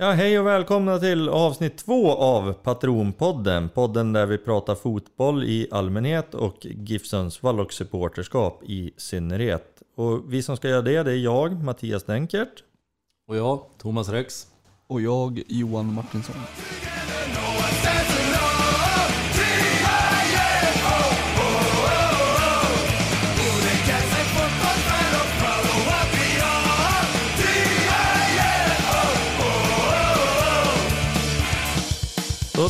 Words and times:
Ja, 0.00 0.10
hej 0.10 0.38
och 0.38 0.46
välkomna 0.46 0.98
till 0.98 1.28
avsnitt 1.28 1.78
två 1.78 2.12
av 2.12 2.52
Patronpodden. 2.52 3.68
Podden 3.68 4.12
där 4.12 4.26
vi 4.26 4.38
pratar 4.38 4.74
fotboll 4.74 5.44
i 5.44 5.68
allmänhet 5.70 6.34
och 6.34 6.56
GIF 6.60 7.06
Sundsvall 7.06 7.60
och 7.60 7.72
supporterskap 7.72 8.62
i 8.66 8.92
synnerhet. 8.96 9.82
Och 9.96 10.32
vi 10.32 10.42
som 10.42 10.56
ska 10.56 10.68
göra 10.68 10.82
det, 10.82 11.02
det 11.02 11.12
är 11.12 11.16
jag, 11.16 11.64
Mattias 11.64 12.04
Denkert. 12.04 12.64
Och 13.28 13.36
jag, 13.36 13.60
Thomas 13.78 14.08
Rex. 14.08 14.46
Och 14.86 15.00
jag, 15.00 15.42
Johan 15.48 15.94
Martinsson. 15.94 16.36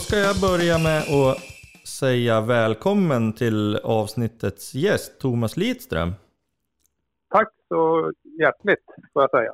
Ska 0.08 0.16
jag 0.16 0.40
börja 0.40 0.78
med 0.78 0.98
att 0.98 1.38
säga 1.88 2.40
välkommen 2.40 3.32
till 3.32 3.76
avsnittets 3.76 4.74
gäst, 4.74 5.20
Thomas 5.20 5.56
Lidström. 5.56 6.12
Tack 7.30 7.48
så 7.68 8.12
hjärtligt, 8.40 8.84
får 9.12 9.22
jag 9.22 9.30
säga. 9.30 9.52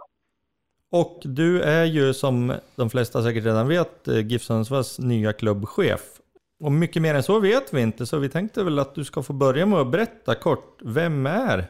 Och 0.91 1.21
du 1.25 1.63
är 1.63 1.85
ju 1.85 2.15
som 2.15 2.53
de 2.77 2.91
flesta 2.91 3.23
säkert 3.23 3.45
redan 3.45 3.69
vet 3.69 4.09
eh, 4.09 4.27
GIF 4.27 4.43
Sundsvalls 4.43 4.99
nya 4.99 5.33
klubbchef. 5.33 6.21
Och 6.61 6.73
mycket 6.73 7.03
mer 7.03 7.15
än 7.15 7.23
så 7.23 7.41
vet 7.41 7.75
vi 7.75 7.81
inte, 7.81 8.07
så 8.07 8.19
vi 8.19 8.29
tänkte 8.29 8.65
väl 8.65 8.79
att 8.79 8.95
du 8.95 9.05
ska 9.05 9.23
få 9.23 9.33
börja 9.33 9.67
med 9.67 9.79
att 9.79 9.91
berätta 9.91 10.35
kort. 10.35 10.79
Vem 10.83 11.27
är 11.27 11.65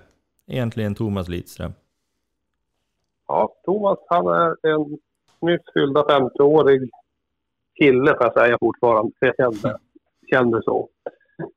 egentligen 0.47 0.95
Thomas 0.95 1.29
Lidström? 1.29 1.73
Ja, 3.29 3.55
Thomas 3.65 3.99
han 4.09 4.27
är 4.27 4.67
en 4.69 4.99
nyss 5.41 5.63
fyllda 5.75 6.03
50-årig 6.03 6.91
kille 7.79 8.17
får 8.17 8.25
jag 8.25 8.33
säga 8.33 8.59
fortfarande. 8.61 9.13
Jag 9.21 9.37
kände, 9.37 9.79
kände 10.31 10.63
så. 10.63 10.89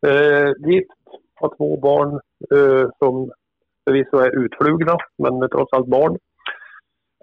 Eh, 0.08 0.70
gift, 0.70 0.90
har 1.36 1.56
två 1.58 1.78
barn 1.78 2.14
eh, 2.56 2.90
som 3.00 3.32
förvisso 3.86 4.18
är 4.18 4.46
utflugna, 4.46 4.98
men 5.18 5.44
är 5.44 5.48
trots 5.48 5.74
allt 5.74 5.88
barn. 5.88 6.18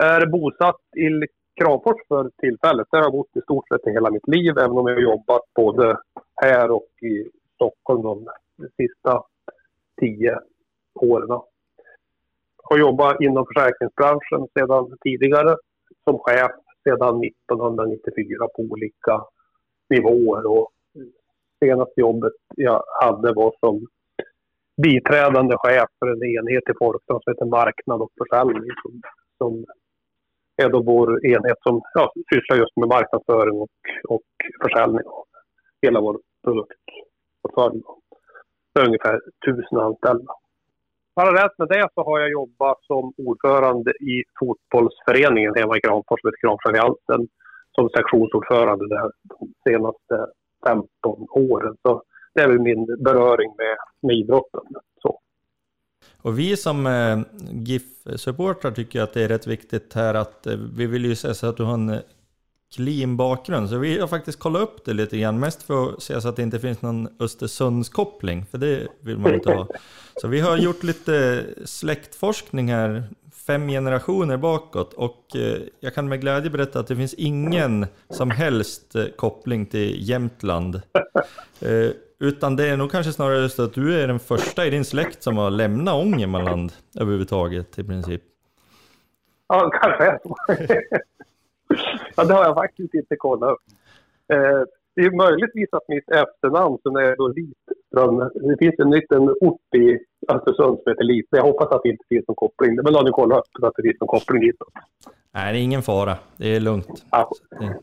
Är 0.02 0.26
bosatt 0.26 0.80
i 0.96 1.26
Kramfors 1.60 2.06
för 2.08 2.30
tillfället. 2.38 2.86
Där 2.90 2.98
har 2.98 3.04
jag 3.04 3.12
bott 3.12 3.36
i 3.36 3.40
stort 3.40 3.68
sett 3.68 3.86
i 3.86 3.90
hela 3.90 4.10
mitt 4.10 4.28
liv, 4.28 4.58
även 4.58 4.78
om 4.78 4.86
jag 4.86 4.94
har 4.94 5.02
jobbat 5.02 5.42
både 5.54 5.98
här 6.42 6.70
och 6.70 6.88
i 7.02 7.30
Stockholm 7.54 8.02
de 8.02 8.26
sista 8.76 9.22
tio 10.00 10.38
åren. 10.94 11.40
Har 12.62 12.78
jobbat 12.78 13.20
inom 13.20 13.46
försäkringsbranschen 13.46 14.48
sedan 14.58 14.96
tidigare 15.02 15.56
som 16.04 16.18
chef 16.18 16.52
sedan 16.84 17.24
1994 17.24 18.48
på 18.54 18.62
olika 18.62 19.24
nivåer. 19.90 20.46
Och 20.46 20.68
senaste 21.64 22.00
jobbet 22.00 22.32
jag 22.56 22.82
hade 23.00 23.32
var 23.32 23.52
som 23.60 23.86
biträdande 24.82 25.56
chef 25.56 25.88
för 25.98 26.06
en 26.06 26.24
enhet 26.24 26.70
i 26.70 26.74
Folksam 26.78 27.20
som 27.20 27.32
heter 27.32 27.46
Marknad 27.46 28.00
och 28.02 28.12
försäljning. 28.18 28.70
Som, 28.82 29.00
som 29.38 29.64
är 30.62 30.68
då 30.68 30.82
vår 30.82 31.26
enhet 31.26 31.58
som 31.62 31.82
ja, 31.94 32.12
sysslar 32.34 32.56
just 32.56 32.76
med 32.76 32.88
marknadsföring 32.88 33.56
och, 33.60 33.68
och 34.08 34.22
försäljning 34.62 35.06
av 35.06 35.24
hela 35.82 36.00
vår 36.00 36.20
produktportfölj. 36.44 37.82
För 38.72 38.86
ungefär 38.86 39.20
tusen 39.46 39.78
anställda. 39.78 40.32
Parallellt 41.14 41.58
med 41.58 41.68
det 41.68 41.88
så 41.94 42.04
har 42.04 42.20
jag 42.20 42.30
jobbat 42.30 42.78
som 42.82 43.12
ordförande 43.16 43.90
i 43.90 44.22
fotbollsföreningen 44.38 45.54
hemma 45.56 45.76
i 45.76 45.80
Kramfors, 45.80 46.20
som 46.20 46.28
heter 46.28 46.40
Kramforsalliansen, 46.46 47.28
som 47.74 47.88
sektionsordförande 47.88 48.88
där 48.88 49.10
de 49.22 49.52
senaste 49.68 50.16
15 50.66 51.26
åren. 51.30 51.76
Så 51.82 52.02
det 52.34 52.40
är 52.40 52.48
väl 52.48 52.60
min 52.60 52.86
beröring 52.86 53.50
med, 53.58 53.76
med 54.02 54.16
idrotten. 54.16 54.60
Så. 55.02 55.20
Och 56.22 56.38
vi 56.38 56.56
som 56.56 56.86
eh, 56.86 57.18
GIF-supportrar 57.52 58.70
tycker 58.70 59.02
att 59.02 59.14
det 59.14 59.24
är 59.24 59.28
rätt 59.28 59.46
viktigt 59.46 59.94
här 59.94 60.14
att 60.14 60.46
eh, 60.46 60.56
vi 60.76 60.86
vill 60.86 61.04
ju 61.04 61.16
se 61.16 61.34
så 61.34 61.46
att 61.46 61.56
du 61.56 61.64
har 61.64 61.74
en 61.74 62.00
clean 62.74 63.16
bakgrund. 63.16 63.68
Så 63.68 63.78
vi 63.78 63.98
har 63.98 64.08
faktiskt 64.08 64.38
kollat 64.38 64.62
upp 64.62 64.84
det 64.84 64.92
lite 64.92 65.18
grann, 65.18 65.40
mest 65.40 65.62
för 65.62 65.88
att 65.88 66.02
se 66.02 66.20
så 66.20 66.28
att 66.28 66.36
det 66.36 66.42
inte 66.42 66.58
finns 66.58 66.82
någon 66.82 67.08
Östersundskoppling, 67.20 68.46
för 68.50 68.58
det 68.58 68.88
vill 69.00 69.18
man 69.18 69.34
inte 69.34 69.50
ha. 69.50 69.68
Så 70.20 70.28
vi 70.28 70.40
har 70.40 70.56
gjort 70.56 70.82
lite 70.82 71.44
släktforskning 71.64 72.72
här, 72.72 73.04
fem 73.46 73.68
generationer 73.68 74.36
bakåt, 74.36 74.92
och 74.92 75.36
eh, 75.36 75.58
jag 75.80 75.94
kan 75.94 76.08
med 76.08 76.20
glädje 76.20 76.50
berätta 76.50 76.80
att 76.80 76.86
det 76.86 76.96
finns 76.96 77.14
ingen 77.14 77.86
som 78.10 78.30
helst 78.30 78.96
eh, 78.96 79.04
koppling 79.16 79.66
till 79.66 80.08
Jämtland. 80.08 80.82
Eh, 81.60 81.90
utan 82.20 82.56
det 82.56 82.68
är 82.68 82.76
nog 82.76 82.90
kanske 82.90 83.12
snarare 83.12 83.48
så 83.48 83.64
att 83.64 83.74
du 83.74 84.00
är 84.00 84.06
den 84.06 84.20
första 84.20 84.66
i 84.66 84.70
din 84.70 84.84
släkt 84.84 85.22
som 85.22 85.36
har 85.36 85.50
lämnat 85.50 85.94
Ångermanland 85.94 86.72
överhuvudtaget 87.00 87.78
i 87.78 87.84
princip. 87.84 88.22
Ja, 89.48 89.70
kanske. 89.82 90.18
Ja, 92.16 92.24
det 92.24 92.34
har 92.34 92.44
jag 92.44 92.54
faktiskt 92.54 92.94
inte 92.94 93.16
kollat 93.16 93.50
upp. 93.52 93.62
Eh, 94.32 94.62
det 94.96 95.02
är 95.02 95.16
möjligtvis 95.16 95.68
att 95.72 95.88
mitt 95.88 96.10
efternamn 96.10 96.78
som 96.82 96.96
är 96.96 97.16
då 97.16 97.28
Litström, 97.28 98.30
det 98.48 98.56
finns 98.58 98.74
en 98.78 98.90
liten 98.90 99.22
ort 99.40 99.74
i 99.76 99.98
Östersund 100.28 100.78
som 100.78 100.90
heter 100.90 101.04
Lit. 101.04 101.26
Jag 101.30 101.42
hoppas 101.42 101.68
att 101.72 101.82
det 101.82 101.88
inte 101.88 102.04
finns 102.08 102.28
någon 102.28 102.34
koppling. 102.34 102.74
Men 102.74 102.94
har 102.94 103.04
ni 103.04 103.10
kollat 103.10 103.38
upp 103.38 103.50
så 103.60 103.66
att 103.66 103.72
det 103.76 103.82
finns 103.82 104.00
någon 104.00 104.08
koppling 104.08 104.40
dit. 104.40 104.56
Nej, 105.34 105.52
det 105.52 105.58
är 105.58 105.62
ingen 105.62 105.82
fara. 105.82 106.16
Det 106.36 106.56
är 106.56 106.60
lugnt. 106.60 107.04
Ja, 107.10 107.30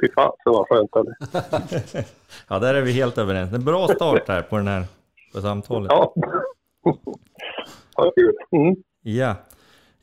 fy 0.01 0.07
fan, 0.15 0.31
så 0.43 0.51
var 0.51 0.65
skönt. 0.69 0.89
ja, 2.49 2.59
där 2.59 2.73
är 2.73 2.81
vi 2.81 2.91
helt 2.91 3.17
överens. 3.17 3.53
En 3.53 3.65
bra 3.65 3.87
start 3.87 4.27
här 4.27 4.41
på 4.41 4.57
den 4.57 4.67
här 4.67 4.83
på 5.33 5.41
samtalet. 5.41 5.91
Ja. 5.91 6.13
ja, 7.95 8.11
kul. 8.15 8.35
Mm. 8.51 8.75
Ja. 9.01 9.35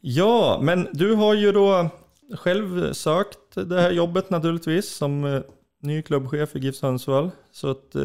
ja, 0.00 0.58
men 0.62 0.88
du 0.92 1.14
har 1.14 1.34
ju 1.34 1.52
då 1.52 1.88
själv 2.36 2.92
sökt 2.92 3.54
det 3.54 3.80
här 3.80 3.90
jobbet 3.90 4.30
naturligtvis 4.30 4.88
som 4.88 5.24
eh, 5.24 5.40
ny 5.82 6.02
klubbchef 6.02 6.56
i 6.56 6.58
GIF 6.58 6.74
Sundsvall. 6.74 7.30
Så 7.50 7.70
att, 7.70 7.94
eh, 7.94 8.02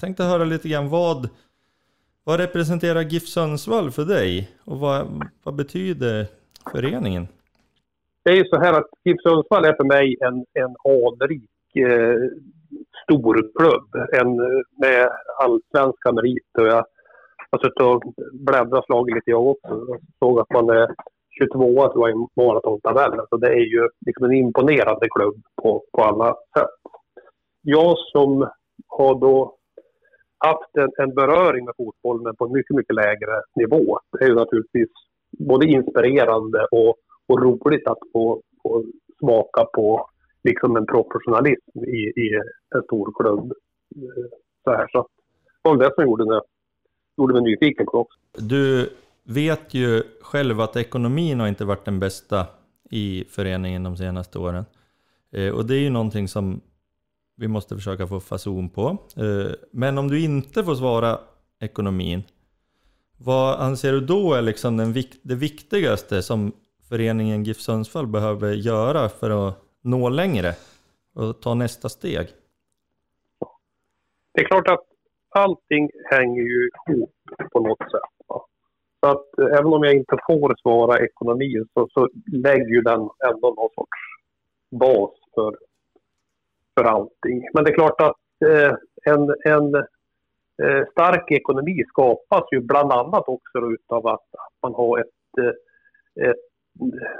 tänkte 0.00 0.22
höra 0.22 0.44
lite 0.44 0.68
grann 0.68 0.88
vad, 0.88 1.28
vad 2.24 2.40
representerar 2.40 3.02
GIF 3.02 3.28
Sundsvall 3.28 3.90
för 3.90 4.04
dig 4.04 4.50
och 4.64 4.78
vad, 4.78 5.24
vad 5.42 5.54
betyder 5.54 6.26
föreningen? 6.72 7.28
Det 8.22 8.30
är 8.30 8.36
ju 8.36 8.44
så 8.44 8.58
här 8.58 8.72
att 8.72 8.90
GIF 9.04 9.20
Sundsvall 9.22 9.64
är 9.64 9.74
för 9.76 9.84
mig 9.84 10.16
en, 10.20 10.34
en 10.52 10.76
anrik 10.84 11.76
eh, 11.76 12.30
storklubb 13.02 13.94
en, 14.12 14.36
med 14.80 15.10
allsvenska 15.38 16.12
meriter. 16.12 16.66
Jag 16.66 16.84
har 17.50 17.58
suttit 17.58 17.80
och 17.80 18.02
bläddrat 18.32 18.84
slagit 18.84 19.14
lite 19.14 19.30
jag 19.30 19.46
också 19.46 19.68
och 19.68 20.00
såg 20.18 20.40
att 20.40 20.50
man 20.50 20.70
är 20.70 20.88
22 21.38 21.88
tror 21.92 22.08
jag 22.08 22.18
i 22.18 22.26
maratontabellen. 22.36 23.26
Så 23.30 23.36
det 23.36 23.48
är 23.48 23.66
ju 23.74 23.88
liksom 24.06 24.24
en 24.24 24.32
imponerande 24.32 25.08
klubb 25.08 25.42
på, 25.62 25.84
på 25.92 26.02
alla 26.02 26.34
sätt. 26.58 26.78
Jag 27.62 27.98
som 27.98 28.48
har 28.86 29.20
då 29.20 29.54
haft 30.38 30.76
en, 30.76 30.90
en 30.96 31.14
beröring 31.14 31.64
med 31.64 31.74
fotboll 31.76 32.22
men 32.22 32.36
på 32.36 32.44
en 32.44 32.52
mycket, 32.52 32.76
mycket 32.76 32.94
lägre 32.94 33.42
nivå. 33.54 33.98
Det 34.12 34.24
är 34.24 34.28
ju 34.28 34.34
naturligtvis 34.34 34.88
både 35.38 35.66
inspirerande 35.66 36.66
och, 36.70 36.96
och 37.26 37.42
roligt 37.42 37.86
att 37.86 37.98
få, 38.12 38.42
få 38.62 38.84
smaka 39.18 39.64
på 39.64 40.10
liksom 40.44 40.76
en 40.76 40.86
professionalism 40.86 41.84
i, 41.84 42.12
i 42.16 42.40
en 42.74 42.82
stor 42.82 43.12
klubb. 43.20 43.52
Eh, 43.96 44.30
så 44.64 44.70
här, 44.70 44.88
så 44.92 45.06
det 45.62 45.68
var 45.68 45.76
det 45.76 45.94
som 45.94 46.04
gjorde, 46.04 46.24
det, 46.24 46.42
gjorde 47.16 47.34
mig 47.34 47.42
nyfiken 47.42 47.86
på 47.86 47.98
också. 47.98 48.18
Du 48.32 48.88
vet 49.28 49.74
ju 49.74 50.02
själv 50.20 50.60
att 50.60 50.76
ekonomin 50.76 51.40
har 51.40 51.48
inte 51.48 51.64
varit 51.64 51.84
den 51.84 52.00
bästa 52.00 52.46
i 52.90 53.24
föreningen 53.30 53.82
de 53.82 53.96
senaste 53.96 54.38
åren. 54.38 54.64
Eh, 55.32 55.54
och 55.54 55.66
det 55.66 55.74
är 55.74 55.80
ju 55.80 55.90
någonting 55.90 56.28
som 56.28 56.60
vi 57.36 57.48
måste 57.48 57.74
försöka 57.74 58.06
få 58.06 58.20
fason 58.20 58.70
på. 58.70 58.98
Eh, 59.16 59.52
men 59.70 59.98
om 59.98 60.08
du 60.08 60.24
inte 60.24 60.64
får 60.64 60.74
svara 60.74 61.18
ekonomin, 61.60 62.22
vad 63.16 63.60
anser 63.60 63.92
du 63.92 64.00
då 64.00 64.34
är 64.34 64.42
liksom 64.42 64.76
den, 64.76 64.92
det 65.22 65.34
viktigaste 65.34 66.22
som 66.22 66.52
föreningen 66.88 67.44
GIF 67.44 67.60
Sundsvall 67.60 68.06
behöver 68.06 68.52
göra 68.52 69.08
för 69.08 69.48
att 69.48 69.54
nå 69.82 70.08
längre 70.08 70.54
och 71.14 71.42
ta 71.42 71.54
nästa 71.54 71.88
steg? 71.88 72.28
Det 74.34 74.40
är 74.40 74.46
klart 74.46 74.68
att 74.68 74.84
allting 75.30 75.90
hänger 76.10 76.42
ju 76.42 76.70
ihop 76.88 77.14
på 77.52 77.60
något 77.60 77.90
sätt. 77.90 78.17
Så 79.00 79.06
att 79.10 79.38
eh, 79.38 79.58
även 79.58 79.72
om 79.72 79.84
jag 79.84 79.94
inte 79.94 80.16
får 80.26 80.54
svara 80.62 81.04
ekonomin 81.04 81.68
så, 81.74 81.88
så 81.90 82.08
lägger 82.32 82.68
ju 82.68 82.80
den 82.80 83.00
ändå 83.00 83.48
någon 83.48 83.70
sorts 83.74 83.98
bas 84.70 85.10
för, 85.34 85.56
för 86.74 86.84
allting. 86.84 87.48
Men 87.54 87.64
det 87.64 87.70
är 87.70 87.74
klart 87.74 88.00
att 88.00 88.48
eh, 88.48 88.74
en, 89.04 89.34
en 89.44 89.74
eh, 90.62 90.86
stark 90.90 91.30
ekonomi 91.30 91.84
skapas 91.88 92.44
ju 92.52 92.60
bland 92.60 92.92
annat 92.92 93.24
också 93.26 93.58
utav 93.72 94.06
att, 94.06 94.26
att 94.34 94.54
man 94.62 94.74
har 94.74 94.98
ett, 94.98 95.38
eh, 95.40 96.28
ett 96.30 96.36
eh, 96.94 97.14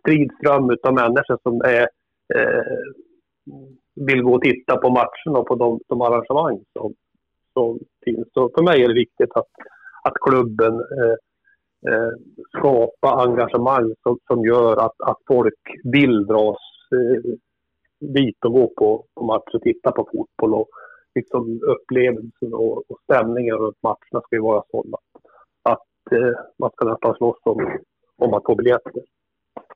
stridström 0.00 0.70
utav 0.70 0.94
människor 0.94 1.38
som 1.42 1.60
är 1.60 1.88
eh, 2.34 2.78
vill 3.94 4.22
gå 4.22 4.34
och 4.34 4.42
titta 4.42 4.76
på 4.76 4.90
matcherna 4.90 5.38
och 5.38 5.46
på 5.46 5.54
de, 5.54 5.80
de 5.88 6.00
arrangemang 6.00 6.64
som, 6.72 6.94
som 7.52 7.78
finns. 8.04 8.28
Så 8.34 8.50
för 8.56 8.62
mig 8.62 8.82
är 8.82 8.88
det 8.88 8.94
viktigt 8.94 9.32
att, 9.34 9.48
att 10.02 10.14
klubben 10.20 10.74
eh, 10.74 11.16
eh, 11.92 12.12
skapar 12.58 13.22
engagemang 13.22 13.94
som, 14.02 14.18
som 14.26 14.44
gör 14.44 14.76
att, 14.76 15.00
att 15.00 15.18
folk 15.26 15.62
vill 15.84 16.26
dras 16.26 16.58
eh, 16.92 17.32
dit 18.00 18.44
och 18.44 18.52
gå 18.52 18.72
på, 18.76 19.04
på 19.14 19.24
match 19.24 19.54
och 19.54 19.62
titta 19.62 19.92
på 19.92 20.08
fotboll. 20.12 20.54
Och 20.54 20.68
liksom 21.14 21.60
upplevelsen 21.62 22.54
och, 22.54 22.90
och 22.90 22.98
stämningen 23.04 23.56
runt 23.56 23.82
matcherna 23.82 24.20
ska 24.24 24.36
ju 24.36 24.42
vara 24.42 24.62
sådana 24.70 24.96
att, 25.62 26.12
eh, 26.12 26.38
man 26.58 26.70
ska 26.70 26.84
nästan 26.84 27.14
slåss 27.14 27.40
om, 27.42 27.78
om 28.16 28.34
att 28.34 28.44
få 28.44 28.54
biljetter. 28.54 29.02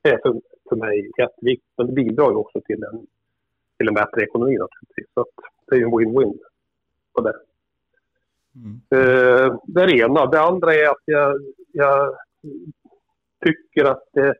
Det 0.01 0.09
är 0.09 0.19
för, 0.23 0.41
för 0.69 0.75
mig 0.75 1.11
jätteviktigt, 1.17 1.73
men 1.77 1.87
det 1.87 1.93
bidrar 1.93 2.29
ju 2.29 2.35
också 2.35 2.61
till 2.61 2.83
en, 2.83 3.07
till 3.77 3.87
en 3.87 3.93
bättre 3.93 4.23
ekonomi 4.23 4.57
naturligtvis. 4.57 5.07
Så 5.13 5.25
det 5.67 5.75
är 5.75 5.79
ju 5.79 5.85
en 5.85 5.91
win-win 5.91 6.37
på 7.13 7.21
det. 7.21 7.33
Mm. 8.55 8.81
Eh, 8.89 9.57
det 9.63 9.81
är 9.81 9.87
det 9.87 9.97
ena. 9.97 10.25
Det 10.25 10.41
andra 10.41 10.73
är 10.73 10.89
att 10.89 11.03
jag, 11.05 11.41
jag 11.71 12.15
tycker 13.45 13.85
att 13.85 14.03
det, 14.13 14.35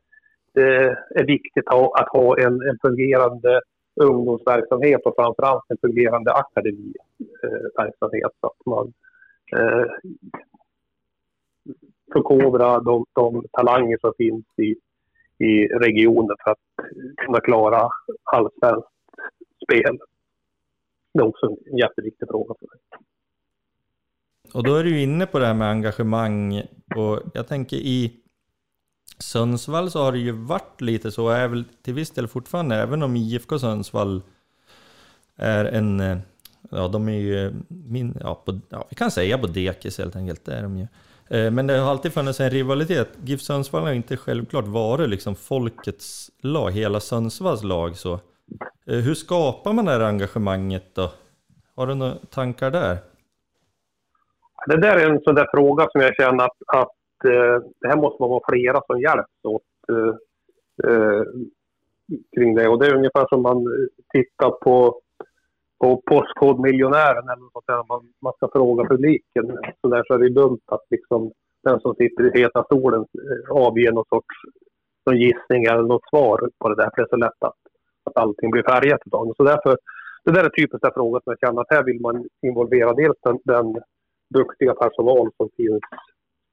det 0.54 0.96
är 1.16 1.26
viktigt 1.26 1.68
att 1.68 1.74
ha, 1.74 2.00
att 2.00 2.10
ha 2.10 2.40
en, 2.40 2.54
en 2.54 2.78
fungerande 2.82 3.62
ungdomsverksamhet 3.96 5.02
och 5.06 5.16
framförallt 5.16 5.64
en 5.68 5.78
fungerande 5.82 6.34
akademiverksamhet 6.34 8.24
eh, 8.24 8.40
så 8.42 8.48
att 8.48 8.66
man 8.66 8.94
eh, 9.56 9.86
förkovrar 12.14 12.82
de, 12.82 13.06
de 13.14 13.46
talanger 13.52 13.98
som 14.02 14.14
finns 14.18 14.46
i, 14.58 14.76
i 15.46 15.68
regionen 15.68 16.38
för 16.44 16.52
att 16.52 16.60
kunna 17.18 17.40
klara 17.40 17.90
allsvenskt 18.24 18.90
spel. 19.64 19.98
Det 21.14 21.20
är 21.20 21.28
också 21.28 21.46
en 21.46 21.78
jätteviktig 21.78 22.28
fråga 22.28 22.54
för 22.60 22.68
mig. 22.68 22.80
Och 24.52 24.64
då 24.64 24.76
är 24.76 24.84
du 24.84 25.02
inne 25.02 25.26
på 25.26 25.40
det 25.40 25.46
här 25.46 25.54
med 25.54 25.70
engagemang 25.70 26.64
och 26.96 27.22
jag 27.34 27.48
tänker 27.48 27.78
i 27.78 28.14
Sundsvall 29.20 29.92
så 29.92 30.04
har 30.04 30.12
det 30.12 30.18
ju 30.18 30.32
varit 30.32 30.82
lite 30.82 31.12
så, 31.12 31.30
är 31.30 31.48
väl 31.48 31.66
till 31.84 31.94
viss 31.94 32.10
del 32.12 32.28
fortfarande, 32.28 32.76
även 32.76 33.04
om 33.04 33.16
IFK 33.16 33.60
Sundsvall 33.60 34.22
är 35.36 35.66
en, 35.66 36.00
eh, 36.00 36.18
ja 36.72 36.88
de 36.88 37.10
är 37.10 37.20
ju, 37.20 37.54
min, 37.68 38.18
ja, 38.22 38.36
på, 38.46 38.60
ja 38.70 38.88
vi 38.90 38.96
kan 38.96 39.12
säga 39.12 39.38
på 39.38 39.48
dekis 39.48 39.98
helt 39.98 40.16
enkelt, 40.16 40.46
det 40.46 40.54
är 40.54 40.64
de 40.64 40.78
ju. 40.78 40.88
Eh, 41.30 41.52
men 41.52 41.68
det 41.68 41.78
har 41.78 41.92
alltid 41.92 42.14
funnits 42.14 42.40
en 42.40 42.50
rivalitet. 42.50 43.10
GIF 43.24 43.42
Sundsvall 43.42 43.84
har 43.84 43.92
inte 43.92 44.18
självklart 44.18 44.68
varit 44.68 45.10
liksom 45.10 45.36
folkets 45.36 46.32
lag, 46.42 46.72
hela 46.72 47.00
Sundsvalls 47.00 47.64
lag 47.64 47.98
så. 47.98 48.14
Eh, 48.86 48.98
hur 48.98 49.16
skapar 49.16 49.74
man 49.74 49.86
det 49.86 49.92
här 49.92 50.00
engagemanget 50.00 50.96
då? 50.96 51.12
Har 51.76 51.88
du 51.88 51.96
några 51.96 52.16
tankar 52.16 52.72
där? 52.72 52.98
Det 54.66 54.78
där 54.78 54.98
är 54.98 55.10
en 55.10 55.22
sån 55.22 55.36
där 55.36 55.48
fråga 55.54 55.88
som 55.92 56.02
jag 56.02 56.16
känner 56.16 56.44
att, 56.44 56.58
att 56.68 57.26
eh, 57.26 57.58
det 57.82 57.88
här 57.88 57.98
måste 57.98 58.22
man 58.22 58.30
vara 58.30 58.50
flera 58.52 58.82
som 58.88 59.02
hjälps 59.02 59.40
åt 59.44 59.62
eh, 59.92 60.16
eh, 60.90 61.24
kring 62.36 62.56
det. 62.56 62.68
Och 62.68 62.80
det 62.80 62.88
är 62.88 62.96
ungefär 62.96 63.26
som 63.30 63.42
man 63.42 63.58
eh, 63.58 63.88
tittar 64.14 64.50
på, 64.50 65.02
på 65.80 66.02
Postkodmiljonären 66.06 67.30
eller 67.30 67.54
något 67.54 67.68
där 67.68 67.84
man, 67.88 68.02
man 68.22 68.34
ska 68.34 68.48
fråga 68.54 68.90
publiken. 68.90 69.58
Så 69.82 69.88
där 69.88 70.04
så 70.08 70.14
är 70.14 70.18
det 70.18 70.30
dumt 70.30 70.62
att 70.66 70.86
liksom 70.90 71.32
den 71.64 71.80
som 71.80 71.96
sitter 71.96 72.24
i 72.38 72.42
heta 72.42 72.64
stolen 72.64 73.02
eh, 73.02 73.52
avger 73.52 73.92
någon 73.92 74.06
sorts 74.10 74.36
någon 75.06 75.20
gissning 75.20 75.64
eller 75.64 75.84
något 75.84 76.10
svar 76.10 76.50
på 76.60 76.70
det 76.70 76.76
där. 76.76 76.90
För 76.96 76.96
det 76.96 77.02
är 77.02 77.10
så 77.10 77.16
lätt 77.16 77.44
att, 77.44 77.60
att 78.04 78.18
allting 78.18 78.52
blir 78.52 78.64
färgat 78.64 79.02
av 79.12 79.28
det. 79.28 79.34
Så 79.38 79.44
därför, 79.44 79.78
det 80.26 80.32
där 80.32 80.44
är 80.44 80.50
typiskt 80.50 80.86
en 80.86 80.92
fråga 80.94 81.20
som 81.24 81.32
jag 81.32 81.50
känner 81.50 81.62
att 81.62 81.76
här 81.76 81.84
vill 81.84 82.02
man 82.02 82.26
involvera 82.42 82.94
dels 82.94 83.18
den, 83.24 83.40
den 83.44 83.76
duktiga 84.34 84.74
personal 84.74 85.30
som 85.38 85.50
finns 85.58 85.84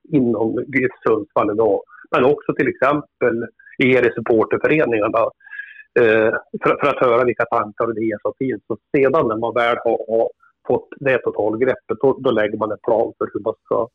inom 0.09 0.65
GIF 0.75 0.93
Sundsvall 1.07 1.51
idag. 1.55 1.81
Men 2.11 2.25
också 2.25 2.55
till 2.55 2.69
exempel 2.69 3.47
er 3.79 4.03
i 4.09 4.13
supporterföreningarna 4.15 5.23
eh, 6.01 6.33
för, 6.63 6.73
för, 6.81 6.89
att 6.89 7.05
höra 7.07 7.25
vilka 7.25 7.45
tankar 7.45 7.85
och 7.85 7.97
idéer 7.97 8.19
som 8.23 8.33
finns. 8.39 8.63
Och 8.67 8.79
sedan 8.97 9.29
när 9.29 9.37
man 9.37 9.55
väl 9.55 9.77
har, 9.85 9.99
har 10.09 10.31
fått 10.69 10.89
det 11.01 11.19
totalgreppet, 11.19 11.99
då, 12.01 12.19
då 12.21 12.31
lägger 12.31 12.59
man 12.59 12.73
en 12.73 12.85
plan 12.87 13.13
för 13.19 13.31
hur 13.33 13.41
man 13.41 13.55
ska, 13.65 13.89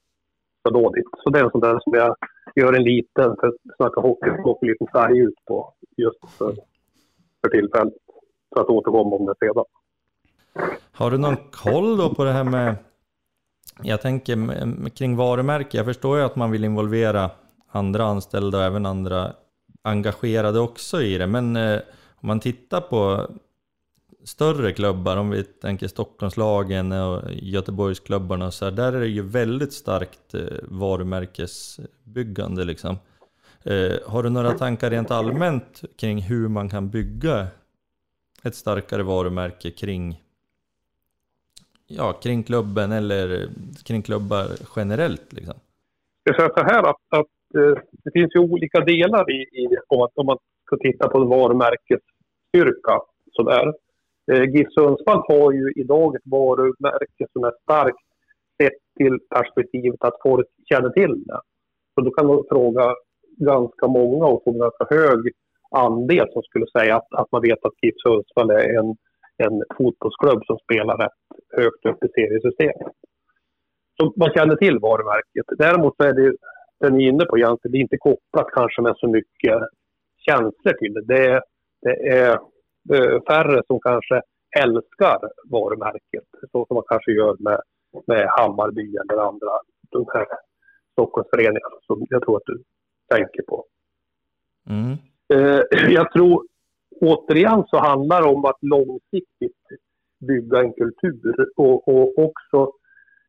ska 0.59 0.69
nå 0.77 0.91
dit. 0.91 1.05
Så 1.23 1.29
det 1.29 1.39
är 1.39 1.43
en 1.43 1.51
sån 1.51 1.61
där 1.61 1.79
som 1.79 1.93
jag 1.93 2.15
gör 2.55 2.73
en 2.73 2.83
liten, 2.83 3.35
för 3.39 3.47
att 3.47 3.55
snacka 3.77 4.01
hockey, 4.01 4.29
så 4.43 4.59
en 4.61 4.67
liten 4.67 4.87
färg 4.87 5.19
ut 5.19 5.45
på 5.47 5.73
just 5.97 6.37
för, 6.37 6.53
för 7.41 7.49
tillfället. 7.49 7.93
För 8.53 8.61
att 8.61 8.69
återkomma 8.69 9.15
om 9.15 9.25
det 9.25 9.35
sedan. 9.39 9.65
Har 10.91 11.11
du 11.11 11.17
någon 11.17 11.37
koll 11.51 11.97
då 11.97 12.15
på 12.15 12.23
det 12.23 12.31
här 12.31 12.43
med 12.43 12.75
jag 13.83 14.01
tänker 14.01 14.89
kring 14.89 15.15
varumärke, 15.15 15.77
jag 15.77 15.85
förstår 15.85 16.17
ju 16.17 16.23
att 16.23 16.35
man 16.35 16.51
vill 16.51 16.63
involvera 16.63 17.29
andra 17.71 18.05
anställda 18.05 18.57
och 18.57 18.63
även 18.63 18.85
andra 18.85 19.33
engagerade 19.81 20.59
också 20.59 21.01
i 21.01 21.17
det, 21.17 21.27
men 21.27 21.55
eh, 21.55 21.79
om 22.15 22.27
man 22.27 22.39
tittar 22.39 22.81
på 22.81 23.29
större 24.23 24.71
klubbar, 24.71 25.17
om 25.17 25.29
vi 25.29 25.43
tänker 25.43 25.87
Stockholmslagen 25.87 26.91
och 26.91 27.21
Göteborgsklubbarna, 27.31 28.51
så 28.51 28.65
här, 28.65 28.71
där 28.71 28.93
är 28.93 28.99
det 28.99 29.07
ju 29.07 29.21
väldigt 29.21 29.73
starkt 29.73 30.33
eh, 30.33 30.41
varumärkesbyggande. 30.63 32.63
Liksom. 32.63 32.97
Eh, 33.63 33.93
har 34.07 34.23
du 34.23 34.29
några 34.29 34.51
tankar 34.51 34.89
rent 34.89 35.11
allmänt 35.11 35.83
kring 35.97 36.21
hur 36.21 36.47
man 36.47 36.69
kan 36.69 36.89
bygga 36.89 37.47
ett 38.43 38.55
starkare 38.55 39.03
varumärke 39.03 39.71
kring 39.71 40.21
ja, 41.87 42.13
kring 42.13 42.43
klubben 42.43 42.91
eller 42.91 43.49
kring 43.87 44.01
klubbar 44.01 44.45
generellt? 44.75 45.33
Liksom? 45.33 45.53
Jag 46.23 46.35
säger 46.35 46.49
så 46.57 46.63
här 46.63 46.83
att, 46.89 47.19
att 47.19 47.35
eh, 47.57 47.83
det 48.03 48.11
finns 48.13 48.35
ju 48.35 48.39
olika 48.39 48.79
delar 48.79 49.31
i, 49.31 49.41
i 49.41 49.67
om, 49.87 49.99
man, 49.99 50.09
om 50.15 50.25
man 50.25 50.37
ska 50.65 50.77
titta 50.77 51.09
på 51.09 51.25
varumärkesstyrka. 51.25 53.01
Sådär. 53.31 53.73
Eh, 54.31 54.43
GIF 54.43 54.67
Sundsvall 54.73 55.23
har 55.27 55.51
ju 55.51 55.71
idag 55.75 56.15
ett 56.15 56.31
varumärke 56.31 57.25
som 57.33 57.43
är 57.43 57.53
starkt 57.63 58.05
sett 58.61 58.79
till 58.97 59.19
perspektivet 59.35 60.03
att 60.03 60.21
folk 60.23 60.47
känner 60.69 60.89
till 60.89 61.23
det. 61.25 61.39
Så 61.95 62.01
då 62.01 62.11
kan 62.11 62.27
man 62.27 62.43
fråga 62.49 62.95
ganska 63.37 63.87
många 63.87 64.25
och 64.25 64.43
få 64.43 64.51
en 64.51 64.59
ganska 64.59 64.85
hög 64.89 65.31
andel 65.71 66.27
som 66.33 66.41
skulle 66.43 66.65
säga 66.77 66.95
att, 66.95 67.13
att 67.13 67.31
man 67.31 67.41
vet 67.41 67.65
att 67.65 67.81
GIF 67.81 67.95
Sundsvall 68.03 68.49
är 68.49 68.79
en 68.79 68.95
en 69.37 69.63
fotbollsklubb 69.77 70.45
som 70.45 70.57
spelar 70.57 70.97
rätt 70.97 71.21
högt 71.57 71.85
upp 71.85 72.03
i 72.03 72.07
seriesystemet. 72.07 72.93
Så 73.97 74.13
man 74.15 74.29
känner 74.29 74.55
till 74.55 74.79
varumärket. 74.79 75.45
Däremot 75.57 75.95
så 75.97 76.03
är 76.03 76.13
det, 76.13 76.35
den 76.79 76.97
ni 76.97 77.05
är 77.05 77.09
inne 77.09 77.25
på 77.25 77.37
egentligen, 77.37 77.71
det 77.71 77.77
är 77.77 77.81
inte 77.81 77.97
kopplat 77.97 78.47
kanske 78.53 78.81
med 78.81 78.95
så 78.97 79.07
mycket 79.07 79.61
känslor 80.17 80.73
till 80.73 80.93
det. 80.93 81.01
Det 81.07 81.25
är, 81.25 81.41
det 81.83 82.09
är 82.09 82.31
eh, 82.93 83.21
färre 83.27 83.61
som 83.67 83.79
kanske 83.79 84.21
älskar 84.59 85.19
varumärket, 85.51 86.27
så 86.51 86.65
som 86.65 86.75
man 86.75 86.83
kanske 86.87 87.11
gör 87.11 87.35
med, 87.39 87.61
med 88.07 88.27
Hammarby 88.29 88.95
eller 88.95 89.21
andra 89.21 89.51
de 89.91 90.05
här 90.13 90.25
Stockholmsföreningarna 90.91 91.77
som 91.87 92.05
jag 92.09 92.23
tror 92.23 92.37
att 92.37 92.45
du 92.45 92.63
tänker 93.15 93.41
på. 93.41 93.65
Mm. 94.69 94.97
Eh, 95.33 95.89
jag 95.89 96.11
tror 96.11 96.45
återigen 97.01 97.63
så 97.67 97.77
handlar 97.77 98.21
det 98.21 98.27
om 98.27 98.45
att 98.45 98.57
långsiktigt 98.61 99.63
bygga 100.27 100.59
en 100.59 100.73
kultur 100.73 101.49
och, 101.55 101.87
och 101.87 102.19
också 102.19 102.71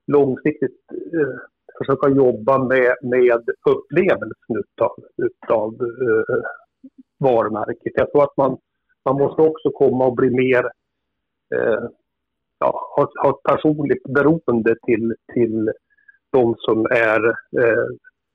långsiktigt 0.07 0.81
eh, 0.93 1.39
försöka 1.79 2.09
jobba 2.09 2.59
med, 2.59 2.95
med 3.03 3.45
upplevelsen 3.71 4.57
utav, 4.57 4.95
utav 5.17 5.75
eh, 5.75 6.45
varumärket. 7.19 7.93
Jag 7.95 8.13
tror 8.13 8.23
att 8.23 8.37
man, 8.37 8.59
man 9.05 9.19
måste 9.19 9.43
också 9.43 9.71
komma 9.71 10.07
och 10.07 10.17
bli 10.17 10.31
mer, 10.31 10.65
eh, 11.55 11.85
ja, 12.59 12.95
ha, 12.97 13.13
ha 13.23 13.31
ett 13.31 13.43
personligt 13.43 14.03
beroende 14.03 14.77
till, 14.87 15.15
till 15.35 15.73
de 16.33 16.55
som 16.59 16.87
är 16.87 17.29
eh, 17.29 17.87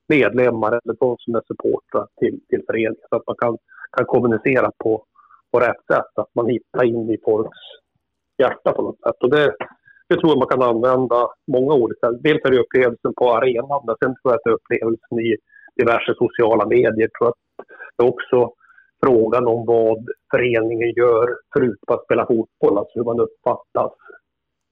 medlemmar 0.08 0.68
eller 0.68 0.96
de 1.00 1.16
som 1.18 1.34
är 1.34 1.42
supportrar 1.46 2.06
till, 2.20 2.40
till 2.48 2.62
föreningen. 2.66 2.96
Så 3.08 3.16
att 3.16 3.26
man 3.26 3.36
kan, 3.36 3.58
kan 3.96 4.06
kommunicera 4.06 4.70
på, 4.78 5.04
på 5.52 5.60
rätt 5.60 5.84
sätt. 5.92 6.12
Att 6.14 6.34
man 6.34 6.48
hittar 6.48 6.84
in 6.84 7.10
i 7.10 7.18
folks 7.24 7.58
hjärta 8.38 8.72
på 8.72 8.82
något 8.82 9.00
sätt. 9.00 9.16
Och 9.22 9.30
det, 9.30 9.54
det 10.08 10.16
tror 10.16 10.30
jag 10.30 10.38
man 10.38 10.48
kan 10.48 10.62
använda 10.62 11.28
många 11.52 11.74
olika. 11.74 12.10
Dels 12.10 12.44
är 12.44 12.50
det 12.50 12.60
upplevelsen 12.60 13.14
på 13.14 13.34
arenan, 13.36 13.82
men 13.86 13.96
sen 14.00 14.14
tror 14.14 14.32
jag 14.32 14.34
att 14.34 14.44
det 14.44 14.50
är 14.50 14.54
upplevelsen 14.60 15.18
i 15.20 15.36
diverse 15.76 16.14
sociala 16.14 16.66
medier. 16.66 17.06
Jag 17.06 17.14
tror 17.18 17.28
att 17.28 17.42
det 17.96 18.04
är 18.04 18.08
också 18.08 18.52
frågan 19.06 19.46
om 19.46 19.66
vad 19.66 20.08
föreningen 20.30 20.92
gör 20.96 21.26
förutom 21.54 21.94
att 21.94 22.04
spela 22.04 22.26
fotboll, 22.26 22.78
alltså 22.78 22.98
hur 22.98 23.04
man 23.04 23.20
uppfattas 23.20 23.92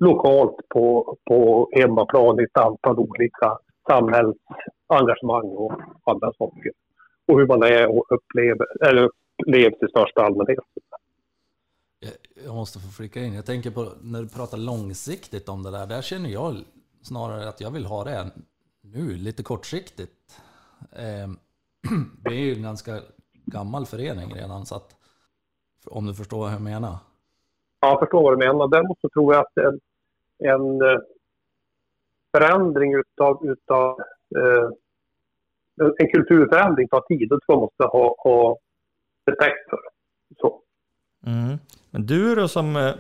lokalt 0.05 0.57
på, 0.75 1.17
på 1.29 1.69
hemmaplan 1.73 2.41
i 2.41 2.43
ett 2.43 2.59
antal 2.59 2.99
olika 2.99 3.59
samhällsengagemang 3.91 5.49
och 5.49 5.73
andra 6.05 6.33
saker. 6.39 6.73
Och 7.31 7.39
hur 7.41 7.47
man 7.47 7.63
är 7.63 7.87
och 7.99 8.07
upplever, 8.09 8.87
eller 8.89 9.11
upplevs 9.43 9.83
i 9.83 9.89
största 9.91 10.23
allmänhet. 10.23 10.59
Jag- 12.45 12.55
måste 12.55 12.79
få 12.79 12.89
flika 12.89 13.21
in. 13.21 13.35
Jag 13.35 13.47
tänker 13.47 13.71
på 13.71 13.89
när 14.03 14.23
du 14.23 14.29
pratar 14.29 14.59
långsiktigt 14.59 15.49
om 15.49 15.63
det 15.63 15.71
där. 15.71 15.87
Där 15.87 16.03
känner 16.03 16.31
jag 16.31 16.57
snarare 17.03 17.49
att 17.49 17.61
jag 17.61 17.71
vill 17.71 17.87
ha 17.87 18.05
det 18.05 18.31
nu, 18.81 19.17
lite 19.17 19.43
kortsiktigt. 19.43 20.13
Eh, 20.93 21.29
Vi 22.25 22.37
är 22.41 22.45
ju 22.45 22.55
en 22.55 22.63
ganska 22.63 23.01
gammal 23.47 23.87
förening 23.87 24.35
redan, 24.35 24.67
så 24.67 24.75
att 24.75 24.97
om 25.87 26.07
du 26.07 26.15
förstår 26.15 26.39
vad 26.39 26.53
jag 26.53 26.61
menar. 26.63 26.97
Ja, 27.81 27.89
jag 27.89 28.01
förstår 28.01 28.23
vad 28.23 28.33
du 28.33 28.37
menar. 28.47 28.69
Däremot 28.69 29.01
så 29.01 29.09
tror 29.09 29.35
jag 29.35 29.41
att 29.47 29.57
en, 29.57 29.81
en 30.39 30.83
eh, 30.83 30.99
förändring 32.33 32.95
utav, 32.95 33.47
utav 33.47 34.01
eh, 34.37 34.71
en- 35.99 36.09
kulturförändring 36.13 36.89
tar 36.89 37.01
tid. 37.01 37.29
Jag 37.33 37.41
man 37.49 37.59
måste 37.59 37.85
ha, 37.85 38.15
ha 38.19 38.59
respekt 39.27 39.71
för. 39.71 39.79
Så. 40.41 40.61
Mm. 41.27 41.59
Men 41.91 42.07
du 42.07 42.35
då 42.35 42.49
som 42.49 42.77
eh, 42.77 42.93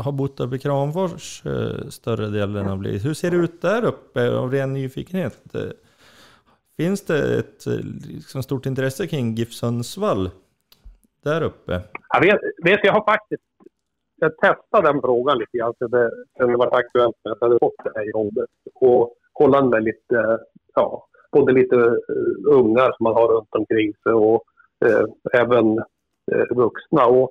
har 0.00 0.12
bott 0.12 0.40
uppe 0.40 0.56
i 0.56 0.58
Kramfors 0.58 1.46
eh, 1.46 1.88
större 1.88 2.26
delen 2.26 2.68
av 2.68 2.82
livet. 2.82 3.04
Hur 3.04 3.14
ser 3.14 3.30
det 3.30 3.36
ut 3.36 3.62
där 3.62 3.84
uppe 3.84 4.36
av 4.38 4.52
ren 4.52 4.72
nyfikenhet? 4.72 5.54
Eh, 5.54 5.60
Finns 6.76 7.04
det 7.06 7.38
ett 7.38 7.66
eh, 7.66 7.72
liksom 8.04 8.42
stort 8.42 8.66
intresse 8.66 9.06
kring 9.06 9.34
GIF 9.34 9.52
Sundsvall 9.52 10.30
där 11.24 11.42
uppe? 11.42 11.80
Jag 12.08 12.20
vet, 12.20 12.40
vet, 12.64 12.80
jag 12.84 12.92
har 12.92 13.04
faktiskt 13.04 13.42
jag 14.20 14.36
testade 14.36 14.92
den 14.92 15.00
frågan 15.00 15.38
lite 15.38 15.58
grann 15.58 15.74
sen 15.78 15.90
det, 15.90 16.10
sen 16.36 16.48
det 16.50 16.56
var 16.56 16.78
aktuellt 16.78 17.16
när 17.24 17.36
jag 17.40 17.48
hade 17.48 17.58
fått 17.58 17.84
det 17.84 17.92
här 17.94 18.04
jobbet. 18.10 18.50
Och 18.74 19.14
kollade 19.32 19.68
med 19.68 19.82
lite, 19.82 20.38
ja, 20.74 21.07
både 21.40 21.52
lite 21.52 21.76
uh, 21.76 21.96
ungar 22.44 22.92
som 22.96 23.04
man 23.04 23.14
har 23.14 23.28
runt 23.28 23.54
omkring 23.54 23.92
sig 24.02 24.12
och 24.12 24.42
eh, 24.84 25.04
även 25.40 25.78
eh, 26.32 26.46
vuxna. 26.50 27.06
Och, 27.06 27.30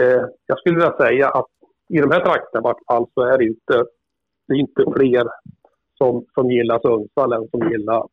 eh, 0.00 0.22
jag 0.46 0.58
skulle 0.58 0.74
vilja 0.74 0.96
säga 0.96 1.28
att 1.28 1.46
i 1.88 1.98
de 1.98 2.10
här 2.10 2.20
trakterna 2.20 2.60
i 2.60 2.62
vart 2.62 2.86
fall 2.86 3.06
så 3.14 3.20
är 3.22 3.38
det 3.38 3.44
inte, 3.44 3.84
det 4.48 4.54
är 4.54 4.58
inte 4.58 4.84
fler 4.96 5.28
som, 5.98 6.26
som 6.34 6.50
gillar 6.50 6.78
Sundsvall 6.78 7.32
än 7.32 7.48
som 7.48 7.70
gillar 7.70 8.06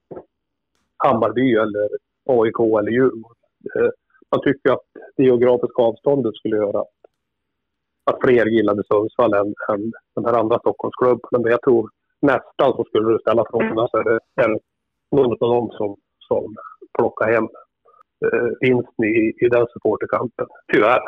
Hammarby 0.98 1.54
eller 1.54 1.90
AIK 2.30 2.60
eller 2.60 2.92
Djurgården. 2.92 3.36
Eh, 3.76 3.90
man 4.32 4.42
tycker 4.42 4.72
att 4.72 4.86
det 5.18 5.24
geografiska 5.24 5.82
avståndet 5.82 6.36
skulle 6.36 6.56
göra 6.56 6.84
att 8.06 8.20
fler 8.22 8.46
gillade 8.46 8.84
Sundsvall 8.84 9.34
än, 9.34 9.54
än 9.70 9.92
de 10.16 10.26
här 10.26 10.34
andra 10.34 10.60
Stockholmsklubbarna. 10.60 11.40
Men 11.44 11.52
jag 11.52 11.62
tror 11.62 11.90
nästan 12.22 12.74
så 12.76 12.84
skulle 12.84 13.12
du 13.12 13.20
ställa 13.20 13.46
frågorna 13.52 13.88
så 13.88 13.98
är 13.98 14.04
det, 14.04 14.20
är 14.36 14.50
det 14.50 14.60
någon 15.12 15.32
av 15.32 15.38
dem 15.56 15.70
som, 15.78 15.96
som 16.28 16.56
plockar 16.98 17.32
hem 17.34 17.44
eh, 18.26 18.50
vinsten 18.60 19.06
i, 19.06 19.34
i 19.46 19.50
den 19.50 19.68
supporterkampen. 19.74 20.48
Tyvärr. 20.74 21.02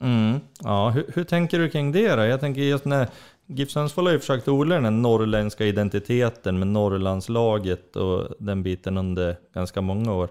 Mm. 0.00 0.40
Ja, 0.62 0.92
hur, 0.94 1.04
hur 1.14 1.24
tänker 1.24 1.58
du 1.58 1.68
kring 1.68 1.92
det 1.92 2.16
då? 2.16 2.22
Jag 2.22 2.40
tänker 2.40 2.60
just 2.60 2.84
när 2.84 3.08
GIF 3.46 3.70
Sundsvall 3.70 4.06
har 4.06 4.12
ju 4.12 4.18
försökt 4.18 4.48
odla 4.48 4.74
den 4.74 4.84
här 4.84 4.90
norrländska 4.90 5.64
identiteten 5.64 6.58
med 6.58 6.68
Norrlandslaget 6.68 7.96
och 7.96 8.28
den 8.38 8.62
biten 8.62 8.98
under 8.98 9.36
ganska 9.54 9.80
många 9.80 10.14
år. 10.14 10.28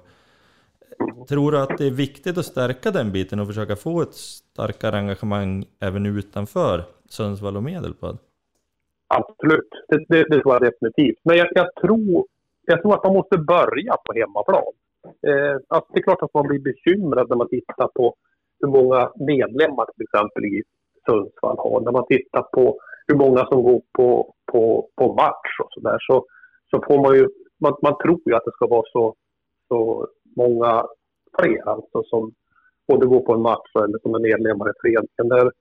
Tror 1.29 1.51
du 1.51 1.60
att 1.60 1.77
det 1.77 1.86
är 1.86 1.91
viktigt 1.91 2.38
att 2.38 2.45
stärka 2.45 2.91
den 2.91 3.12
biten 3.12 3.39
och 3.39 3.48
försöka 3.48 3.75
få 3.75 4.01
ett 4.01 4.13
starkare 4.13 4.98
engagemang 4.98 5.65
även 5.79 6.05
utanför 6.05 6.84
Sundsvall 7.10 7.57
och 7.57 7.63
Medelpad? 7.63 8.17
Absolut, 9.07 9.69
det, 9.88 10.05
det, 10.07 10.24
det 10.29 10.41
tror 10.41 10.53
jag 10.53 10.62
definitivt. 10.62 11.19
Men 11.24 11.38
jag, 11.38 11.48
jag, 11.51 11.75
tror, 11.81 12.25
jag 12.65 12.81
tror 12.81 12.93
att 12.93 13.03
man 13.03 13.13
måste 13.13 13.38
börja 13.38 13.93
på 14.05 14.13
hemmaplan. 14.13 14.74
Eh, 15.27 15.55
alltså 15.67 15.89
det 15.93 16.00
är 16.00 16.03
klart 16.03 16.22
att 16.22 16.34
man 16.34 16.48
blir 16.48 16.60
bekymrad 16.60 17.29
när 17.29 17.36
man 17.36 17.50
tittar 17.50 17.88
på 17.88 18.15
hur 18.60 18.67
många 18.67 19.12
medlemmar 19.15 19.86
till 19.86 20.03
exempel 20.03 20.45
i 20.45 20.63
Sundsvall 21.05 21.57
har. 21.57 21.81
När 21.81 21.91
man 21.91 22.05
tittar 22.05 22.41
på 22.41 22.79
hur 23.07 23.17
många 23.17 23.45
som 23.45 23.63
går 23.63 23.81
på, 23.98 24.34
på, 24.51 24.89
på 24.98 25.13
match 25.13 25.51
och 25.63 25.69
sådär 25.69 25.98
så, 26.00 26.25
så 26.72 26.84
får 26.88 27.01
man 27.03 27.15
ju, 27.15 27.27
man, 27.63 27.74
man 27.81 27.98
tror 27.98 28.22
ju 28.25 28.36
att 28.36 28.45
det 28.45 28.51
ska 28.51 28.67
vara 28.67 28.84
så, 28.91 29.15
så 29.67 30.07
många 30.36 30.86
fler 31.39 31.69
alltså 31.69 32.03
som 32.03 32.31
både 32.88 33.05
går 33.05 33.19
på 33.19 33.34
en 33.34 33.41
match 33.41 33.72
eller 33.75 34.00
som 34.00 34.15
är 34.15 34.19
medlemmar 34.19 34.69
i 34.69 34.74
föreningen. 34.81 35.51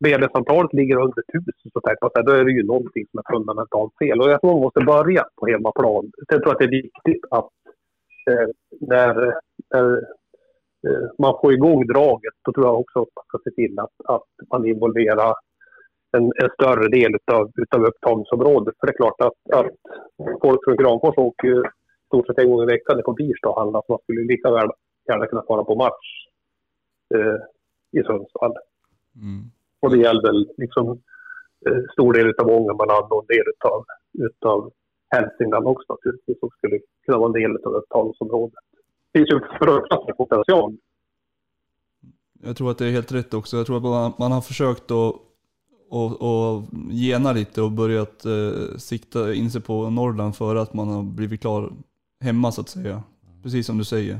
Där 0.00 0.10
medlemsantalet 0.10 0.72
ligger 0.72 0.96
under 0.96 1.22
tusen 1.32 1.70
så 1.72 1.80
tänker 1.80 2.02
man 2.02 2.10
så 2.14 2.22
då 2.22 2.32
är 2.32 2.44
det 2.44 2.52
ju 2.52 2.66
någonting 2.66 3.04
som 3.10 3.18
är 3.18 3.32
fundamentalt 3.34 3.92
fel. 4.02 4.20
Och 4.20 4.30
jag 4.30 4.40
tror 4.40 4.52
man 4.52 4.66
måste 4.66 4.80
börja 4.80 5.24
på 5.36 5.46
hemmaplan. 5.46 6.12
Jag 6.28 6.42
tror 6.42 6.52
att 6.52 6.58
det 6.58 6.64
är 6.64 6.80
viktigt 6.82 7.24
att 7.30 7.52
eh, 8.30 8.48
när, 8.80 9.14
när 9.74 9.86
eh, 10.86 11.06
man 11.18 11.34
får 11.40 11.52
igång 11.52 11.86
draget, 11.86 12.34
då 12.44 12.52
tror 12.52 12.66
jag 12.66 12.80
också 12.80 12.98
att 13.02 13.14
man 13.16 13.24
ska 13.28 13.38
se 13.44 13.50
till 13.50 13.78
att, 13.78 13.96
att 14.14 14.30
man 14.52 14.66
involverar 14.66 15.34
en, 16.16 16.24
en 16.42 16.50
större 16.56 16.88
del 16.88 17.14
utav, 17.14 17.50
utav 17.56 17.84
upptagningsområdet. 17.84 18.74
För 18.78 18.86
det 18.86 18.92
är 18.92 19.02
klart 19.02 19.20
att, 19.20 19.40
att 19.58 19.72
folk 20.42 20.60
från 20.64 20.76
Kramfors 20.76 21.18
åker 21.18 21.48
ju 21.48 21.58
i 21.60 22.06
stort 22.06 22.26
sett 22.26 22.38
en 22.38 22.50
gång 22.50 22.62
i 22.62 22.66
veckan 22.66 22.96
ner 22.96 23.02
på 23.02 23.12
Birsta 23.12 23.48
och 23.48 23.60
handlar, 23.60 23.80
så 23.80 23.92
man 23.92 24.02
skulle 24.02 24.24
lika 24.24 24.50
väl 24.50 24.70
gärna 25.08 25.26
kunna 25.26 25.44
fara 25.48 25.64
på 25.64 25.74
match 25.74 26.08
eh, 27.14 27.38
i 28.00 28.02
Sundsvall. 28.04 28.54
Mm. 29.16 29.57
Och 29.80 29.90
det 29.90 29.96
väl 30.22 30.48
liksom 30.56 30.88
eh, 31.66 31.82
stor 31.92 32.12
del 32.12 32.34
av 32.38 32.48
Ångermanland 32.48 33.12
och 33.12 33.22
en 33.22 33.36
del 33.36 33.44
utav, 33.56 33.84
utav 34.18 34.72
Hälsingland 35.10 35.66
också 35.66 35.92
naturligtvis 35.92 36.38
som 36.40 36.50
skulle 36.50 36.78
kunna 37.06 37.18
vara 37.18 37.26
en 37.26 37.32
del 37.42 37.64
av 37.64 37.72
upptagningsområdet. 37.72 38.54
Det 39.12 39.18
finns 39.18 39.30
ju 39.30 39.40
fruktansvärd 39.40 40.16
potential. 40.16 40.76
Jag 42.42 42.56
tror 42.56 42.70
att 42.70 42.78
det 42.78 42.86
är 42.86 42.90
helt 42.90 43.12
rätt 43.12 43.34
också. 43.34 43.56
Jag 43.56 43.66
tror 43.66 43.76
att 43.76 43.82
man, 43.82 44.12
man 44.18 44.32
har 44.32 44.40
försökt 44.40 44.90
att 44.90 45.14
och, 45.90 46.12
och 46.22 46.62
gena 46.90 47.32
lite 47.32 47.62
och 47.62 47.70
börjat 47.72 48.24
eh, 48.24 48.76
sikta 48.78 49.34
in 49.34 49.50
sig 49.50 49.60
på 49.60 49.90
Norrland 49.90 50.36
för 50.36 50.56
att 50.56 50.74
man 50.74 50.88
har 50.88 51.02
blivit 51.02 51.40
klar 51.40 51.72
hemma 52.20 52.52
så 52.52 52.60
att 52.60 52.68
säga. 52.68 53.02
Precis 53.42 53.66
som 53.66 53.78
du 53.78 53.84
säger. 53.84 54.18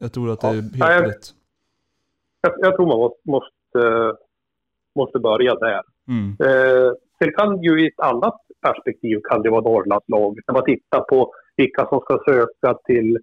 Jag 0.00 0.12
tror 0.12 0.30
att 0.30 0.40
det 0.40 0.46
är 0.48 0.52
helt 0.52 0.76
Ja, 0.76 0.92
jag- 0.92 1.04
rätt. 1.08 1.34
Jag, 2.40 2.52
jag 2.58 2.76
tror 2.76 2.86
man 2.86 2.98
måste, 2.98 3.20
måste, 3.30 4.16
måste 4.98 5.18
börja 5.18 5.54
där. 5.54 5.82
Mm. 6.08 6.28
Eh, 6.48 6.90
sen 7.18 7.32
kan 7.38 7.62
ju 7.62 7.84
i 7.84 7.86
ett 7.86 8.00
annat 8.00 8.36
perspektiv 8.66 9.20
kan 9.30 9.42
det 9.42 9.50
vara 9.50 9.60
Norrlandslaget. 9.70 10.44
När 10.46 10.54
man 10.54 10.64
tittar 10.64 11.00
på 11.00 11.32
vilka 11.56 11.86
som 11.88 12.00
ska 12.00 12.18
söka 12.26 12.78
till, 12.84 13.18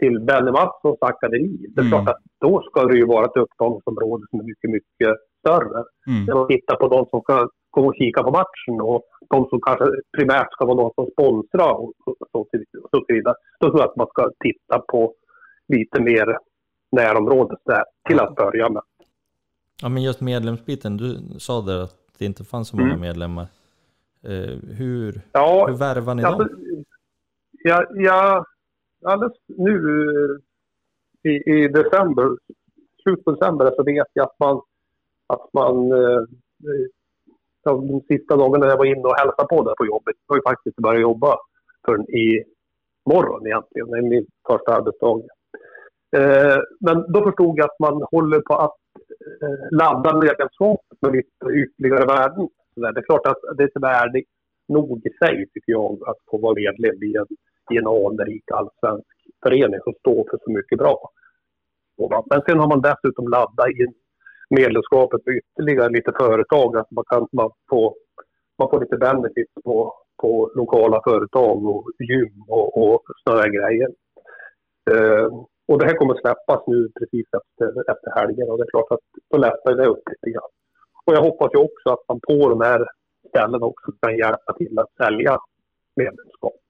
till 0.00 0.20
Benny 0.20 0.50
Mattssons 0.50 0.98
akademi. 1.00 1.66
Det 1.74 1.80
är 1.80 1.84
Mm. 1.86 1.92
klart 1.92 2.08
att 2.08 2.22
då 2.40 2.62
ska 2.62 2.84
det 2.84 2.96
ju 2.96 3.06
vara 3.06 3.24
ett 3.24 3.36
upptagningsområde 3.36 4.24
som 4.30 4.40
är 4.40 4.44
mycket, 4.44 4.70
mycket 4.70 5.12
större. 5.40 5.78
Mm. 6.10 6.24
När 6.26 6.34
man 6.34 6.48
tittar 6.48 6.76
på 6.76 6.88
de 6.88 7.06
som 7.10 7.20
ska 7.20 7.48
komma 7.70 7.86
och 7.86 7.94
kika 7.98 8.22
på 8.22 8.30
matchen 8.30 8.80
och 8.80 9.02
de 9.30 9.48
som 9.48 9.60
kanske 9.60 9.86
primärt 10.16 10.52
ska 10.52 10.64
vara 10.64 10.76
någon 10.76 10.94
som 10.94 11.06
sponsrar 11.14 11.72
och 11.72 11.92
så, 12.04 12.46
så 12.90 13.04
vidare. 13.08 13.34
Då 13.60 13.68
tror 13.68 13.80
jag 13.80 13.88
att 13.90 13.96
man 13.96 14.06
ska 14.06 14.30
titta 14.44 14.78
på 14.92 15.14
lite 15.68 16.02
mer 16.02 16.38
närområdet 16.92 17.58
där 17.64 17.84
till 18.08 18.20
att 18.20 18.34
börja 18.34 18.68
med. 18.68 18.82
Ja, 19.82 19.88
men 19.88 20.02
just 20.02 20.20
medlemsbiten, 20.20 20.96
du 20.96 21.18
sa 21.38 21.60
där 21.60 21.82
att 21.82 21.96
det 22.18 22.24
inte 22.24 22.44
fanns 22.44 22.68
så 22.68 22.76
många 22.76 22.88
Mm. 22.88 23.00
medlemmar. 23.00 23.46
Eh, 24.22 24.58
hur, 24.78 25.20
Ja, 25.32 25.66
hur 25.68 25.74
värvar 25.76 26.14
ni 26.14 26.22
Alltså, 26.24 26.44
dem? 26.44 26.84
ja, 27.64 27.84
ja, 27.94 28.44
alldeles 29.04 29.36
nu 29.46 29.78
i, 31.22 31.28
i 31.52 31.68
december, 31.68 32.36
slutet 33.02 33.24
på 33.24 33.30
december, 33.32 33.72
så 33.76 33.82
vet 33.82 34.06
jag 34.12 34.24
att 34.24 34.38
man, 34.38 34.60
att 35.26 35.52
man 35.52 35.92
eh, 35.92 36.20
de 37.64 38.00
sista 38.08 38.36
dagarna 38.36 38.66
jag 38.66 38.76
var 38.76 38.84
inne 38.84 39.02
och 39.08 39.16
hälsade 39.18 39.48
på 39.48 39.62
där 39.64 39.74
på 39.74 39.86
jobbet, 39.86 40.16
jag 40.26 40.34
har 40.34 40.36
ju 40.38 40.42
faktiskt 40.42 40.76
börjat 40.76 41.02
jobba 41.02 41.36
förrän 41.86 42.10
i 42.10 42.44
morgon 43.10 43.46
egentligen, 43.46 43.90
det 43.90 43.98
är 43.98 44.02
min 44.02 44.26
första 44.48 44.74
arbetsdag. 44.76 45.20
Eh, 46.16 46.58
men 46.80 47.12
då 47.12 47.24
förstod 47.24 47.58
jag 47.58 47.64
att 47.64 47.78
man 47.78 48.02
håller 48.10 48.40
på 48.40 48.54
att 48.54 48.76
Eh, 49.42 49.78
ladda 49.80 50.16
medlemskapet 50.16 50.98
med 51.00 51.12
lite 51.12 51.46
ytterligare 51.62 52.06
värden. 52.06 52.48
Det 52.76 53.00
är 53.00 53.02
klart 53.02 53.26
att 53.26 53.56
det 53.56 53.62
är 53.62 53.68
ett 53.68 53.82
värde 53.82 54.22
nog 54.68 55.06
i 55.06 55.10
sig, 55.10 55.46
tycker 55.52 55.72
jag, 55.72 56.08
att 56.08 56.16
få 56.30 56.38
vara 56.38 56.54
medlem 56.54 57.02
i 57.02 57.16
en, 57.16 57.26
i 57.72 57.78
en 57.78 57.86
anrik 57.86 58.44
allsvensk 58.50 59.06
förening 59.42 59.80
som 59.84 59.92
står 59.92 60.24
för 60.30 60.38
så 60.44 60.50
mycket 60.50 60.78
bra. 60.78 61.10
Men 62.30 62.42
sen 62.46 62.58
har 62.58 62.68
man 62.68 62.80
dessutom 62.80 63.28
laddat 63.28 63.68
in 63.68 63.94
medlemskapet 64.50 65.20
med 65.26 65.36
ytterligare 65.36 65.88
lite 65.88 66.12
företag. 66.12 66.76
Att 66.76 66.90
man, 66.90 67.04
kan, 67.04 67.28
man, 67.32 67.50
får, 67.70 67.94
man 68.58 68.70
får 68.70 68.80
lite 68.80 68.96
benefits 68.96 69.54
på, 69.64 69.94
på 70.22 70.50
lokala 70.54 71.00
företag 71.04 71.66
och 71.66 71.84
gym 71.98 72.44
och, 72.48 72.68
och 72.82 73.02
sådana 73.24 73.48
grejer. 73.48 73.88
Eh, 74.90 75.28
och 75.68 75.78
det 75.78 75.86
här 75.86 75.96
kommer 75.96 76.14
släppas 76.14 76.62
nu 76.66 76.90
precis 76.98 77.26
efter, 77.40 77.68
efter 77.92 78.10
helgen 78.20 78.50
och 78.50 78.58
det 78.58 78.64
är 78.64 78.70
klart 78.70 78.90
att 78.90 79.04
då 79.30 79.36
lättar 79.38 79.74
det 79.74 79.86
upp 79.86 80.04
lite 80.12 80.30
grann. 80.34 80.52
Och 81.04 81.14
jag 81.14 81.22
hoppas 81.22 81.50
ju 81.54 81.58
också 81.58 81.86
att 81.90 82.04
man 82.08 82.20
på 82.28 82.48
de 82.48 82.60
här 82.60 82.86
ställena 83.28 83.66
också 83.66 83.92
kan 84.00 84.16
hjälpa 84.16 84.52
till 84.58 84.78
att 84.78 84.92
sälja 85.02 85.38
medlemskap. 85.96 86.60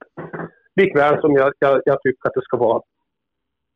Likväl 0.76 1.20
som 1.20 1.32
jag, 1.32 1.52
jag, 1.58 1.82
jag 1.84 2.02
tycker 2.02 2.28
att 2.28 2.34
det 2.34 2.44
ska 2.44 2.56
vara 2.56 2.82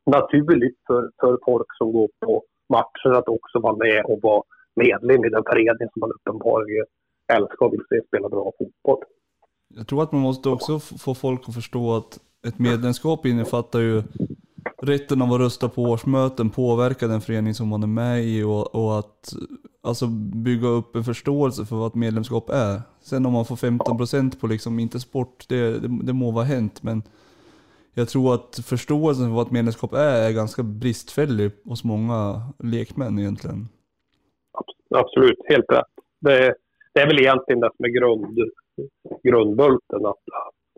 naturligt 0.07 0.79
för, 0.87 1.11
för 1.21 1.39
folk 1.45 1.67
som 1.79 1.93
går 1.93 2.09
på, 2.21 2.45
matcher 2.69 3.19
att 3.19 3.29
också 3.29 3.61
vara 3.61 3.77
med 3.77 4.05
och 4.05 4.19
vara 4.23 4.43
medlem 4.77 5.25
i 5.25 5.29
den 5.29 5.43
förening 5.51 5.89
som 5.93 6.01
man 6.01 6.13
uppenbarligen 6.13 6.87
älskar 7.33 7.67
och 7.67 7.73
vill 7.73 7.85
se 7.89 8.07
spela 8.07 8.29
bra 8.29 8.53
fotboll. 8.59 9.05
Jag 9.69 9.87
tror 9.87 10.03
att 10.03 10.13
man 10.13 10.21
måste 10.21 10.49
också 10.49 10.79
få 10.79 11.15
folk 11.15 11.41
att 11.49 11.55
förstå 11.55 11.97
att 11.97 12.19
ett 12.47 12.59
medlemskap 12.59 13.27
innefattar 13.27 13.79
ju 13.79 14.03
rätten 14.82 15.23
av 15.23 15.32
att 15.32 15.40
rösta 15.40 15.68
på 15.68 15.82
årsmöten, 15.82 16.50
påverka 16.50 17.06
den 17.06 17.20
förening 17.20 17.54
som 17.54 17.68
man 17.68 17.82
är 17.82 17.87
med 17.87 18.25
i 18.25 18.42
och, 18.42 18.75
och 18.75 18.99
att 18.99 19.32
alltså, 19.82 20.06
bygga 20.44 20.68
upp 20.68 20.97
en 20.97 21.04
förståelse 21.04 21.64
för 21.64 21.76
vad 21.76 21.87
ett 21.87 21.94
medlemskap 21.94 22.50
är. 22.50 22.80
Sen 23.00 23.26
om 23.26 23.32
man 23.32 23.44
får 23.44 23.56
15% 23.56 24.40
på 24.40 24.47
liksom 24.47 24.78
inte 24.78 25.00
sport, 25.00 25.44
det, 25.49 25.80
det, 25.80 25.88
det 26.02 26.12
må 26.12 26.30
vara 26.30 26.44
hänt 26.44 26.82
men 26.82 27.02
jag 27.94 28.08
tror 28.08 28.35
att 28.35 28.61
förståelsen 28.68 29.26
för 29.26 29.35
vad 29.35 29.47
ett 29.47 29.52
medlemskap 29.52 29.92
är 29.92 30.28
är 30.28 30.32
ganska 30.32 30.62
bristfällig 30.62 31.50
hos 31.64 31.85
många 31.85 32.42
lekmän 32.58 33.18
egentligen. 33.18 33.68
Absolut, 34.94 35.38
helt 35.49 35.73
rätt. 35.73 35.92
Det, 36.20 36.54
det 36.94 37.00
är 37.00 37.06
väl 37.06 37.18
egentligen 37.18 37.61
det 37.61 37.70
som 37.76 37.85
är 37.85 37.88
grund, 37.88 38.38
grundbulten, 39.23 40.06
att, 40.06 40.25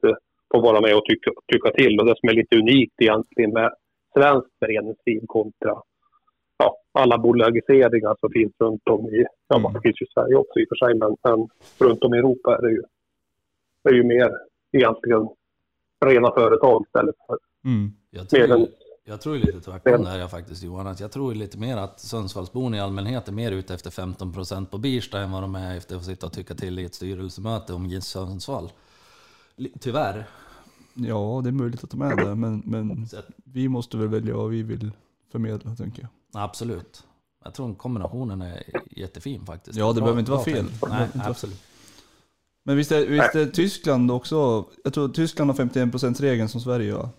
att 0.03 0.19
få 0.55 0.61
vara 0.61 0.81
med 0.81 0.97
och 0.97 1.05
tycka, 1.05 1.31
tycka 1.53 1.71
till. 1.71 2.01
Och 2.01 2.07
det 2.07 2.17
som 2.21 2.29
är 2.29 2.35
lite 2.35 2.57
unikt 2.57 2.95
egentligen 2.99 3.53
med 3.53 3.71
svensk 4.15 4.49
föreningsliv 4.59 5.23
kontra 5.27 5.83
ja, 6.59 6.77
alla 6.93 7.19
bolagiseringar 7.19 8.17
som 8.21 8.31
finns 8.31 8.53
runt 8.59 8.89
om 8.91 9.07
i, 9.07 9.27
ja 9.49 9.59
mm. 9.59 9.73
det 9.73 9.81
finns 9.81 10.01
ju 10.01 10.07
i 10.07 10.13
Sverige 10.15 10.37
också 10.37 10.61
i 10.61 10.65
och 10.65 10.69
för 10.69 10.87
sig, 10.87 10.95
men, 10.95 11.17
men 11.25 11.49
runt 11.89 12.05
om 12.05 12.15
i 12.15 12.19
Europa 12.19 12.57
är 12.57 12.63
det 12.63 12.71
ju, 12.71 12.83
är 13.89 13.95
ju 13.95 14.03
mer 14.03 14.31
egentligen 14.73 15.29
rena 16.05 16.31
företag 16.33 16.85
istället 16.87 17.15
för 17.27 17.39
mm. 17.65 17.93
jag, 18.11 18.29
tror, 18.29 18.69
jag 19.05 19.21
tror 19.21 19.37
lite 19.37 19.61
tvärtom 19.61 20.05
där 20.05 20.19
jag 20.19 20.31
faktiskt 20.31 20.63
Johan. 20.63 20.87
Att 20.87 21.01
jag 21.01 21.13
tror 21.13 21.35
lite 21.35 21.59
mer 21.59 21.77
att 21.77 22.01
Sundsvallsbon 22.01 22.75
i 22.75 22.81
allmänhet 22.81 23.29
är 23.29 23.33
mer 23.33 23.53
ute 23.53 23.75
efter 23.75 23.91
15% 23.91 24.67
på 24.67 24.79
Birsta 24.79 25.19
än 25.19 25.33
vad 25.33 25.43
de 25.43 25.55
är 25.55 25.77
efter 25.77 25.97
att 25.97 26.05
sitta 26.05 26.27
och 26.27 26.33
tycka 26.33 26.55
till 26.55 26.79
i 26.79 26.85
ett 26.85 26.95
styrelsemöte 26.95 27.73
om 27.73 27.87
GIS 27.87 28.05
Sundsvall. 28.05 28.73
Tyvärr. 29.81 30.25
Ja, 30.95 31.41
det 31.45 31.51
är 31.51 31.53
möjligt 31.53 31.85
att 31.85 31.91
de 31.91 32.03
är 32.03 32.17
det, 32.17 32.35
men, 32.35 32.63
men 32.67 33.07
vi 33.45 33.69
måste 33.69 33.97
väl 33.97 34.09
välja 34.09 34.37
vad 34.37 34.51
vi 34.51 34.63
vill 34.63 34.91
förmedla, 35.33 35.75
tänker 35.75 36.03
jag. 36.03 36.43
Absolut. 36.43 37.05
Jag 37.45 37.55
tror 37.55 37.75
kombinationen 37.75 38.43
är 38.43 38.63
jättefin 38.91 39.47
faktiskt. 39.47 39.79
Ja, 39.79 39.87
det 39.89 39.95
bra, 39.95 40.01
behöver 40.01 40.21
inte 40.21 40.31
vara 40.31 40.45
fel. 40.45 40.67
Nej, 40.89 41.09
absolut. 41.15 41.63
Men 42.65 42.77
visst 42.77 42.93
är, 42.93 43.07
visst 43.07 43.35
är 43.35 43.47
Tyskland 43.47 44.11
också, 44.11 44.65
jag 44.85 44.95
tror 44.95 45.09
Tyskland 45.09 45.51
har 45.51 45.57
51%-regeln 45.57 46.49
som 46.49 46.61
Sverige 46.61 46.95
va? 46.95 47.11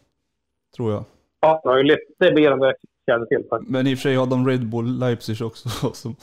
Tror 0.75 0.91
jag. 0.91 1.03
Ja, 1.39 1.61
det 1.63 1.69
är 1.69 1.83
lite 1.83 2.35
mer 2.35 2.51
än 2.51 2.59
vad 2.59 2.67
jag 2.67 2.75
känner 3.05 3.25
till 3.25 3.47
faktiskt. 3.49 3.71
Men 3.71 3.87
i 3.87 3.93
och 3.93 3.97
för 3.97 4.01
sig 4.01 4.15
har 4.15 4.27
de 4.27 4.47
Red 4.47 4.69
Bull 4.69 4.99
Leipzig 4.99 5.41
också, 5.41 5.69
som 5.93 6.15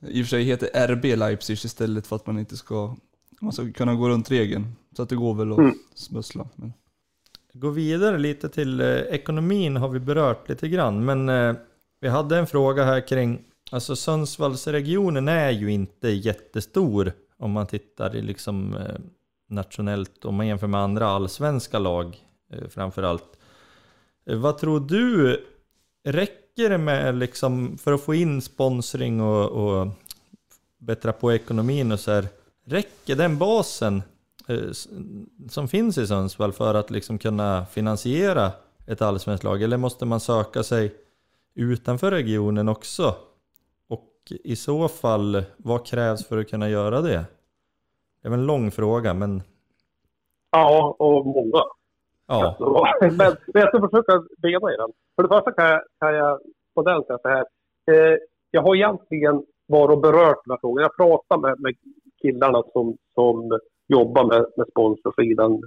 i 0.00 0.22
och 0.22 0.26
för 0.26 0.30
sig 0.30 0.42
heter 0.42 0.86
RB 0.86 1.04
Leipzig 1.04 1.54
istället 1.54 2.06
för 2.06 2.16
att 2.16 2.26
man 2.26 2.38
inte 2.38 2.56
ska, 2.56 2.96
man 3.40 3.52
ska 3.52 3.72
kunna 3.72 3.94
gå 3.94 4.08
runt 4.08 4.30
regeln. 4.30 4.66
Så 4.96 5.02
att 5.02 5.08
det 5.08 5.16
går 5.16 5.34
väl 5.34 5.52
att 5.52 5.58
mm. 5.58 5.74
smussla. 5.94 6.48
Men. 6.56 6.72
Gå 7.52 7.70
vidare 7.70 8.18
lite 8.18 8.48
till 8.48 8.80
eh, 8.80 8.86
ekonomin 8.86 9.76
har 9.76 9.88
vi 9.88 10.00
berört 10.00 10.48
lite 10.48 10.68
grann, 10.68 11.04
men 11.04 11.28
eh, 11.28 11.54
vi 12.00 12.08
hade 12.08 12.38
en 12.38 12.46
fråga 12.46 12.84
här 12.84 13.08
kring, 13.08 13.44
alltså 13.70 13.96
Sundsvallsregionen 13.96 15.28
är 15.28 15.50
ju 15.50 15.72
inte 15.72 16.08
jättestor 16.08 17.12
om 17.38 17.50
man 17.50 17.66
tittar 17.66 18.16
i 18.16 18.22
liksom 18.22 18.76
eh, 18.76 18.94
nationellt, 19.48 20.24
om 20.24 20.34
man 20.34 20.46
jämför 20.46 20.66
med 20.66 20.80
andra 20.80 21.06
allsvenska 21.06 21.78
lag 21.78 22.18
eh, 22.52 22.68
framför 22.68 23.02
allt. 23.02 23.38
Eh, 24.26 24.38
vad 24.38 24.58
tror 24.58 24.80
du, 24.80 25.44
räcker 26.04 26.70
det 26.70 26.78
med 26.78 27.14
liksom, 27.14 27.78
för 27.78 27.92
att 27.92 28.02
få 28.02 28.14
in 28.14 28.42
sponsring 28.42 29.20
och, 29.20 29.50
och 29.50 29.88
bättra 30.78 31.12
på 31.12 31.32
ekonomin 31.32 31.92
och 31.92 32.00
så 32.00 32.10
här, 32.10 32.26
räcker 32.64 33.16
den 33.16 33.38
basen 33.38 34.02
som 35.48 35.68
finns 35.68 35.98
i 35.98 36.06
Sundsvall 36.06 36.52
för 36.52 36.74
att 36.74 36.90
liksom 36.90 37.18
kunna 37.18 37.66
finansiera 37.66 38.50
ett 38.86 39.02
allsvenskt 39.02 39.44
lag? 39.44 39.62
Eller 39.62 39.76
måste 39.76 40.06
man 40.06 40.20
söka 40.20 40.62
sig 40.62 40.94
utanför 41.54 42.10
regionen 42.10 42.68
också? 42.68 43.14
Och 43.88 44.08
i 44.44 44.56
så 44.56 44.88
fall, 44.88 45.42
vad 45.56 45.86
krävs 45.86 46.26
för 46.26 46.38
att 46.38 46.50
kunna 46.50 46.68
göra 46.68 47.00
det? 47.00 47.24
Det 48.22 48.28
är 48.28 48.32
en 48.32 48.46
lång 48.46 48.70
fråga, 48.70 49.14
men... 49.14 49.42
Ja, 50.50 50.96
och 50.98 51.26
många. 51.26 51.62
Ja. 52.26 52.56
men, 53.00 53.16
men 53.16 53.36
jag 53.52 53.68
ska 53.68 53.80
försöka 53.80 54.22
bena 54.38 54.72
i 54.72 54.76
den. 54.76 54.92
För 55.16 55.22
det 55.22 55.28
första 55.28 55.52
kan 55.52 55.66
jag, 55.66 55.82
kan 56.00 56.14
jag 56.14 56.40
på 56.74 56.82
den 56.82 57.02
så 57.04 57.28
här. 57.28 57.44
Eh, 57.90 58.18
jag 58.50 58.62
har 58.62 58.74
egentligen 58.74 59.44
varit 59.66 59.96
och 59.96 60.00
berört 60.00 60.44
den 60.44 60.50
här 60.50 60.58
frågan. 60.60 60.82
Jag 60.82 60.96
pratar 60.96 61.38
med, 61.38 61.60
med 61.60 61.74
killarna 62.22 62.62
som, 62.72 62.96
som 63.14 63.58
jobba 63.90 64.26
med, 64.26 64.46
med 64.56 64.66
sponsorsidan 64.70 65.62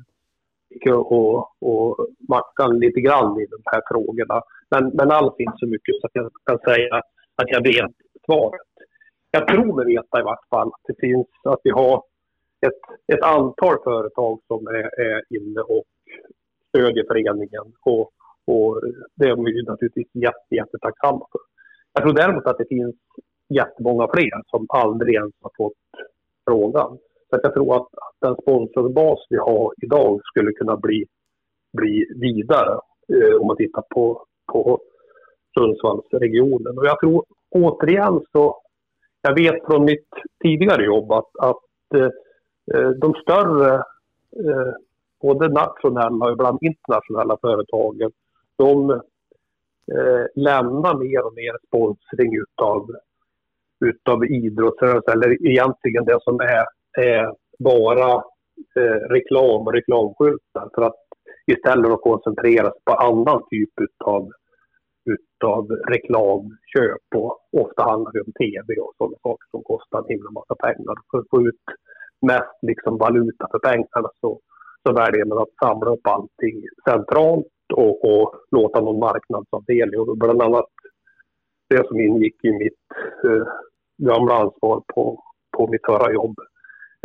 och, 0.89 1.37
och 1.61 2.07
Mackan 2.29 2.79
lite 2.79 3.01
grann 3.01 3.41
i 3.41 3.45
de 3.45 3.61
här 3.65 3.81
frågorna. 3.91 4.41
Men, 4.69 4.91
men 4.93 5.11
alls 5.11 5.33
inte 5.37 5.57
så 5.57 5.67
mycket 5.67 5.95
så 6.01 6.07
att 6.07 6.11
jag 6.13 6.31
kan 6.45 6.59
säga 6.59 6.95
att 7.35 7.49
jag 7.49 7.63
vet 7.63 7.95
svaret. 8.25 8.67
Jag 9.31 9.47
tror 9.47 9.75
mig 9.75 9.85
veta 9.85 10.19
i 10.19 10.23
vart 10.23 10.47
fall 10.49 10.67
att 10.67 10.85
det 10.87 10.99
finns, 10.99 11.27
att 11.43 11.59
vi 11.63 11.71
har 11.71 12.03
ett, 12.67 12.81
ett 13.13 13.23
antal 13.23 13.83
företag 13.83 14.39
som 14.47 14.67
är, 14.67 15.01
är 15.01 15.21
inne 15.29 15.61
och 15.61 15.83
stödjer 16.69 17.05
föreningen. 17.07 17.73
Och, 17.81 18.11
och 18.45 18.81
det 19.15 19.25
är 19.29 19.35
vi 19.35 19.63
naturligtvis 19.63 20.07
jätte, 20.13 20.55
jättetacksamma 20.55 21.27
för. 21.31 21.41
Jag 21.93 22.03
tror 22.03 22.13
däremot 22.13 22.45
att 22.45 22.57
det 22.57 22.67
finns 22.69 22.95
jättemånga 23.49 24.07
fler 24.13 24.41
som 24.47 24.65
aldrig 24.69 25.15
ens 25.15 25.33
har 25.41 25.51
fått 25.57 25.73
frågan. 26.47 26.97
Så 27.39 27.39
jag 27.43 27.53
tror 27.53 27.75
att, 27.75 27.81
att 27.81 28.15
den 28.21 28.35
sponsorbas 28.41 29.19
vi 29.29 29.37
har 29.37 29.73
idag 29.81 30.19
skulle 30.23 30.51
kunna 30.51 30.77
bli, 30.77 31.05
bli 31.77 32.05
vidare 32.15 32.79
eh, 33.13 33.35
om 33.41 33.47
man 33.47 33.57
tittar 33.57 33.83
på, 33.89 34.25
på 34.51 34.79
Sundsvallsregionen. 35.57 36.77
Och 36.77 36.85
jag 36.85 36.99
tror 36.99 37.25
återigen 37.51 38.21
så, 38.31 38.61
jag 39.21 39.35
vet 39.35 39.65
från 39.65 39.85
mitt 39.85 40.07
tidigare 40.43 40.85
jobb 40.85 41.11
att, 41.11 41.29
att 41.39 41.93
eh, 41.95 42.09
Eh, 42.71 42.89
de 42.89 43.13
större, 43.13 43.75
eh, 44.45 44.73
både 45.21 45.47
nationella 45.47 46.25
och 46.25 46.31
ibland 46.31 46.57
internationella 46.61 47.37
företagen, 47.41 48.11
de 48.55 48.91
eh, 49.91 50.25
lämnar 50.35 50.97
mer 50.97 51.25
och 51.25 51.33
mer 51.35 51.57
sponsring 51.67 52.35
utav, 52.35 52.89
utav 53.85 54.25
idrottsrörelsen, 54.25 55.13
eller 55.13 55.47
egentligen 55.47 56.05
det 56.05 56.19
som 56.21 56.39
är, 56.39 56.65
är 56.97 57.33
bara 57.59 58.11
eh, 58.79 58.99
reklam 59.09 59.67
och 59.67 59.73
reklamskyltar 59.73 60.69
för 60.75 60.81
att 60.81 61.03
istället 61.51 61.91
att 61.91 62.01
koncentrera 62.01 62.71
sig 62.71 62.81
på 62.85 62.93
annan 62.93 63.41
typ 63.49 63.69
utav, 63.81 64.29
utav 65.05 65.67
reklamköp 65.71 67.07
och 67.15 67.39
ofta 67.61 67.83
handlar 67.83 68.11
det 68.11 68.21
om 68.21 68.33
tv 68.33 68.81
och 68.81 68.93
sådana 68.97 69.17
saker 69.23 69.47
som 69.51 69.63
kostar 69.63 69.99
en 69.99 70.09
himla 70.09 70.31
massa 70.31 70.55
pengar. 70.55 70.95
För 71.11 71.17
att 71.17 71.29
få 71.29 71.41
ut 71.41 71.65
mest 72.21 72.57
liksom 72.61 72.97
valuta 72.97 73.47
för 73.51 73.59
pengarna 73.59 74.09
så, 74.21 74.39
så 74.87 74.93
väljer 74.93 75.25
man 75.25 75.37
att 75.37 75.55
samla 75.63 75.91
upp 75.91 76.07
allting 76.07 76.63
centralt 76.89 77.47
och, 77.73 78.05
och 78.05 78.35
låta 78.51 78.81
någon 78.81 78.99
marknadsavdelning, 78.99 79.99
och 79.99 80.17
bland 80.17 80.41
annat 80.41 80.69
det 81.69 81.87
som 81.87 81.99
ingick 81.99 82.45
i 82.45 82.51
mitt 82.51 82.83
eh, 83.25 83.47
gamla 83.97 84.33
ansvar 84.33 84.83
på, 84.95 85.23
på 85.57 85.67
mitt 85.67 85.85
förra 85.85 86.13
jobb, 86.13 86.35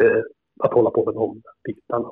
eh, 0.02 0.22
att 0.60 0.74
hålla 0.74 0.90
på 0.90 1.04
med 1.04 1.14
de 1.14 1.42
bitarna. 1.64 2.10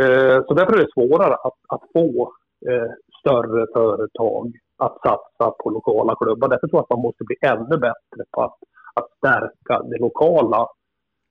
Eh, 0.00 0.44
så 0.46 0.54
därför 0.54 0.72
är 0.72 0.84
det 0.84 0.92
svårare 0.92 1.34
att, 1.34 1.58
att 1.68 1.82
få 1.92 2.32
eh, 2.68 2.90
större 3.20 3.66
företag 3.74 4.52
att 4.78 4.98
satsa 5.06 5.50
på 5.50 5.70
lokala 5.70 6.14
klubbar. 6.14 6.48
Därför 6.48 6.68
tror 6.68 6.78
jag 6.78 6.82
att 6.82 6.96
man 6.96 7.02
måste 7.02 7.24
bli 7.24 7.36
ännu 7.40 7.76
bättre 7.76 8.24
på 8.30 8.42
att, 8.42 8.58
att 8.94 9.10
stärka 9.18 9.82
det 9.82 9.98
lokala 9.98 10.68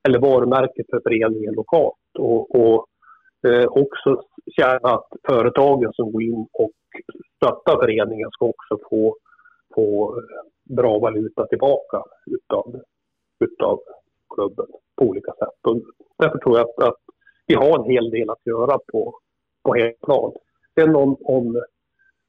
eller 0.08 0.20
varumärket 0.20 0.86
för 0.90 1.00
föreningen 1.00 1.54
lokalt. 1.54 2.12
Och, 2.20 2.56
och 2.56 2.86
eh, 3.48 3.66
också 3.66 4.22
känna 4.58 4.90
att 4.96 5.10
företagen 5.28 5.94
som 5.94 6.12
går 6.12 6.24
in 6.24 6.48
och 6.54 6.72
stöttar 7.36 7.80
föreningen 7.82 8.30
ska 8.32 8.46
också 8.46 8.80
få, 8.90 9.16
få 9.76 10.18
eh, 10.18 10.76
bra 10.76 11.00
valuta 11.00 11.48
tillbaka 11.48 12.04
utav, 12.26 12.82
utav 13.40 13.80
klubben 14.36 14.68
på 14.96 15.06
olika 15.06 15.32
sätt. 15.32 15.60
Och 15.62 15.82
därför 16.18 16.38
tror 16.38 16.58
jag 16.58 16.70
att, 16.70 16.88
att 16.88 17.00
vi 17.48 17.56
har 17.56 17.80
en 17.80 17.92
hel 17.92 18.10
del 18.10 18.30
att 18.30 18.46
göra 18.46 18.80
på, 18.92 19.20
på 19.64 19.92
plan. 20.06 20.32
Sen 20.76 20.96
om, 20.96 21.18
om, 21.20 21.64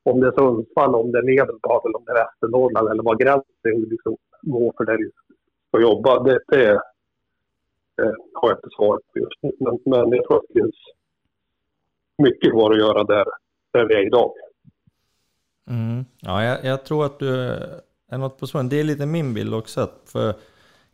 om 0.02 0.20
det 0.20 0.26
är 0.26 0.32
Sundsvall, 0.32 0.94
om 0.94 1.12
det 1.12 1.18
är 1.18 1.22
Medelpad 1.22 1.80
eller 1.84 1.96
om 1.96 2.04
det 2.04 2.12
är 2.12 2.24
Västernorrland 2.24 2.88
eller 2.88 3.02
vad 3.02 3.18
gränsen 3.18 3.88
liksom 3.90 4.16
går 4.42 4.72
för 4.76 4.84
där 4.84 4.98
vi 4.98 5.10
ska 5.68 5.80
jobba, 5.80 6.22
det, 6.22 6.40
det, 6.48 6.70
eh, 8.02 8.12
har 8.34 8.48
jag 8.48 8.58
inte 8.58 8.68
svar 8.76 9.00
på 9.12 9.18
just 9.18 9.42
nu. 9.42 9.52
Men, 9.60 9.78
men 9.84 10.12
jag 10.12 10.26
tror 10.26 10.36
att 10.36 10.44
det 10.48 10.60
finns 10.60 10.74
mycket 12.18 12.52
kvar 12.52 12.72
att 12.72 12.78
göra 12.78 13.04
där, 13.04 13.26
där 13.70 13.84
vi 13.84 13.94
är 13.94 14.06
idag. 14.06 14.32
Mm. 15.70 16.04
Ja, 16.20 16.44
jag, 16.44 16.64
jag, 16.64 16.84
tror 16.84 17.04
att 17.04 17.18
du 17.18 17.30
är 18.08 18.18
något 18.18 18.38
på 18.38 18.46
spåren. 18.46 18.68
Det 18.68 18.80
är 18.80 18.84
lite 18.84 19.06
min 19.06 19.34
bild 19.34 19.54
också. 19.54 19.90
För, 20.04 20.34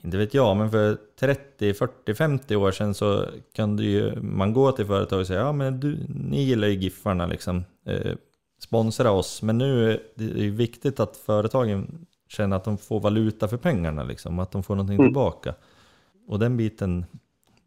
inte 0.05 0.17
vet 0.17 0.35
jag, 0.35 0.57
men 0.57 0.71
för 0.71 0.97
30, 1.21 1.75
40, 1.75 2.15
50 2.15 2.57
år 2.57 2.71
sedan 2.71 2.95
så 2.95 3.25
kunde 3.57 3.83
ju 3.83 4.21
man 4.23 4.53
gå 4.53 4.73
till 4.73 4.87
företag 4.87 5.21
och 5.21 5.27
säga 5.27 5.41
ja 5.41 5.53
men 5.53 5.81
du, 5.81 5.99
ni 6.31 6.43
gillar 6.43 6.69
ju 6.69 6.75
Giffarna 6.75 7.27
liksom. 7.27 7.65
Eh, 7.87 8.13
sponsra 8.63 9.11
oss. 9.11 9.43
Men 9.43 9.59
nu 9.59 9.91
är 9.93 10.01
det 10.15 10.25
ju 10.25 10.51
viktigt 10.51 11.01
att 11.01 11.17
företagen 11.17 12.07
känner 12.29 12.57
att 12.57 12.65
de 12.65 12.79
får 12.79 13.01
valuta 13.01 13.49
för 13.49 13.57
pengarna 13.57 14.03
liksom. 14.05 14.39
Att 14.39 14.53
de 14.53 14.63
får 14.63 14.75
någonting 14.75 14.97
Mm. 14.97 15.07
tillbaka. 15.09 15.55
Och 16.29 16.39
den 16.39 16.57
biten 16.57 17.05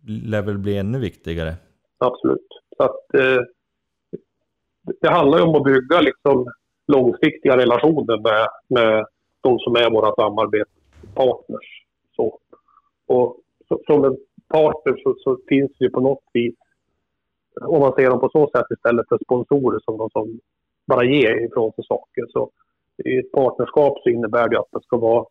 lär 0.08 0.41
väl 0.41 0.58
bli 0.58 0.78
ännu 0.78 1.00
viktigare. 1.00 1.56
Absolut. 1.98 2.48
Så 2.78 2.84
att, 2.84 3.13
eh, 3.13 3.41
det 5.02 5.10
handlar 5.10 5.38
ju 5.38 5.43
om 5.43 5.56
att 5.56 5.63
bygga 5.63 6.02
liksom 6.02 6.48
långsiktiga 6.88 7.58
relationer 7.58 8.17
med, 8.21 8.48
med 8.67 9.06
de 9.41 9.60
som 9.60 9.76
är 9.76 9.89
våra 9.89 10.15
samarbetspartners. 10.15 11.74
Så. 12.15 12.39
Och 13.06 13.38
så, 13.67 13.82
som 13.86 14.06
en 14.06 14.17
partner 14.47 15.01
så, 15.04 15.15
så 15.19 15.38
finns 15.47 15.71
det 15.78 15.86
ju 15.86 15.91
på 15.91 15.99
något 15.99 16.23
vis, 16.34 16.56
om 17.62 17.80
man 17.80 17.93
ser 17.93 18.10
dem 18.10 18.19
på 18.19 18.30
så 18.30 18.49
sätt 18.49 18.65
istället 18.78 19.08
för 19.10 19.19
sponsorer 19.25 19.80
som 19.80 19.97
de 19.97 20.10
som 20.10 20.39
bara 20.86 21.04
ger 21.06 21.45
ifrån 21.45 21.71
sig 21.71 21.86
saker. 21.86 22.25
Så 22.30 22.51
i 23.06 23.17
ett 23.17 23.32
partnerskap 23.32 23.97
så 24.04 24.10
innebär 24.10 24.49
det 24.49 24.60
att 24.60 24.71
det 24.71 24.84
ska 24.84 24.97
vara 24.97 25.25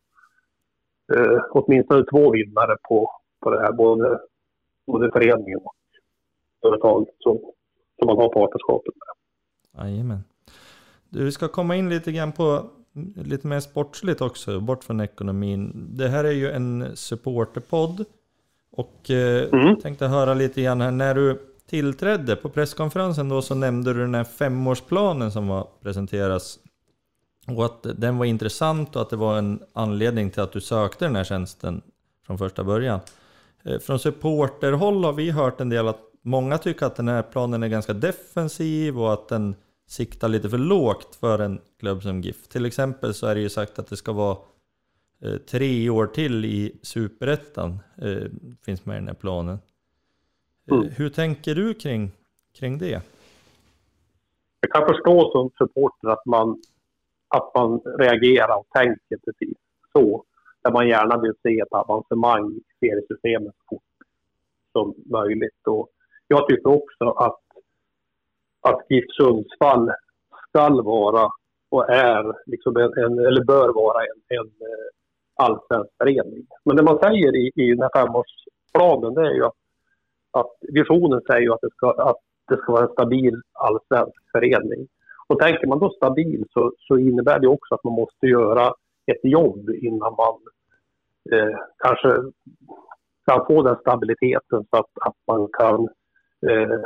eh, 1.14 1.38
åtminstone 1.50 2.04
två 2.04 2.30
vinnare 2.30 2.76
på, 2.88 3.10
på 3.40 3.50
det 3.50 3.60
här, 3.60 3.72
både, 3.72 4.20
både 4.86 5.10
föreningen 5.12 5.58
och 5.64 5.74
företaget 6.62 7.14
som, 7.18 7.40
som 7.98 8.06
man 8.06 8.16
har 8.16 8.28
partnerskapet 8.28 8.94
med. 8.94 9.84
Jajamän. 9.84 10.24
Du 11.08 11.32
ska 11.32 11.48
komma 11.48 11.76
in 11.76 11.88
lite 11.88 12.12
grann 12.12 12.32
på 12.32 12.70
lite 13.16 13.46
mer 13.46 13.60
sportsligt 13.60 14.20
också, 14.20 14.60
bort 14.60 14.84
från 14.84 15.00
ekonomin. 15.00 15.88
Det 15.90 16.08
här 16.08 16.24
är 16.24 16.30
ju 16.32 16.50
en 16.50 16.96
supporterpodd. 16.96 18.04
Och 18.72 19.10
eh, 19.10 19.48
Mm. 19.52 19.80
tänkte 19.80 20.06
höra 20.06 20.34
lite 20.34 20.62
grann 20.62 20.80
här, 20.80 20.90
när 20.90 21.14
du 21.14 21.40
tillträdde 21.70 22.36
på 22.36 22.48
presskonferensen 22.48 23.28
då 23.28 23.42
så 23.42 23.54
nämnde 23.54 23.92
du 23.92 24.00
den 24.00 24.14
här 24.14 24.24
femårsplanen 24.24 25.32
som 25.32 25.48
var 25.48 25.68
presenteras. 25.82 26.58
Och 27.46 27.64
att 27.64 27.86
den 27.96 28.18
var 28.18 28.24
intressant 28.24 28.96
och 28.96 29.02
att 29.02 29.10
det 29.10 29.16
var 29.16 29.38
en 29.38 29.60
anledning 29.72 30.30
till 30.30 30.42
att 30.42 30.52
du 30.52 30.60
sökte 30.60 31.04
den 31.04 31.16
här 31.16 31.24
tjänsten 31.24 31.82
från 32.26 32.38
första 32.38 32.64
början. 32.64 33.00
Eh, 33.64 33.78
Från 33.78 33.98
supporterhåll 33.98 35.04
har 35.04 35.12
vi 35.12 35.30
hört 35.30 35.60
en 35.60 35.68
del 35.68 35.88
att 35.88 36.00
många 36.22 36.58
tycker 36.58 36.86
att 36.86 36.96
den 36.96 37.08
här 37.08 37.22
planen 37.22 37.62
är 37.62 37.68
ganska 37.68 37.92
defensiv 37.92 39.00
och 39.00 39.12
att 39.12 39.28
den 39.28 39.54
siktar 39.86 40.28
lite 40.28 40.48
för 40.48 40.58
lågt 40.58 41.14
för 41.14 41.38
en 41.38 41.60
klubb 41.78 42.02
som 42.02 42.20
GIF. 42.20 42.48
Till 42.48 42.66
exempel 42.66 43.14
så 43.14 43.26
är 43.26 43.34
det 43.34 43.40
ju 43.40 43.48
sagt 43.48 43.78
att 43.78 43.86
det 43.86 43.96
ska 43.96 44.12
vara 44.12 44.36
eh, 45.22 45.36
tre 45.36 45.90
år 45.90 46.06
till 46.06 46.44
i 46.44 46.78
Superettan, 46.82 47.78
eh, 48.02 48.30
finns 48.64 48.86
med 48.86 48.96
i 48.96 48.98
den 48.98 49.08
här 49.08 49.14
planen. 49.14 49.54
Eh, 49.54 50.76
Mm. 50.76 50.88
Hur 50.96 51.08
tänker 51.08 51.54
du 51.54 51.74
kring, 51.74 52.10
kring 52.58 52.78
det? 52.78 53.02
Jag 54.60 54.70
kan 54.70 54.88
förstå 54.88 55.30
som 55.32 55.50
supporter 55.58 56.08
att 56.08 56.26
man, 56.26 56.62
att 57.28 57.54
man 57.54 57.80
reagerar 57.98 58.56
och 58.58 58.66
tänker 58.74 59.16
precis 59.24 59.58
så. 59.92 60.24
Där 60.62 60.72
man 60.72 60.88
gärna 60.88 61.20
vill 61.20 61.32
se 61.42 61.60
ett 61.60 61.72
avancemang 61.72 62.52
i 62.52 62.62
seriesystemet 62.80 63.54
så 63.54 63.64
fort 63.68 63.82
som 64.72 64.94
möjligt. 65.06 65.66
Och 65.66 65.88
jag 66.28 66.48
tycker 66.48 66.68
också 66.68 67.10
att, 67.10 67.40
att 68.68 68.86
GIF 68.88 69.04
Sundsvall 69.16 69.90
ska 70.48 70.82
vara 70.82 71.30
och 71.70 71.90
är, 71.90 72.34
liksom 72.46 72.76
en, 72.76 73.04
en, 73.04 73.18
eller 73.18 73.44
bör 73.44 73.68
vara 73.72 74.00
en, 74.00 74.38
en 74.38 74.46
eh, 74.46 74.88
allsvensk 75.34 75.90
förening. 75.98 76.46
Men 76.64 76.76
det 76.76 76.82
man 76.82 76.98
säger 76.98 77.36
i, 77.36 77.50
i 77.54 77.74
den 77.74 77.82
här 77.82 77.90
femårsplanen 77.96 79.14
det 79.14 79.30
är 79.30 79.34
ju 79.34 79.44
att, 79.44 79.60
att 80.30 80.52
visionen 80.60 81.20
säger 81.26 81.40
ju 81.40 81.52
att 81.52 81.60
det 81.60 81.70
ska, 81.70 81.90
att 81.90 82.22
det 82.48 82.56
ska 82.56 82.72
vara 82.72 82.82
en 82.82 82.92
stabil 82.92 83.42
allsvensk 83.52 84.22
förening. 84.32 84.88
Och 85.26 85.40
tänker 85.40 85.66
man 85.66 85.78
då 85.78 85.90
stabil 85.90 86.44
så, 86.52 86.72
så 86.78 86.98
innebär 86.98 87.38
det 87.38 87.48
också 87.48 87.74
att 87.74 87.84
man 87.84 87.94
måste 87.94 88.26
göra 88.26 88.72
ett 89.06 89.20
jobb 89.22 89.70
innan 89.70 90.14
man 90.16 90.36
eh, 91.32 91.58
kanske 91.76 92.08
kan 93.26 93.46
få 93.46 93.62
den 93.62 93.76
stabiliteten 93.80 94.64
så 94.70 94.76
att, 94.76 94.90
att 95.00 95.16
man 95.26 95.48
kan 95.52 95.88
eh, 96.50 96.80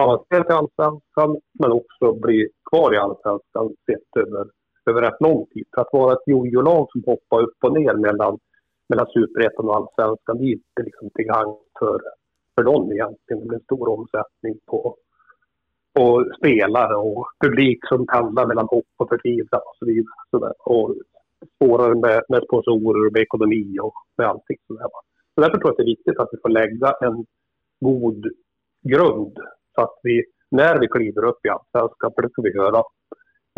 avancera 0.00 0.44
till 0.44 0.54
allsvenskan 0.54 1.40
men 1.52 1.72
också 1.72 2.12
bli 2.12 2.48
kvar 2.70 2.94
i 2.94 2.98
allsvenskan 2.98 3.74
sett 3.86 4.16
över, 4.16 4.46
över 4.90 5.02
rätt 5.02 5.20
lång 5.20 5.46
tid. 5.46 5.64
För 5.74 5.80
att 5.80 5.92
vara 5.92 6.12
ett 6.12 6.26
jojo-lag 6.26 6.88
som 6.92 7.02
hoppar 7.06 7.42
upp 7.42 7.56
och 7.60 7.72
ner 7.72 7.94
mellan, 7.94 8.38
mellan 8.88 9.06
superettan 9.06 9.68
och 9.68 9.76
allsvenskan 9.76 10.38
det 10.38 10.44
är 10.44 10.52
inte 10.52 10.82
liksom 10.84 11.10
till 11.10 11.24
gagn 11.24 11.56
för, 11.78 12.00
för 12.56 12.64
dem 12.64 12.92
egentligen. 12.92 13.40
Det 13.40 13.46
blir 13.48 13.58
en 13.58 13.64
stor 13.64 13.88
omsättning 13.88 14.58
på, 14.66 14.96
på 15.94 16.24
spelare 16.38 16.96
och 16.96 17.26
publik 17.44 17.78
som 17.88 18.06
pendlar 18.06 18.46
mellan 18.46 18.68
hopp 18.70 18.92
och 18.96 19.08
förtvivlan 19.08 19.60
och 19.66 19.76
så 19.78 19.84
vidare. 19.86 20.14
Så 20.30 20.38
där. 20.38 20.54
Och 20.58 20.94
svårare 21.58 21.94
med, 21.94 22.22
med 22.28 22.42
sponsorer 22.42 23.06
och 23.06 23.12
med 23.12 23.22
ekonomi 23.22 23.78
och 23.82 23.94
med 24.16 24.26
allting 24.26 24.56
sådär. 24.66 24.86
Så 25.34 25.40
därför 25.40 25.58
tror 25.58 25.64
jag 25.64 25.70
att 25.70 25.76
det 25.76 25.82
är 25.82 25.96
viktigt 25.96 26.18
att 26.18 26.28
vi 26.32 26.38
får 26.42 26.48
lägga 26.48 26.92
en 27.00 27.26
god 27.80 28.26
grund 28.82 29.38
så 29.74 29.80
att 29.80 29.98
vi, 30.02 30.24
när 30.48 30.78
vi 30.80 30.88
kliver 30.88 31.24
upp 31.24 31.46
i 31.46 31.48
allsvenskan, 31.48 32.12
för 32.14 32.22
det 32.22 32.30
ska 32.30 32.42
vi 32.42 32.54
göra, 32.54 32.78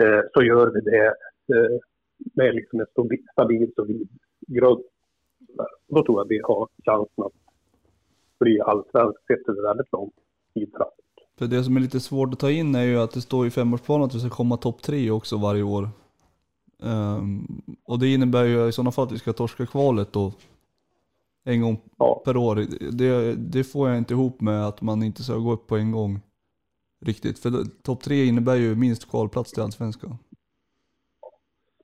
eh, 0.03 0.21
så 0.35 0.43
gör 0.43 0.71
vi 0.75 0.81
det 0.81 1.07
eh, 1.07 1.79
med 2.35 2.55
liksom 2.55 2.81
en 2.81 2.87
stabil, 2.91 3.27
stabil 3.33 3.73
solid 3.77 4.09
grund. 4.47 4.83
Då 5.89 6.05
tror 6.05 6.21
jag 6.21 6.29
vi 6.29 6.41
har 6.45 6.69
chansen 6.85 7.25
att 7.25 7.33
bli 8.41 8.61
allsvensk 8.61 9.27
sett 9.27 9.49
över 9.49 9.63
väldigt 9.63 9.93
lång 9.93 10.11
tid 10.55 10.71
framåt. 10.73 10.95
För 11.39 11.47
det 11.47 11.65
som 11.65 11.77
är 11.77 11.81
lite 11.81 12.01
svårt 12.01 12.33
att 12.33 12.41
ta 12.41 12.51
in 12.51 12.75
är 12.75 12.83
ju 12.83 12.99
att 12.99 13.13
det 13.13 13.21
står 13.21 13.47
i 13.47 13.51
femårsplanen 13.51 14.07
att 14.07 14.15
vi 14.15 14.21
ska 14.21 14.31
komma 14.31 14.57
topp 14.57 14.83
tre 14.83 15.11
också 15.11 15.37
varje 15.37 15.63
år. 15.63 15.89
Um, 16.83 17.63
och 17.85 17.99
det 17.99 18.15
innebär 18.15 18.45
ju 18.45 18.69
i 18.69 18.73
sådana 18.73 18.93
fall 18.93 19.07
att 19.07 19.13
vi 19.13 19.19
ska 19.19 19.33
torska 19.33 19.67
kvalet 19.67 20.13
då 20.13 20.33
en 21.45 21.61
gång 21.61 21.81
Ja. 21.99 22.23
per 22.25 22.37
år. 22.37 22.55
Det, 22.99 23.35
det 23.35 23.65
får 23.65 23.89
jag 23.89 23.99
inte 23.99 24.15
ihop 24.15 24.41
med 24.41 24.67
att 24.67 24.83
man 24.83 25.03
inte 25.03 25.23
ska 25.23 25.35
gå 25.37 25.53
upp 25.53 25.67
på 25.67 25.77
en 25.77 25.93
gång 25.93 26.21
riktigt. 27.07 27.39
För 27.39 27.51
topp 27.83 28.03
tre 28.03 28.25
innebär 28.25 28.57
ju 28.57 28.75
minst 28.75 29.11
kvalplats 29.11 29.53
till 29.53 29.63
Allsvenskan. 29.63 30.11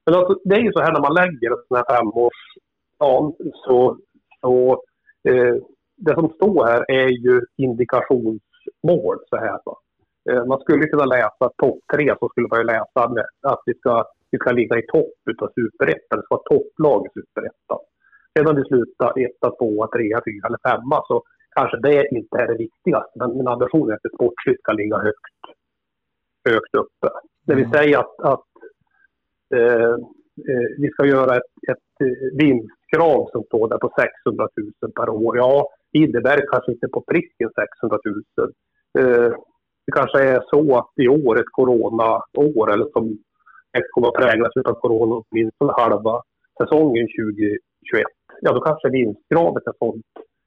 Men 0.07 0.15
alltså, 0.15 0.41
det 0.45 0.55
är 0.55 0.61
ju 0.61 0.73
så 0.73 0.81
här 0.81 0.93
när 0.93 1.01
man 1.01 1.15
lägger 1.15 1.51
en 1.51 1.63
sån 1.69 1.77
här 1.77 1.85
femårsplan 1.97 3.53
så, 3.65 3.99
så 4.41 4.83
eh, 5.29 5.55
det 5.97 6.15
som 6.15 6.29
står 6.29 6.67
här 6.67 6.91
är 6.91 7.09
ju 7.09 7.41
indikationsmål 7.57 9.19
så 9.31 9.37
här. 9.37 9.59
Va? 9.65 9.77
Eh, 10.31 10.45
man 10.47 10.61
skulle 10.61 10.87
kunna 10.87 11.05
läsa 11.05 11.51
topp 11.63 11.79
tre 11.95 12.15
så 12.21 12.29
skulle 12.29 12.49
man 12.49 12.59
ju 12.59 12.65
läsa 12.65 13.01
att 13.43 13.63
vi 13.67 13.75
ska, 13.75 14.05
vi 14.31 14.39
ska 14.39 14.51
ligga 14.53 14.79
i 14.79 14.87
topp 14.87 15.15
utav 15.31 15.49
superettan. 15.55 16.19
Det 16.19 16.25
ska 16.25 16.35
vara 16.35 16.59
topplag 16.59 17.07
i 17.07 17.09
superettan. 17.21 17.79
Sedan 18.39 18.57
vi 18.57 18.65
slutar 18.65 19.19
etta, 19.27 19.51
tvåa, 19.51 19.87
trea, 19.87 20.21
fyra 20.27 20.47
eller 20.47 20.71
femma 20.71 21.03
så 21.09 21.23
kanske 21.57 21.77
det 21.77 22.09
inte 22.11 22.37
är 22.39 22.47
det 22.47 22.59
viktigaste. 22.67 23.13
Men 23.15 23.37
min 23.37 23.49
ambition 23.49 23.91
är 23.91 23.95
att 23.95 24.03
det 24.03 24.15
sportsligt 24.15 24.61
ska 24.61 24.73
ligga 24.73 24.97
högt, 24.97 25.39
högt 26.49 26.75
uppe. 26.75 27.09
Det 27.47 27.55
vill 27.55 27.71
säga 27.71 28.01
att, 28.01 28.21
att 28.21 28.51
eh, 29.55 29.95
eh, 30.51 30.69
vi 30.79 30.89
ska 30.93 31.07
göra 31.07 31.37
ett, 31.37 31.53
ett 31.71 32.07
eh, 32.07 32.39
vinstkrav 32.39 33.29
som 33.33 33.43
står 33.43 33.69
där 33.69 33.79
på 33.79 33.93
600 34.25 34.49
000 34.83 34.93
per 34.93 35.09
år. 35.09 35.37
Ja, 35.37 35.69
det 35.93 35.99
innebär 35.99 36.53
kanske 36.53 36.73
inte 36.73 36.89
på 36.89 37.01
pricken 37.01 37.51
600 37.81 37.99
000. 38.05 38.53
Eh, 38.99 39.33
det 39.87 39.93
kanske 39.93 40.19
är 40.23 40.41
så 40.51 40.79
att 40.79 40.93
i 40.97 41.09
år, 41.09 41.41
ett 41.41 41.53
coronaår, 41.53 42.73
eller 42.73 42.89
som 42.93 43.19
kommer 43.91 44.09
att 44.09 44.23
präglas 44.23 44.57
av 44.57 44.75
corona 44.75 45.15
åtminstone 45.15 45.73
halva 45.77 46.23
säsongen 46.61 47.07
2021, 47.07 48.07
ja 48.41 48.53
då 48.53 48.61
kanske 48.61 48.89
vinstkravet 48.91 49.67
är 49.67 49.73
sånt. 49.79 50.05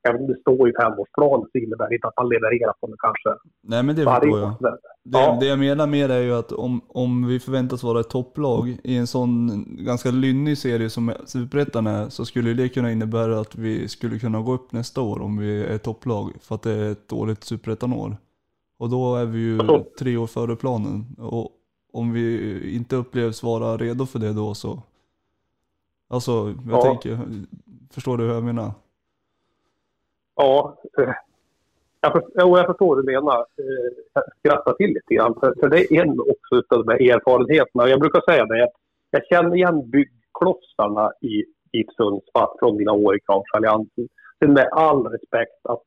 Även 0.10 0.22
om 0.22 0.28
det 0.28 0.40
står 0.42 0.70
i 0.70 0.74
femårsplanen 0.82 1.48
så 1.52 1.58
innebär 1.58 1.90
det 1.90 1.96
inte 1.96 2.08
att 2.08 2.18
man 2.18 2.30
levererar 2.30 2.74
på 2.82 2.88
det 2.88 2.96
kanske 2.98 3.30
Nej 3.62 3.84
men 3.84 3.96
det 3.96 4.06
varje 4.06 4.32
år. 4.32 4.54
Det, 4.60 4.78
Ja. 5.04 5.38
det 5.40 5.46
jag 5.46 5.60
menar 5.60 5.88
med 5.88 6.12
är 6.12 6.20
ju 6.22 6.34
att 6.34 6.52
om, 6.52 6.82
om 6.88 7.28
vi 7.28 7.40
förväntas 7.40 7.84
vara 7.84 8.00
ett 8.00 8.10
topplag 8.10 8.78
i 8.84 8.98
en 8.98 9.08
sån 9.08 9.66
ganska 9.86 10.12
lynnig 10.12 10.58
serie 10.58 10.90
som 10.90 11.12
Superettan 11.26 11.88
är 11.88 12.10
så 12.10 12.26
skulle 12.26 12.54
det 12.54 12.70
kunna 12.70 12.92
innebära 12.92 13.40
att 13.40 13.56
vi 13.56 13.88
skulle 13.88 14.20
kunna 14.20 14.42
gå 14.42 14.54
upp 14.54 14.72
nästa 14.72 15.02
år 15.02 15.22
om 15.22 15.38
vi 15.38 15.64
är 15.64 15.78
topplag 15.78 16.32
för 16.42 16.56
att 16.56 16.62
det 16.62 16.72
är 16.72 16.92
ett 16.92 17.08
dåligt 17.08 17.44
Superettan-år. 17.44 18.18
Och 18.80 18.90
då 18.90 19.16
är 19.16 19.26
vi 19.26 19.40
ju 19.40 19.58
Så. 19.60 19.86
tre 20.00 20.18
år 20.18 20.28
före 20.28 20.56
planen. 20.56 21.06
Och 21.18 21.50
om 21.94 22.14
vi 22.14 22.76
inte 22.76 22.96
upplevs 22.96 23.44
vara 23.44 23.78
redo 23.78 24.06
för 24.06 24.20
det 24.20 24.34
då 24.34 24.54
så... 24.54 24.82
Alltså, 26.10 26.32
jag 26.70 26.78
Ja. 26.78 26.82
tänker, 26.82 27.20
förstår 27.94 28.18
du 28.18 28.24
hur 28.24 28.34
jag 28.34 28.44
menar? 28.44 28.72
Ja, 30.36 30.78
eh, 30.98 31.14
jag, 32.02 32.12
för, 32.12 32.24
jo, 32.36 32.58
jag 32.58 32.66
förstår 32.66 32.88
vad 32.88 33.06
du 33.06 33.12
menar. 33.12 33.38
Eh, 33.40 34.04
Jag 34.14 34.24
skrattar 34.40 34.74
till 34.74 34.90
lite 34.90 35.14
grann. 35.14 35.34
För, 35.40 35.70
det 35.70 35.94
är 35.94 36.02
en 36.02 36.20
också 36.20 36.76
av 36.76 36.86
de 36.86 36.92
här 36.92 37.16
erfarenheterna. 37.16 37.90
Jag 37.90 38.00
brukar 38.00 38.22
säga 38.32 38.46
det. 38.46 38.60
Jag, 38.60 38.70
jag 39.12 39.26
känner 39.26 39.56
igen 39.56 39.90
byggklossarna 39.90 41.12
i, 41.22 41.36
i 41.80 41.86
Sundsvall 41.98 42.56
från 42.60 42.78
mina 42.78 42.92
år 42.92 43.16
i 43.16 43.20
Kravsalliansen. 43.20 44.08
Med 44.48 44.70
all 44.72 45.08
respekt 45.08 45.66
att 45.70 45.84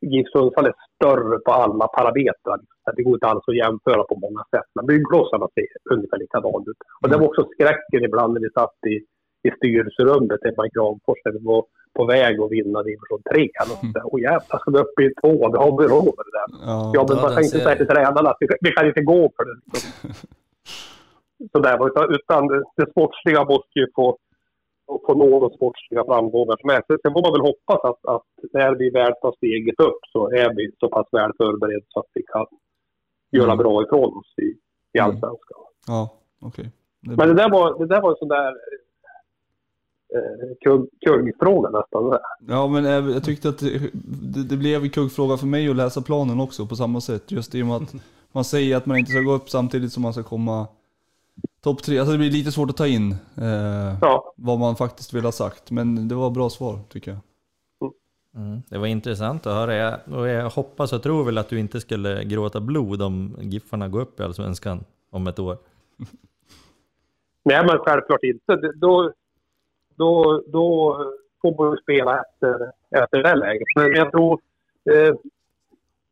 GIF 0.00 0.28
Sundsvall 0.28 0.66
är 0.66 0.74
större 0.94 1.38
på 1.38 1.52
alla 1.52 1.88
parametrar. 1.88 2.60
Det 2.96 3.02
går 3.02 3.14
inte 3.14 3.26
alls 3.26 3.44
att 3.46 3.56
jämföra 3.56 4.04
på 4.04 4.16
många 4.16 4.44
sätt. 4.50 4.68
Men 4.74 4.86
byggklossarna 4.86 5.48
ser 5.54 5.94
ungefär 5.94 6.18
likadant 6.18 6.68
ut. 6.68 6.76
Och 7.02 7.08
det 7.08 7.16
var 7.16 7.26
också 7.26 7.48
skräcken 7.52 8.04
ibland 8.04 8.32
när 8.34 8.40
vi 8.40 8.50
satt 8.50 8.86
i, 8.86 8.96
i 9.42 9.50
styrelserummet 9.56 10.40
hemma 10.44 10.66
i 10.66 10.70
Kramfors 10.70 11.20
när 11.24 11.32
vi 11.32 11.42
var 11.52 11.64
på 11.98 12.04
väg 12.04 12.40
att 12.40 12.50
vinna 12.50 12.82
division 12.82 13.22
3. 13.32 13.48
Mm. 13.82 14.06
Och 14.12 14.20
jävlar, 14.20 14.58
ska 14.58 14.70
vi 14.70 14.78
upp 14.78 15.00
i 15.00 15.14
två? 15.20 15.48
Det 15.52 15.58
har 15.58 15.72
vi 15.80 15.88
råd 15.94 16.14
med 16.18 16.24
det 16.28 16.36
där. 16.38 16.48
Ja, 16.66 16.92
ja 16.94 17.06
men 17.08 17.16
man 17.22 17.30
kan 17.34 17.44
inte 17.44 17.60
säga 17.64 17.76
till 17.76 17.86
tränarna 17.86 18.30
att 18.30 18.36
vi, 18.40 18.46
vi, 18.60 18.70
kan 18.70 18.86
inte 18.86 19.02
gå 19.12 19.20
för 19.36 19.44
det. 19.48 19.56
Liksom. 19.72 20.10
Sådär, 21.52 21.86
utan, 21.88 22.14
utan 22.14 22.42
det 22.76 22.90
sportsliga 22.90 23.44
måste 23.44 23.78
ju 23.82 23.86
få 23.94 24.18
få 25.06 25.14
några 25.14 25.48
sportsliga 25.56 26.04
framgångar 26.04 26.58
med. 26.64 26.82
Sen 27.02 27.12
får 27.12 27.22
man 27.26 27.32
väl 27.36 27.48
hoppas 27.50 27.80
att, 27.90 28.02
att 28.14 28.30
när 28.52 28.74
vi 28.74 28.90
väl 28.90 29.12
tar 29.22 29.32
steget 29.36 29.80
upp 29.88 30.00
så 30.12 30.30
är 30.30 30.54
vi 30.56 30.70
så 30.80 30.88
pass 30.88 31.06
väl 31.12 31.32
förberedda 31.36 31.86
så 31.88 32.00
att 32.00 32.10
vi 32.14 32.22
kan 32.32 32.46
göra 33.30 33.52
mm. 33.52 33.58
bra 33.58 33.82
ifrån 33.82 34.18
oss 34.18 34.32
i, 34.36 34.48
i 34.96 34.98
mm. 34.98 35.04
allsvenskan. 35.06 35.62
Ja, 35.86 36.02
okej. 36.42 36.70
Okay. 37.02 37.16
Men 37.16 37.28
det 37.28 37.34
där 37.34 37.50
var, 37.50 37.78
det 37.78 37.86
där 37.86 38.00
var 38.00 38.10
en 38.10 38.16
sån 38.16 38.28
där 38.28 38.54
eh, 40.14 40.78
kuggfråga 41.04 41.70
nästan. 41.70 42.18
Ja, 42.48 42.68
men 42.68 42.84
jag 42.84 43.24
tyckte 43.24 43.48
att 43.48 43.58
det, 43.58 44.48
det 44.48 44.56
blev 44.56 44.88
kuggfråga 44.88 45.36
för 45.36 45.46
mig 45.46 45.68
att 45.68 45.76
läsa 45.76 46.02
planen 46.02 46.40
också 46.40 46.66
på 46.66 46.76
samma 46.76 47.00
sätt. 47.00 47.32
Just 47.32 47.54
i 47.54 47.62
och 47.62 47.66
med 47.66 47.76
att 47.76 47.94
man 48.32 48.44
säger 48.44 48.76
att 48.76 48.86
man 48.86 48.96
inte 48.96 49.10
ska 49.10 49.20
gå 49.20 49.32
upp 49.32 49.50
samtidigt 49.50 49.92
som 49.92 50.02
man 50.02 50.12
ska 50.12 50.22
komma 50.22 50.66
topp 51.60 51.82
tre. 51.82 51.98
Alltså 51.98 52.12
det 52.12 52.18
blir 52.18 52.30
lite 52.30 52.52
svårt 52.52 52.70
att 52.70 52.76
ta 52.76 52.86
in 52.86 53.12
eh, 53.36 53.96
ja. 54.00 54.34
vad 54.36 54.58
man 54.58 54.76
faktiskt 54.76 55.14
vill 55.14 55.24
ha 55.24 55.32
sagt. 55.32 55.70
Men 55.70 56.08
det 56.08 56.14
var 56.14 56.30
bra 56.30 56.50
svar 56.50 56.78
tycker 56.88 57.10
jag. 57.10 57.20
Mm. 58.36 58.62
Det 58.68 58.78
var 58.78 58.86
intressant 58.86 59.46
att 59.46 59.54
höra. 59.54 59.74
Jag, 59.74 60.00
och 60.18 60.28
jag 60.28 60.50
hoppas 60.50 60.92
och 60.92 61.02
tror 61.02 61.24
väl 61.24 61.38
att 61.38 61.48
du 61.48 61.58
inte 61.58 61.80
skulle 61.80 62.24
gråta 62.24 62.60
blod 62.60 63.02
om 63.02 63.36
Giffarna 63.40 63.88
går 63.88 64.00
upp 64.00 64.20
i 64.20 64.22
Allsvenskan 64.22 64.84
om 65.10 65.26
ett 65.26 65.38
år. 65.38 65.56
Nej, 67.44 67.66
men 67.66 67.78
självklart 67.78 68.22
inte. 68.22 68.72
Då, 68.74 69.12
då, 69.98 70.42
då 70.46 70.96
får 71.42 71.56
man 71.56 71.70
ju 71.70 71.76
spela 71.82 72.20
efter, 72.20 72.72
efter 72.90 73.22
det 73.22 73.34
läget. 73.34 73.66
Men 73.76 73.92
jag 73.92 74.12
tror 74.12 74.40
eh, 74.90 75.14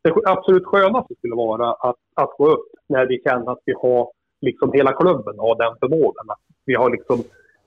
det 0.02 0.12
absolut 0.24 0.66
skönaste 0.66 1.14
skulle 1.14 1.34
vara 1.34 1.72
att, 1.72 1.96
att 2.14 2.30
gå 2.38 2.48
upp 2.48 2.66
när 2.86 3.06
vi 3.06 3.22
känner 3.22 3.52
att 3.52 3.62
vi 3.64 3.74
har 3.82 4.10
liksom 4.40 4.72
hela 4.72 4.92
klubben 4.92 5.38
har 5.38 5.58
den 5.58 5.76
förmågan. 5.80 6.26
Vi 6.64 6.74
har 6.74 6.90
liksom 6.90 7.22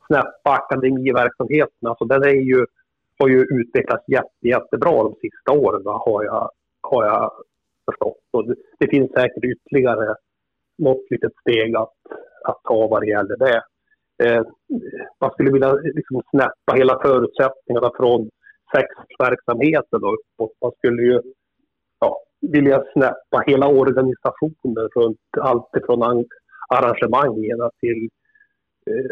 snäppa 0.08 0.52
akademiverksamheten. 0.52 1.88
Alltså 1.90 2.06
den 2.06 2.24
är 2.24 2.42
ju, 2.52 2.66
har 3.20 3.28
ju 3.28 3.40
utvecklats 3.42 4.04
jätte, 4.08 4.48
jättebra 4.48 5.04
de 5.04 5.16
sista 5.22 5.52
åren 5.52 5.82
har 5.86 6.24
jag, 6.24 6.52
har 6.82 7.06
jag 7.06 7.32
förstått. 7.86 8.24
Och 8.32 8.48
det, 8.48 8.56
det 8.80 8.88
finns 8.88 9.12
säkert 9.12 9.44
ytterligare 9.44 10.16
något 10.78 11.06
litet 11.10 11.32
steg 11.42 11.76
att, 11.76 11.94
att 12.44 12.64
ta 12.64 12.88
vad 12.88 13.02
det 13.02 13.08
gäller 13.08 13.38
det. 13.38 13.62
Eh, 14.24 14.44
man 15.22 15.32
skulle 15.32 15.52
vilja 15.52 15.74
liksom 15.74 16.22
snäppa 16.30 16.74
hela 16.76 17.00
förutsättningarna 17.02 17.92
från 17.98 18.30
sexverksamheten 18.76 20.04
och 20.04 20.14
uppåt. 20.14 20.52
Man 20.62 20.72
skulle 20.78 21.02
ju 21.02 21.22
ja, 22.00 22.18
vilja 22.42 22.84
snäppa 22.94 23.44
hela 23.48 23.68
organisationen 23.68 24.90
runt 24.96 25.20
allt 25.42 25.76
ifrån 25.76 26.26
arrangemangen 26.70 27.70
till 27.80 28.10
eh, 28.86 29.12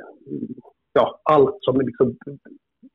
ja, 0.93 1.19
allt 1.23 1.57
som 1.61 1.81
liksom 1.81 2.17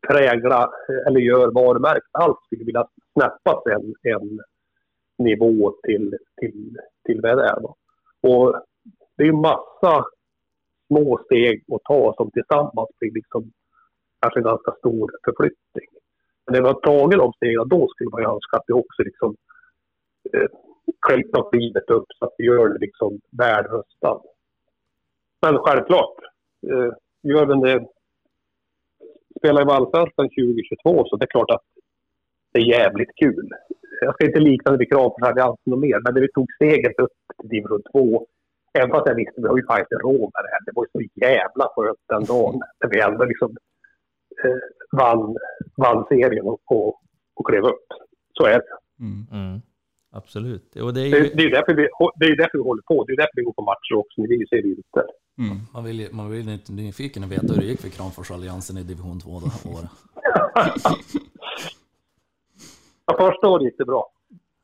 präglar 0.08 0.70
eller 1.06 1.20
gör 1.20 1.52
varumärket. 1.52 2.10
Allt 2.12 2.38
skulle 2.46 2.64
vilja 2.64 2.88
snäppas 3.12 3.62
en, 3.66 3.94
en 4.12 4.40
nivå 5.18 5.74
till, 5.82 6.18
till, 6.40 6.76
till 7.06 7.20
vad 7.22 7.38
det 7.38 7.44
är. 7.44 7.60
Då. 7.60 7.76
Och 8.22 8.62
det 9.16 9.22
är 9.22 9.26
ju 9.26 9.32
massa 9.32 10.04
små 10.92 11.20
steg 11.24 11.64
att 11.74 11.84
ta 11.84 12.14
som 12.16 12.30
tillsammans 12.30 12.88
blir 12.98 13.12
liksom 13.12 13.52
kanske 14.20 14.40
en 14.40 14.44
ganska 14.44 14.72
stor 14.72 15.10
förflyttning. 15.24 15.88
Men 16.44 16.52
när 16.52 16.60
vi 16.62 16.68
har 16.68 16.80
tagit 16.80 17.18
de 17.18 17.32
stegen, 17.32 17.68
då 17.68 17.88
skulle 17.88 18.10
man 18.10 18.22
ju 18.22 18.28
önska 18.28 18.56
att 18.56 18.64
vi 18.66 18.72
också 18.72 19.02
liksom 19.02 19.36
eh, 20.32 20.48
självklart 21.06 21.54
livet 21.54 21.90
upp 21.90 22.08
så 22.18 22.24
att 22.24 22.34
vi 22.38 22.44
gör 22.44 22.68
det 22.68 22.78
liksom 22.78 23.20
väl 23.38 23.64
röstad. 23.64 24.20
Men 25.42 25.58
självklart, 25.58 26.16
eh, 26.70 26.92
gör 27.22 27.46
vi 27.46 27.54
det, 27.68 27.86
spelar 29.38 29.62
i 29.62 29.70
Allsvenskan 29.70 30.28
2022 30.28 31.04
så 31.06 31.16
det 31.16 31.24
är 31.24 31.34
klart 31.36 31.50
att 31.50 31.66
det 32.52 32.60
är 32.60 32.64
jävligt 32.64 33.14
kul. 33.16 33.48
Jag 34.00 34.14
ska 34.14 34.26
inte 34.26 34.40
likna 34.40 34.72
det 34.72 34.78
vid 34.78 34.92
Kramforsalliansen 34.92 35.72
och 35.72 35.78
mer, 35.78 36.00
men 36.04 36.14
när 36.14 36.20
vi 36.20 36.32
tog 36.32 36.52
steget 36.52 36.98
upp 36.98 37.16
till 37.40 37.48
division 37.48 37.82
2, 37.92 38.26
även 38.72 38.90
fast 38.90 39.06
jag 39.06 39.14
visste 39.14 39.34
att 39.36 39.44
vi 39.44 39.48
har 39.48 39.56
ju 39.56 39.66
faktiskt 39.66 40.02
råd 40.02 40.30
med 40.34 40.42
det 40.44 40.52
här, 40.52 40.60
det 40.66 40.72
var 40.74 40.84
ju 40.84 40.90
så 40.92 41.20
jävla 41.20 41.64
skönt 41.74 42.02
den 42.08 42.24
dagen 42.24 42.60
när 42.80 42.88
vi 42.90 43.00
ändå 43.00 43.24
liksom 43.24 43.50
eh, 44.44 44.60
vann, 44.98 45.36
vann 45.76 46.04
serien 46.08 46.46
och, 46.46 46.60
och, 46.64 47.00
och 47.34 47.46
klev 47.46 47.64
upp. 47.64 47.86
Så 48.32 48.46
är 48.46 48.58
det. 48.58 48.76
Mm. 49.04 49.26
Mm. 49.32 49.60
Absolut. 50.14 50.76
Och 50.76 50.94
det, 50.94 51.00
är 51.00 51.04
ju... 51.04 51.10
det, 51.10 51.34
det, 51.34 51.42
är 51.42 51.50
därför 51.50 51.74
vi, 51.74 51.88
det 52.16 52.26
är 52.26 52.36
därför 52.36 52.58
vi 52.58 52.64
håller 52.64 52.82
på. 52.82 53.04
Det 53.04 53.12
är 53.12 53.16
därför 53.16 53.36
vi 53.36 53.42
går 53.42 53.52
på 53.52 53.62
matcher 53.62 53.94
också. 53.94 54.20
Ni 54.20 54.26
vill 54.26 54.40
ju 54.40 54.46
se 54.46 54.62
vinster. 54.62 55.04
Mm. 55.38 55.56
Man 55.74 55.84
vill, 55.84 56.08
man 56.12 56.30
vill 56.30 56.48
inte 56.48 56.72
nyfiken 56.72 57.24
att 57.24 57.30
veta 57.30 57.46
hur 57.46 57.60
det 57.60 57.66
gick 57.66 57.80
för 57.80 57.88
Kramforsalliansen 57.88 58.76
i 58.76 58.82
division 58.82 59.20
2 59.20 59.40
det 59.40 59.50
här 59.50 59.72
året. 59.74 59.90
ja, 63.06 63.16
första 63.18 63.48
året 63.48 63.64
gick 63.64 63.78
det 63.78 63.84
bra. 63.84 64.12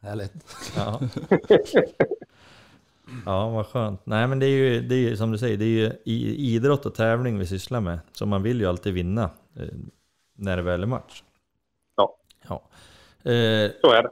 Härligt. 0.03 0.33
Ja. 0.77 1.01
ja, 3.27 3.49
vad 3.49 3.66
skönt. 3.66 4.07
Nej, 4.07 4.27
men 4.27 4.38
det 4.38 4.47
är 4.47 4.51
ju 4.51 4.81
det 4.81 4.94
är, 4.94 5.16
som 5.16 5.33
du 5.33 5.38
säger, 5.38 5.57
det 5.57 5.64
är 5.64 5.68
ju 5.68 5.92
idrott 6.35 6.87
och 6.87 6.94
tävling 6.94 7.38
vi 7.38 7.47
sysslar 7.47 7.81
med. 7.81 7.99
Så 8.12 8.27
man 8.27 8.42
vill 8.42 8.61
ju 8.61 8.66
alltid 8.66 8.94
vinna 8.94 9.31
eh, 9.57 9.68
när 10.37 10.57
det 10.57 10.62
väl 10.62 10.83
är 10.83 10.87
match. 10.87 11.23
Ja. 11.97 12.16
ja. 12.49 12.62
Eh, 13.31 13.71
Så 13.81 13.92
är 13.92 14.03
det. 14.03 14.11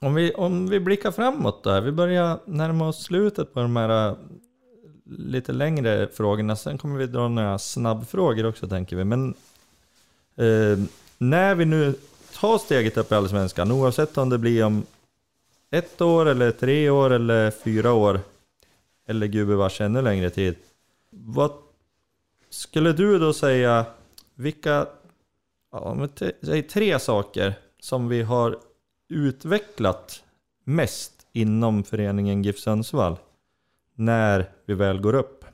Om 0.00 0.14
vi, 0.14 0.32
om 0.32 0.68
vi 0.68 0.80
blickar 0.80 1.10
framåt 1.10 1.64
då, 1.64 1.80
vi 1.80 1.92
börjar 1.92 2.38
närma 2.44 2.88
oss 2.88 3.02
slutet 3.02 3.54
på 3.54 3.60
de 3.60 3.76
här 3.76 4.08
äh, 4.08 4.16
lite 5.04 5.52
längre 5.52 6.08
frågorna. 6.12 6.56
Sen 6.56 6.78
kommer 6.78 6.98
vi 6.98 7.06
dra 7.06 7.28
några 7.28 7.58
snabbfrågor 7.58 8.46
också 8.46 8.68
tänker 8.68 8.96
vi. 8.96 9.04
Men 9.04 9.34
eh, 10.36 10.78
när 11.18 11.54
vi 11.54 11.64
nu 11.64 11.94
tar 12.40 12.58
steget 12.58 12.96
upp 12.96 13.12
i 13.12 13.14
Allsvenskan, 13.14 13.72
oavsett 13.72 14.18
om 14.18 14.28
det 14.28 14.38
blir 14.38 14.64
om 14.64 14.86
ett 15.72 16.00
år 16.00 16.26
eller 16.28 16.50
tre 16.50 16.90
år 16.90 17.10
eller 17.10 17.50
fyra 17.50 17.92
år 17.92 18.20
eller 19.06 19.26
gubevars 19.26 19.80
ännu 19.80 20.02
längre 20.02 20.30
tid. 20.30 20.56
Vad 21.10 21.50
skulle 22.50 22.92
du 22.92 23.18
då 23.18 23.32
säga, 23.32 23.86
vilka, 24.34 24.86
ja, 25.72 26.08
säg 26.42 26.62
tre 26.62 26.98
saker 26.98 27.54
som 27.78 28.08
vi 28.08 28.22
har 28.22 28.58
utvecklat 29.08 30.24
mest 30.64 31.26
inom 31.32 31.84
föreningen 31.84 32.42
GIF 32.42 32.58
Sundsvall 32.58 33.16
när 33.94 34.44
vi 34.66 34.74
väl 34.74 35.00
går 35.00 35.14
upp? 35.14 35.44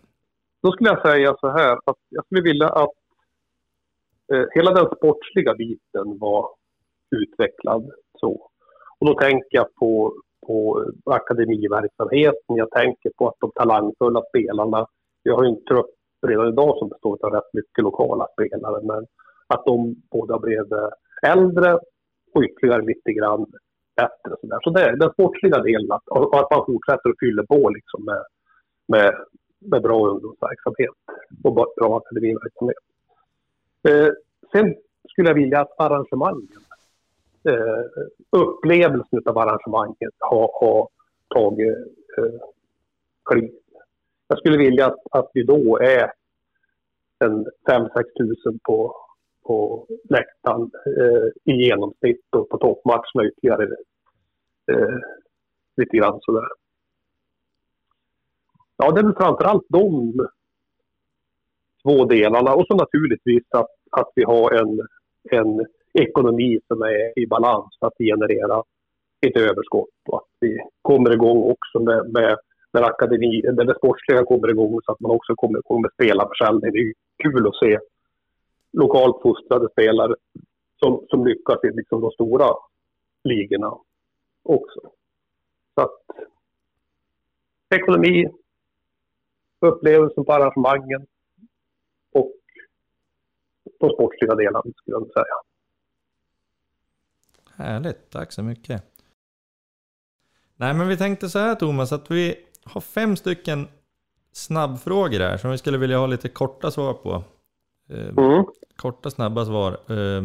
Då 0.62 0.72
skulle 0.72 0.90
jag 0.90 1.02
säga 1.02 1.36
så 1.40 1.48
här 1.50 1.72
att 1.72 1.98
jag 2.08 2.24
skulle 2.24 2.42
vilja 2.42 2.68
att 2.68 2.94
eh, 4.32 4.44
hela 4.54 4.72
den 4.72 4.86
sportsliga 4.96 5.54
biten 5.54 6.18
var 6.18 6.48
utvecklad 7.10 7.90
så. 8.20 8.50
Och 9.00 9.06
då 9.06 9.14
tänker 9.14 9.48
jag 9.50 9.74
på, 9.74 10.14
på 10.46 10.84
akademiverksamheten, 11.04 12.56
jag 12.56 12.70
tänker 12.70 13.10
på 13.18 13.28
att 13.28 13.36
de 13.40 13.50
talangfulla 13.54 14.22
spelarna, 14.28 14.86
vi 15.24 15.30
har 15.30 15.44
ju 15.44 15.48
en 15.48 15.64
trupp 15.64 15.90
redan 16.26 16.48
idag 16.48 16.78
som 16.78 16.88
består 16.88 17.18
av 17.26 17.32
rätt 17.32 17.52
mycket 17.52 17.82
lokala 17.82 18.26
spelare, 18.32 18.82
men 18.82 19.06
att 19.46 19.64
de 19.64 19.96
båda 20.10 20.38
blev 20.38 20.66
äldre 21.22 21.78
och 22.34 22.42
ytterligare 22.42 22.82
lite 22.82 23.12
grann 23.12 23.46
bättre. 23.96 24.36
Så, 24.40 24.46
där. 24.46 24.58
så 24.62 24.70
det 24.70 24.82
är 24.82 24.96
den 24.96 25.12
sportsliga 25.12 25.62
delen 25.62 25.92
att, 25.92 26.08
och 26.08 26.40
att 26.40 26.50
man 26.50 26.66
fortsätter 26.66 27.10
att 27.10 27.18
fylla 27.20 27.42
på 27.46 27.68
liksom 27.68 28.04
med, 28.04 28.22
med, 28.88 29.14
med 29.58 29.82
bra 29.82 30.08
ungdomsverksamhet 30.08 30.98
och 31.44 31.54
bra 31.54 31.96
akademiverksamhet. 31.96 32.84
Eh, 33.88 34.10
sen 34.52 34.74
skulle 35.10 35.28
jag 35.28 35.34
vilja 35.34 35.60
att 35.60 35.80
arrangemangen, 35.80 36.48
eh, 37.48 37.84
upplevelsen 38.30 39.22
av 39.26 39.38
arrangemanget 39.38 40.14
har, 40.18 40.50
har 40.60 40.88
tagit 41.34 41.76
eh, 42.18 42.40
kliv. 43.24 43.50
Jag 44.28 44.38
skulle 44.38 44.58
vilja 44.58 44.86
att, 44.86 44.98
att 45.10 45.30
vi 45.34 45.42
då 45.42 45.78
är 45.78 46.12
en 47.18 47.46
5-6 47.68 48.04
tusen 48.18 48.58
på, 48.62 48.96
på 49.46 49.86
läktaren 50.10 50.70
eh, 50.86 51.52
i 51.52 51.52
genomsnitt 51.52 52.24
och 52.36 52.48
på 52.48 52.58
toppmatcherna 52.58 53.28
ytterligare 53.28 53.64
eh, 54.72 54.98
lite 55.76 55.96
grann 55.96 56.18
sådär. 56.22 56.48
Ja, 58.76 58.90
det 58.90 59.00
är 59.00 59.04
väl 59.04 59.14
framförallt 59.14 59.66
de 59.68 60.12
två 61.82 62.04
delarna 62.04 62.54
och 62.54 62.66
så 62.66 62.76
naturligtvis 62.76 63.44
att, 63.50 63.70
att 63.90 64.12
vi 64.14 64.24
har 64.24 64.52
en, 64.52 64.80
en 65.30 65.66
ekonomi 65.92 66.60
som 66.68 66.82
är 66.82 67.18
i 67.18 67.26
balans 67.26 67.76
för 67.80 67.86
att 67.86 67.98
generera 67.98 68.62
ett 69.26 69.36
överskott 69.36 69.88
och 70.08 70.18
att 70.18 70.28
vi 70.40 70.58
kommer 70.82 71.12
igång 71.12 71.42
också 71.42 71.80
med, 71.80 72.12
med 72.12 72.38
när 72.72 72.82
akademi, 72.82 73.40
där 73.40 73.64
det 73.64 73.74
sportsliga 73.74 74.24
kommer 74.24 74.50
igång 74.50 74.80
så 74.84 74.92
att 74.92 75.00
man 75.00 75.10
också 75.10 75.34
kommer 75.34 75.58
igång 75.58 75.82
med 75.82 75.92
spelarförsäljning. 75.92 76.72
Det 76.72 76.78
är 76.78 76.92
kul 77.22 77.46
att 77.46 77.56
se 77.56 77.78
lokalt 78.72 79.22
fostrade 79.22 79.68
spelare 79.68 80.14
som, 80.78 81.06
som 81.08 81.26
lyckas 81.26 81.64
i 81.64 81.70
liksom 81.72 82.00
de 82.00 82.10
stora 82.10 82.48
ligorna 83.24 83.78
också. 84.42 84.80
Så 85.74 85.80
att 85.80 86.00
ekonomi, 87.74 88.28
upplevelsen 89.60 90.24
på 90.24 90.32
arrangemangen 90.32 91.06
och 92.12 92.32
de 93.80 93.90
sportsliga 93.90 94.34
delarna 94.34 94.72
skulle 94.76 94.96
jag 94.96 95.12
säga. 95.12 95.47
Härligt, 97.58 98.10
tack 98.10 98.32
så 98.32 98.42
mycket. 98.42 98.82
Nej 100.56 100.74
men 100.74 100.88
vi 100.88 100.96
tänkte 100.96 101.28
så 101.28 101.38
här 101.38 101.54
Thomas, 101.54 101.92
att 101.92 102.10
vi 102.10 102.34
har 102.64 102.80
fem 102.80 103.16
stycken 103.16 103.68
snabbfrågor 104.32 105.20
här 105.20 105.36
som 105.36 105.50
vi 105.50 105.58
skulle 105.58 105.78
vilja 105.78 105.98
ha 105.98 106.06
lite 106.06 106.28
korta 106.28 106.70
svar 106.70 106.94
på. 106.94 107.24
Eh, 107.90 108.08
Mm. 108.18 108.44
Korta 108.76 109.10
snabba 109.10 109.44
svar. 109.44 109.72
Eh, 109.72 110.22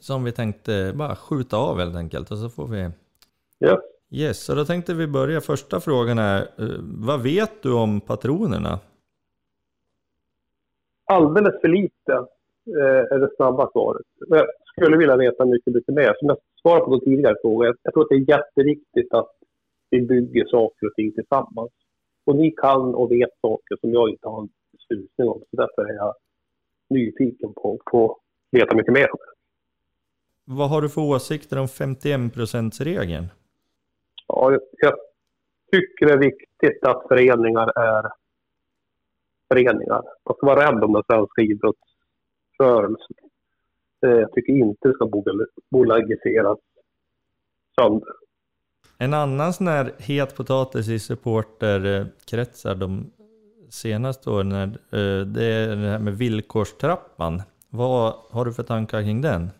som 0.00 0.24
vi 0.24 0.32
tänkte 0.32 0.92
bara 0.94 1.16
skjuta 1.16 1.56
av 1.56 1.78
helt 1.78 1.96
enkelt 1.96 2.30
och 2.30 2.38
så 2.38 2.48
får 2.48 2.66
vi... 2.68 2.78
Yes. 3.60 3.78
Yes, 4.10 4.44
så 4.44 4.54
då 4.54 4.64
tänkte 4.64 4.94
vi 4.94 5.06
börja. 5.06 5.40
Första 5.40 5.80
frågan 5.80 6.18
är, 6.18 6.40
eh, 6.40 6.68
vad 6.80 7.22
vet 7.22 7.62
du 7.62 7.72
om 7.72 8.00
patronerna? 8.00 8.78
Alldeles 11.04 11.60
för 11.60 11.68
lite 11.68 12.12
eh, 12.66 13.12
är 13.14 13.18
det 13.18 13.30
snabba 13.36 13.70
svaret. 13.72 14.06
Skulle 14.80 14.96
vilja 14.96 15.16
veta 15.16 15.46
mycket, 15.46 15.74
mycket 15.74 15.94
mer. 15.94 16.14
Som 16.18 16.28
jag 16.28 16.38
svarade 16.62 16.84
på 16.84 16.90
de 16.90 17.00
tidigare 17.00 17.36
frågor, 17.42 17.76
jag, 17.82 17.94
tror 17.94 18.02
att 18.02 18.08
det 18.08 18.14
är 18.14 18.30
jätteviktigt 18.36 19.14
att 19.14 19.32
vi 19.90 20.00
bygger 20.02 20.46
saker 20.46 20.86
och 20.86 20.94
ting 20.94 21.12
tillsammans. 21.12 21.70
Och 22.24 22.36
ni 22.36 22.50
kan 22.50 22.94
och 22.94 23.10
vet 23.10 23.30
saker 23.40 23.76
som 23.80 23.92
jag 23.92 24.10
inte 24.10 24.28
har 24.28 24.40
en 24.42 24.48
susning 24.88 25.28
om. 25.28 25.40
Så 25.50 25.56
därför 25.56 25.90
är 25.90 25.94
jag 25.94 26.14
nyfiken 26.90 27.52
på, 27.54 27.80
på 27.90 28.12
att 28.12 28.18
veta 28.60 28.76
mycket 28.76 28.92
mer 28.92 29.10
om 29.10 29.18
det. 29.18 29.36
Vad 30.44 30.70
har 30.70 30.82
du 30.82 30.88
för 30.88 31.00
åsikter 31.00 31.58
om 31.58 31.66
51%-regeln? 31.66 33.26
Ja, 34.26 34.52
jag, 34.52 34.60
jag 34.72 34.94
tycker 35.72 36.06
det 36.06 36.12
är 36.12 36.18
viktigt 36.18 36.84
att 36.84 37.08
föreningar 37.08 37.78
är 37.78 38.10
föreningar. 39.48 40.02
Man 40.24 40.36
ska 40.36 40.46
vara 40.46 40.66
rädd 40.66 40.84
om 40.84 40.92
den 40.92 41.02
svenska 41.06 41.42
idrottsrörelsen. 41.42 43.25
Eh, 44.06 44.10
Jag 44.10 44.32
tycker 44.32 44.52
inte 44.52 44.88
det 44.88 44.94
ska 44.94 45.04
bol- 45.06 45.46
bolagiseras 45.70 46.58
sönder. 47.80 48.08
En 48.98 49.14
annan 49.14 49.52
sån 49.52 49.66
här 49.68 49.92
het 49.98 50.36
potatis 50.36 50.88
i 50.88 50.98
supporterkretsar 50.98 52.74
de 52.74 53.10
senaste 53.70 54.30
åren, 54.30 54.52
eh, 54.52 55.20
det 55.26 55.44
är 55.44 55.76
det 55.76 55.88
här 55.88 55.98
med 55.98 56.18
villkorstrappan. 56.18 57.42
Vad 57.68 58.14
har 58.30 58.44
du 58.44 58.52
för 58.52 58.62
tankar 58.62 59.02
kring 59.02 59.20
den? 59.20 59.50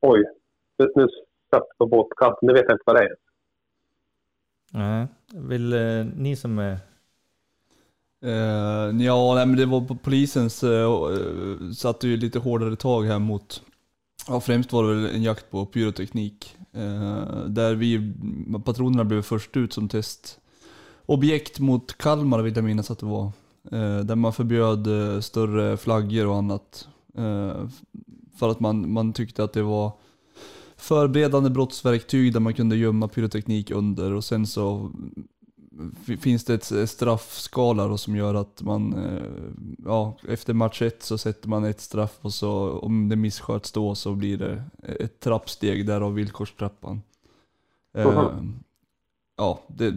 Oj, 0.00 0.24
nu- 0.94 1.08
satt 1.50 1.78
på 1.78 1.86
båtkanten. 1.86 2.38
Nu 2.46 2.52
vet 2.52 2.62
jag 2.68 2.72
inte 2.74 2.82
vad 2.86 2.96
det 2.96 3.02
är. 3.04 3.16
Nej, 4.72 5.06
vill 5.34 5.72
eh, 5.72 6.04
ni 6.16 6.36
som 6.36 6.58
är... 6.58 6.76
Uh, 8.24 9.02
ja, 9.02 9.34
nej, 9.34 9.46
men 9.46 9.56
det 9.56 9.66
var 9.66 9.80
på 9.80 9.94
polisens, 9.96 10.64
uh, 10.64 11.72
satte 11.72 12.08
ju 12.08 12.16
lite 12.16 12.38
hårdare 12.38 12.76
tag 12.76 13.04
här 13.04 13.18
mot, 13.18 13.62
ja 14.28 14.40
främst 14.40 14.72
var 14.72 14.84
det 14.84 14.94
väl 14.94 15.14
en 15.14 15.22
jakt 15.22 15.50
på 15.50 15.66
pyroteknik. 15.66 16.56
Uh, 16.76 17.44
där 17.46 17.74
vi, 17.74 18.12
patronerna 18.64 19.04
blev 19.04 19.22
först 19.22 19.56
ut 19.56 19.72
som 19.72 19.88
testobjekt 19.88 21.58
mot 21.58 21.98
Kalmar 21.98 22.42
vill 22.42 22.56
jag 22.56 22.64
minnas 22.64 22.90
att 22.90 22.98
det 22.98 23.06
var. 23.06 23.24
Uh, 23.72 24.00
där 24.00 24.16
man 24.16 24.32
förbjöd 24.32 24.88
större 25.24 25.76
flaggor 25.76 26.26
och 26.26 26.36
annat. 26.36 26.88
För 28.38 28.48
att 28.48 28.60
man, 28.60 28.92
man 28.92 29.12
tyckte 29.12 29.44
att 29.44 29.52
det 29.52 29.62
var 29.62 29.92
förberedande 30.76 31.50
brottsverktyg 31.50 32.32
där 32.32 32.40
man 32.40 32.54
kunde 32.54 32.76
gömma 32.76 33.08
pyroteknik 33.08 33.70
under 33.70 34.12
och 34.12 34.24
sen 34.24 34.46
så 34.46 34.90
finns 36.20 36.44
det 36.44 36.72
ett 36.72 36.90
straffskala 36.90 37.88
då 37.88 37.98
som 37.98 38.16
gör 38.16 38.34
att 38.34 38.62
man, 38.62 38.94
eh, 38.94 39.22
ja, 39.84 40.16
efter 40.28 40.54
match 40.54 40.82
ett 40.82 41.02
så 41.02 41.18
sätter 41.18 41.48
man 41.48 41.64
ett 41.64 41.80
straff 41.80 42.18
och 42.20 42.32
så 42.32 42.78
om 42.78 43.08
det 43.08 43.16
missköts 43.16 43.72
då 43.72 43.94
så 43.94 44.14
blir 44.14 44.38
det 44.38 44.62
ett 45.00 45.20
trappsteg 45.20 45.86
därav 45.86 46.14
villkorstrappan. 46.14 47.02
Eh, 47.94 48.32
Mhm. 48.32 48.54
ja, 49.36 49.60
det, 49.66 49.94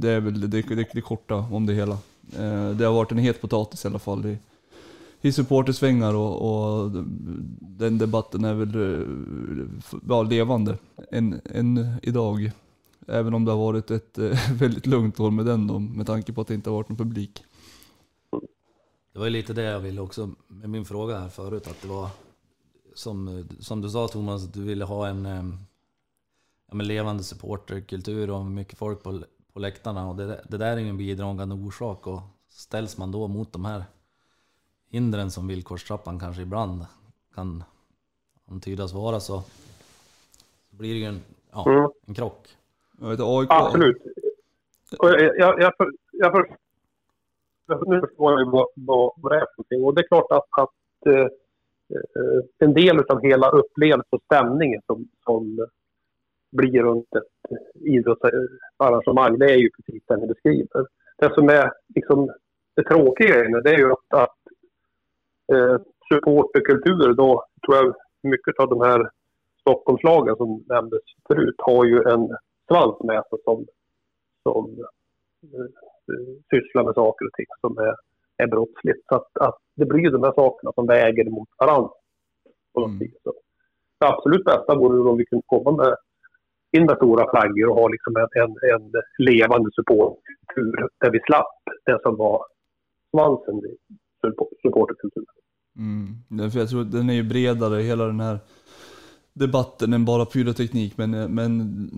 det 0.00 0.10
är 0.10 0.20
väl 0.20 0.40
det, 0.40 0.62
det, 0.62 0.88
det 0.94 1.00
korta 1.00 1.34
om 1.36 1.66
det 1.66 1.74
hela. 1.74 1.98
Eh, 2.38 2.70
det 2.70 2.84
har 2.84 2.92
varit 2.92 3.12
en 3.12 3.18
het 3.18 3.40
potatis 3.40 3.84
i 3.84 3.88
alla 3.88 3.98
fall 3.98 4.26
i, 4.26 4.38
i 5.20 5.32
supportersvängar 5.32 6.14
och, 6.14 6.34
och 6.42 6.90
den 7.60 7.98
debatten 7.98 8.44
är 8.44 8.54
väl 8.54 8.74
eh, 8.74 9.06
ja, 10.08 10.22
levande 10.22 10.78
än, 11.10 11.40
än 11.44 11.94
idag. 12.02 12.50
Även 13.06 13.34
om 13.34 13.44
det 13.44 13.50
har 13.50 13.58
varit 13.58 13.90
ett 13.90 14.18
eh, 14.18 14.52
väldigt 14.52 14.86
lugnt 14.86 15.20
år 15.20 15.30
med 15.30 15.46
den 15.46 15.66
då, 15.66 15.78
med 15.78 16.06
tanke 16.06 16.32
på 16.32 16.40
att 16.40 16.46
det 16.48 16.54
inte 16.54 16.70
har 16.70 16.76
varit 16.76 16.88
någon 16.88 16.98
publik. 16.98 17.44
Det 19.12 19.18
var 19.18 19.26
ju 19.26 19.30
lite 19.30 19.52
det 19.52 19.62
jag 19.62 19.80
ville 19.80 20.00
också 20.00 20.30
med 20.48 20.70
min 20.70 20.84
fråga 20.84 21.18
här 21.18 21.28
förut, 21.28 21.66
att 21.66 21.82
det 21.82 21.88
var 21.88 22.08
som, 22.94 23.48
som 23.60 23.80
du 23.80 23.90
sa 23.90 24.08
Thomas, 24.08 24.44
att 24.44 24.54
du 24.54 24.62
ville 24.62 24.84
ha 24.84 25.08
en 25.08 25.26
eh, 25.26 25.44
ja, 26.68 26.74
men 26.74 26.86
levande 26.86 27.22
supporterkultur 27.22 28.30
och 28.30 28.46
mycket 28.46 28.78
folk 28.78 29.02
på, 29.02 29.22
på 29.52 29.60
läktarna 29.60 30.08
och 30.08 30.16
det, 30.16 30.44
det 30.48 30.58
där 30.58 30.76
är 30.76 30.80
ju 30.80 30.88
en 30.88 30.96
bidragande 30.96 31.54
orsak 31.54 32.06
och 32.06 32.20
ställs 32.48 32.98
man 32.98 33.12
då 33.12 33.28
mot 33.28 33.52
de 33.52 33.64
här 33.64 33.84
hindren 34.90 35.30
som 35.30 35.46
villkorstrappan 35.46 36.20
kanske 36.20 36.42
ibland 36.42 36.86
kan 37.34 37.64
antydas 38.48 38.92
vara 38.92 39.20
så, 39.20 39.42
så 40.70 40.76
blir 40.76 40.92
det 40.94 41.00
ju 41.00 41.06
en, 41.06 41.20
ja, 41.50 41.70
Mm. 41.70 41.90
en 42.06 42.14
krock. 42.14 42.48
Jag 43.00 43.08
vet, 43.08 43.20
AIK, 43.20 43.48
Absolut. 43.50 44.02
Och 44.98 45.08
jag, 45.08 45.38
jag, 45.38 45.60
jag, 45.60 45.72
jag, 46.12 46.32
för, 46.32 46.46
nu 47.86 48.00
förstår 48.00 48.32
jag 48.32 48.40
ju 48.40 48.50
vad, 48.50 48.66
vad, 48.74 49.12
vad 49.16 49.32
det 49.32 49.36
är 49.36 49.40
för 49.40 49.54
någonting. 49.56 49.84
Och 49.84 49.94
det 49.94 50.00
är 50.00 50.08
klart 50.08 50.30
att, 50.30 50.62
att 50.62 51.06
eh, 51.06 51.26
eh, 51.96 52.40
en 52.58 52.74
del 52.74 52.98
av 52.98 53.22
hela 53.22 53.50
upplevelsen 53.50 54.08
och 54.10 54.22
stämningen 54.24 54.80
som, 54.86 55.08
som 55.24 55.66
blir 56.52 56.82
runt 56.82 57.14
ett 57.16 57.58
idrottsarrangemang, 57.74 59.38
det 59.38 59.52
är 59.52 59.56
ju 59.56 59.70
precis 59.70 60.02
det 60.06 60.16
ni 60.16 60.26
beskriver. 60.26 60.86
Det 61.18 61.34
som 61.34 61.48
är 61.48 61.72
liksom 61.94 62.30
det 62.74 62.82
tråkiga 62.82 63.44
i 63.44 63.52
det, 63.52 63.62
det 63.62 63.70
är 63.70 63.78
ju 63.78 63.92
att, 63.92 64.14
att 64.14 64.38
eh, 65.52 65.80
supporterkultur, 66.08 67.14
då 67.14 67.44
tror 67.66 67.76
jag 67.76 67.94
mycket 68.22 68.58
av 68.58 68.68
de 68.68 68.80
här 68.80 69.10
Stockholmslagen 69.60 70.36
som 70.36 70.64
nämndes 70.68 71.00
förut 71.28 71.54
har 71.58 71.84
ju 71.84 72.02
en 72.02 72.36
svans 72.68 72.96
med 73.04 73.22
sig 73.30 73.38
som, 73.44 73.66
som 74.42 74.64
eh, 75.52 75.68
sysslar 76.50 76.84
med 76.84 76.94
saker 76.94 77.26
och 77.26 77.32
ting 77.32 77.46
som 77.60 77.78
är, 77.78 77.94
är 78.36 78.46
brottsligt. 78.46 79.06
Så 79.08 79.14
att, 79.14 79.38
att 79.40 79.58
det 79.74 79.86
blir 79.86 80.10
de 80.10 80.22
här 80.22 80.32
sakerna 80.32 80.72
som 80.72 80.86
väger 80.86 81.30
mot 81.30 81.48
varandra. 81.58 81.90
Mm. 82.78 83.10
Så 83.22 83.32
det 83.98 84.06
absolut 84.06 84.44
bästa 84.44 84.74
vore 84.74 85.10
om 85.10 85.16
vi 85.16 85.26
kunde 85.26 85.44
komma 85.46 85.70
med 85.76 85.96
in 86.76 86.86
med 86.86 86.96
stora 86.96 87.30
flaggor 87.30 87.68
och 87.68 87.76
ha 87.76 87.88
liksom 87.88 88.16
en, 88.16 88.42
en, 88.42 88.50
en 88.74 88.92
levande 89.18 89.70
supportkultur 89.72 90.88
där 91.00 91.10
vi 91.10 91.20
slapp 91.20 91.56
det 91.84 91.98
som 92.02 92.16
var 92.16 92.44
svansen 93.10 93.58
i 93.58 93.76
support- 94.20 94.60
supporterkulturen. 94.62 95.26
Mm. 95.76 96.42
Jag 96.52 96.68
tror 96.68 96.80
att 96.80 96.92
den 96.92 97.10
är 97.10 97.14
ju 97.14 97.22
bredare, 97.22 97.82
hela 97.82 98.04
den 98.06 98.20
här 98.20 98.38
debatten, 99.34 99.92
än 99.92 100.04
bara 100.04 100.24
pyroteknik. 100.24 100.96
Men, 100.96 101.10
men 101.10 101.90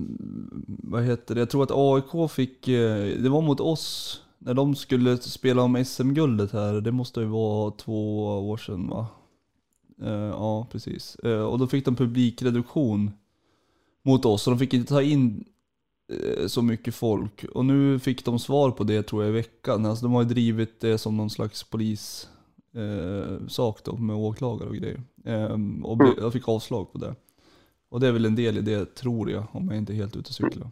vad 0.66 1.04
heter 1.04 1.34
det? 1.34 1.40
Jag 1.40 1.50
tror 1.50 1.62
att 1.62 1.70
AIK 1.72 2.30
fick, 2.30 2.68
eh, 2.68 3.18
det 3.22 3.28
var 3.28 3.42
mot 3.42 3.60
oss, 3.60 4.20
när 4.38 4.54
de 4.54 4.74
skulle 4.74 5.16
spela 5.16 5.62
om 5.62 5.84
SM-guldet 5.84 6.52
här. 6.52 6.80
Det 6.80 6.92
måste 6.92 7.20
ju 7.20 7.26
vara 7.26 7.70
två 7.70 8.26
år 8.50 8.56
sedan 8.56 8.88
va? 8.88 9.06
Eh, 10.02 10.12
ja, 10.12 10.66
precis. 10.72 11.16
Eh, 11.16 11.42
och 11.42 11.58
då 11.58 11.66
fick 11.66 11.84
de 11.84 11.96
publikreduktion 11.96 13.10
mot 14.02 14.24
oss, 14.24 14.42
så 14.42 14.50
de 14.50 14.58
fick 14.58 14.74
inte 14.74 14.88
ta 14.88 15.02
in 15.02 15.44
eh, 16.12 16.46
så 16.46 16.62
mycket 16.62 16.94
folk. 16.94 17.44
Och 17.44 17.64
nu 17.64 17.98
fick 17.98 18.24
de 18.24 18.38
svar 18.38 18.70
på 18.70 18.84
det 18.84 19.02
tror 19.02 19.22
jag 19.22 19.30
i 19.30 19.34
veckan. 19.34 19.86
Alltså 19.86 20.04
de 20.04 20.12
har 20.12 20.22
ju 20.22 20.28
drivit 20.28 20.80
det 20.80 20.98
som 20.98 21.16
någon 21.16 21.30
slags 21.30 21.64
polis 21.64 22.28
eh, 22.74 23.72
då 23.84 23.96
med 23.96 24.16
åklagare 24.16 24.68
och 24.68 24.76
grejer. 24.76 25.02
Ehm, 25.24 25.84
och 25.84 25.96
ble, 25.96 26.08
jag 26.18 26.32
fick 26.32 26.48
avslag 26.48 26.92
på 26.92 26.98
det. 26.98 27.14
Och 27.94 28.00
det 28.00 28.08
är 28.08 28.12
väl 28.12 28.24
en 28.24 28.34
del 28.34 28.58
i 28.58 28.60
det 28.60 28.94
tror 28.94 29.30
jag, 29.30 29.44
om 29.52 29.68
jag 29.68 29.76
inte 29.76 29.92
är 29.92 29.94
helt 29.94 30.16
ute 30.16 30.28
och 30.28 30.34
cyklar. 30.34 30.70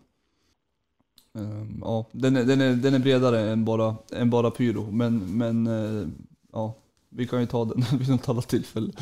Ehm, 1.38 1.80
Ja, 1.84 2.06
den 2.12 2.36
är, 2.36 2.44
den 2.44 2.60
är, 2.60 2.72
den 2.72 2.94
är 2.94 2.98
bredare 2.98 3.40
än 3.40 3.64
bara, 3.64 3.96
än 4.12 4.30
bara 4.30 4.50
pyro. 4.50 4.90
Men, 4.90 5.38
men 5.38 5.66
eh, 5.66 6.08
ja, 6.52 6.74
vi 7.08 7.26
kan 7.26 7.40
ju 7.40 7.46
ta 7.46 7.64
den 7.64 7.82
vid 7.98 8.08
något 8.08 8.28
annat 8.28 8.48
tillfälle. 8.48 8.92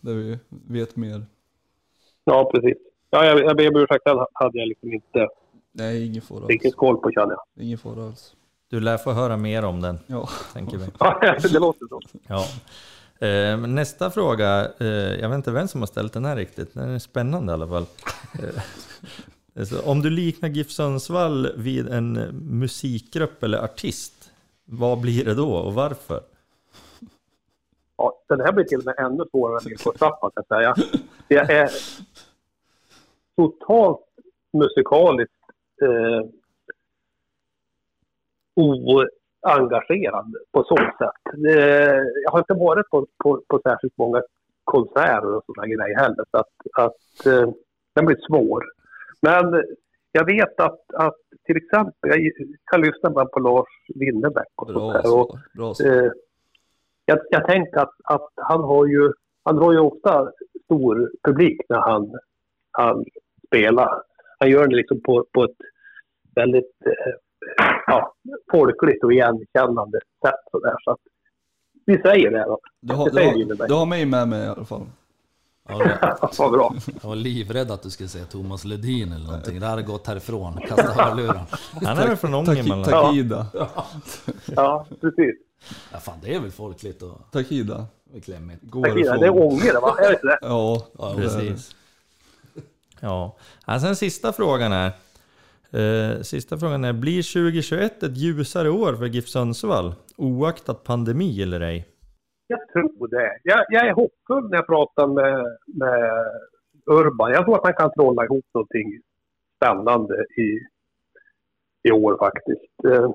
Där 0.00 0.14
vi 0.14 0.38
vet 0.48 0.96
mer. 0.96 1.26
Ja, 2.24 2.50
precis. 2.54 2.78
Ja, 3.10 3.24
jag, 3.24 3.40
jag 3.40 3.56
ber 3.56 3.68
om 3.74 3.82
ursäkt, 3.82 4.04
den 4.04 4.18
hade 4.32 4.58
jag 4.58 4.68
liksom 4.68 4.92
inte 4.92 5.28
Nej, 5.72 6.06
ingen 6.06 6.22
fara 6.22 6.46
riktigt 6.46 6.76
koll 6.76 6.96
på 6.96 7.10
känner 7.10 7.34
jag. 7.34 7.64
Ingen 7.64 7.78
fara 7.78 8.06
alls. 8.06 8.36
Du 8.68 8.80
lär 8.80 8.96
få 8.96 9.12
höra 9.12 9.36
mer 9.36 9.64
om 9.64 9.80
den, 9.80 9.98
Ja, 10.06 10.28
tänker 10.52 10.76
vi. 10.78 10.84
Ja, 10.98 11.36
det 11.42 11.58
låter 11.58 11.86
så. 11.88 12.00
Ja. 12.28 12.44
Eh, 13.20 13.56
nästa 13.56 14.10
fråga, 14.10 14.72
eh, 14.78 14.86
jag 15.20 15.28
vet 15.28 15.36
inte 15.36 15.50
vem 15.50 15.68
som 15.68 15.80
har 15.80 15.86
ställt 15.86 16.12
den 16.12 16.24
här 16.24 16.36
riktigt, 16.36 16.74
den 16.74 16.90
är 16.90 16.98
spännande 16.98 17.52
i 17.52 17.54
alla 17.54 17.68
fall. 17.68 17.86
Eh, 19.54 19.64
om 19.88 20.02
du 20.02 20.10
liknar 20.10 20.48
GIF 20.48 20.70
Sundsvall 20.70 21.52
vid 21.56 21.88
en 21.88 22.12
musikgrupp 22.60 23.42
eller 23.42 23.58
artist, 23.58 24.30
vad 24.64 25.00
blir 25.00 25.24
det 25.24 25.34
då 25.34 25.54
och 25.54 25.74
varför? 25.74 26.20
Ja, 27.96 28.22
den 28.28 28.40
här 28.40 28.52
blir 28.52 28.64
till 28.64 28.78
och 28.78 28.84
med 28.84 28.94
ännu 28.98 29.24
svårare 29.30 29.58
än 29.58 29.68
villkorstrappan 29.68 30.30
kan 30.34 30.44
jag 30.48 30.76
säga. 30.76 30.98
Det 31.28 31.36
är 31.36 31.70
totalt 33.36 34.00
musikaliskt 34.52 35.34
eh, 35.82 36.30
oengagerad 39.42 40.34
på 40.52 40.64
så 40.64 40.76
sätt. 40.76 41.42
Det, 41.42 41.86
jag 42.24 42.30
har 42.30 42.38
inte 42.38 42.54
varit 42.54 42.90
på, 42.90 43.06
på, 43.24 43.42
på 43.48 43.60
särskilt 43.64 43.98
många 43.98 44.22
konserter 44.64 45.34
och 45.34 45.44
sådana 45.46 45.66
grejer 45.66 45.98
heller. 45.98 46.24
Så 46.30 46.38
att, 46.38 46.52
att 46.78 47.26
eh, 47.26 47.50
den 47.94 48.06
blir 48.06 48.18
svår. 48.28 48.64
Men 49.22 49.64
jag 50.12 50.24
vet 50.24 50.60
att, 50.60 50.80
att 50.94 51.16
till 51.46 51.56
exempel, 51.56 52.10
jag 52.10 52.32
kan 52.64 52.80
lyssna 52.80 53.26
på 53.26 53.40
Lars 53.40 53.68
Winnerbäck 53.94 54.52
och 54.54 54.66
sånt 54.66 54.78
bra 54.78 54.92
där. 54.92 55.18
Och. 55.18 55.38
Bra. 55.54 55.74
Eh, 55.86 56.10
jag, 57.04 57.18
jag 57.30 57.46
tänker 57.46 57.78
att, 57.78 57.94
att 58.04 58.30
han 58.36 58.60
har 58.60 58.86
ju, 58.86 59.12
han 59.44 59.56
drar 59.56 59.72
ju 59.72 59.78
ofta 59.78 60.32
stor 60.64 61.10
publik 61.22 61.60
när 61.68 61.78
han, 61.78 62.18
han 62.70 63.04
spelar. 63.46 64.02
Han 64.38 64.50
gör 64.50 64.66
det 64.66 64.76
liksom 64.76 65.00
på, 65.00 65.26
på 65.32 65.44
ett 65.44 65.56
väldigt 66.34 66.86
eh, 66.86 67.14
ja, 67.86 68.14
folkligt 68.50 69.04
och 69.04 69.12
igenkännande 69.12 69.98
sätt. 70.26 70.34
Så 70.50 70.60
där. 70.60 70.76
Så 70.84 70.90
att, 70.90 70.98
vi 71.86 71.98
säger 72.02 72.30
det 72.30 72.44
då. 72.44 72.58
Du 72.80 72.94
har, 72.94 73.10
du, 73.10 73.24
har, 73.24 73.68
du 73.68 73.74
har 73.74 73.86
mig 73.86 74.06
med 74.06 74.28
mig 74.28 74.44
i 74.44 74.48
alla 74.48 74.64
fall. 74.64 74.86
Ja, 75.68 75.78
det- 75.78 76.16
Vad 76.38 76.52
bra. 76.52 76.74
Jag 77.02 77.08
var 77.08 77.16
livrädd 77.16 77.70
att 77.70 77.82
du 77.82 77.90
skulle 77.90 78.08
säga 78.08 78.24
Thomas 78.24 78.64
Ledin 78.64 79.12
eller 79.12 79.26
någonting. 79.26 79.60
Det 79.60 79.66
hade 79.66 79.82
gått 79.82 80.06
härifrån. 80.06 80.60
Kasta 80.68 81.02
hörluren. 81.02 81.40
Han 81.84 81.98
är 81.98 82.06
väl 82.08 82.16
från 82.16 82.34
Ångermanland? 82.34 82.84
takida. 82.84 83.46
Ja, 84.56 84.86
precis. 85.00 85.34
Ja, 85.92 85.98
fan, 85.98 86.18
det 86.22 86.34
är 86.34 86.40
väl 86.40 86.50
folkligt 86.50 87.02
och 87.02 87.20
Takida. 87.32 87.86
klämmigt. 88.24 88.62
Tack, 88.72 88.94
det 88.94 89.26
är. 89.26 89.30
Ånge, 89.42 89.72
va? 89.82 89.96
Är 89.98 90.02
det 90.08 90.12
inte 90.12 90.26
det? 90.26 90.38
Ja, 90.42 90.86
Ja, 90.98 91.12
det 91.16 91.22
är 91.22 91.26
det. 91.26 91.38
Precis. 91.38 91.76
Ja, 93.00 93.36
alltså 93.64 93.86
den 93.86 93.96
sista 93.96 94.32
frågan 94.32 94.72
är, 94.72 94.92
sista 96.22 96.58
frågan 96.58 96.84
är, 96.84 96.92
blir 96.92 97.32
2021 97.32 98.02
ett 98.02 98.16
ljusare 98.16 98.70
år 98.70 98.94
för 98.94 99.06
GIF 99.06 99.28
Sundsvall? 99.28 99.94
Oaktat 100.16 100.84
pandemi 100.84 101.42
eller 101.42 101.60
ej? 101.60 101.88
Jag 102.46 102.68
tror 102.72 103.08
det. 103.08 103.38
Jag, 103.42 103.64
jag 103.68 103.86
är 103.86 103.92
hoppfull 103.92 104.50
när 104.50 104.56
jag 104.56 104.66
pratar 104.66 105.06
med, 105.06 105.56
med 105.66 106.24
Urban. 106.86 107.30
Jag 107.30 107.44
tror 107.44 107.56
att 107.56 107.64
han 107.64 107.74
kan 107.74 107.92
trolla 107.92 108.24
ihop 108.24 108.44
någonting 108.54 109.00
spännande 109.56 110.14
i, 110.36 110.58
i 111.88 111.92
år 111.92 112.18
faktiskt. 112.18 112.84
Eh, 112.84 113.10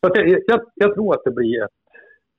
Så 0.00 0.10
jag, 0.14 0.40
jag, 0.46 0.60
jag 0.74 0.94
tror 0.94 1.14
att 1.14 1.24
det 1.24 1.30
blir 1.30 1.64
ett 1.64 1.70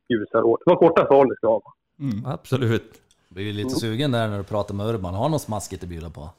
ljusare 0.10 0.43
år. 0.43 0.58
Det 0.66 0.72
var 0.72 0.78
korta 0.80 1.06
svar 1.06 1.26
det 1.26 1.36
ska 1.36 1.48
vara. 1.50 1.74
Mm. 2.00 2.26
Absolut. 2.26 3.02
Blir 3.30 3.43
ju 3.43 3.54
lite 3.54 3.70
sugen 3.70 4.12
där 4.12 4.28
när 4.28 4.38
du 4.38 4.43
pratar 4.43 4.76
med 4.76 4.88
Urban. 4.88 5.14
Har 5.14 5.30
något 5.30 5.41
smaskigt 5.41 5.84
att 5.84 5.89
bjuda 5.89 6.10
på? 6.10 6.30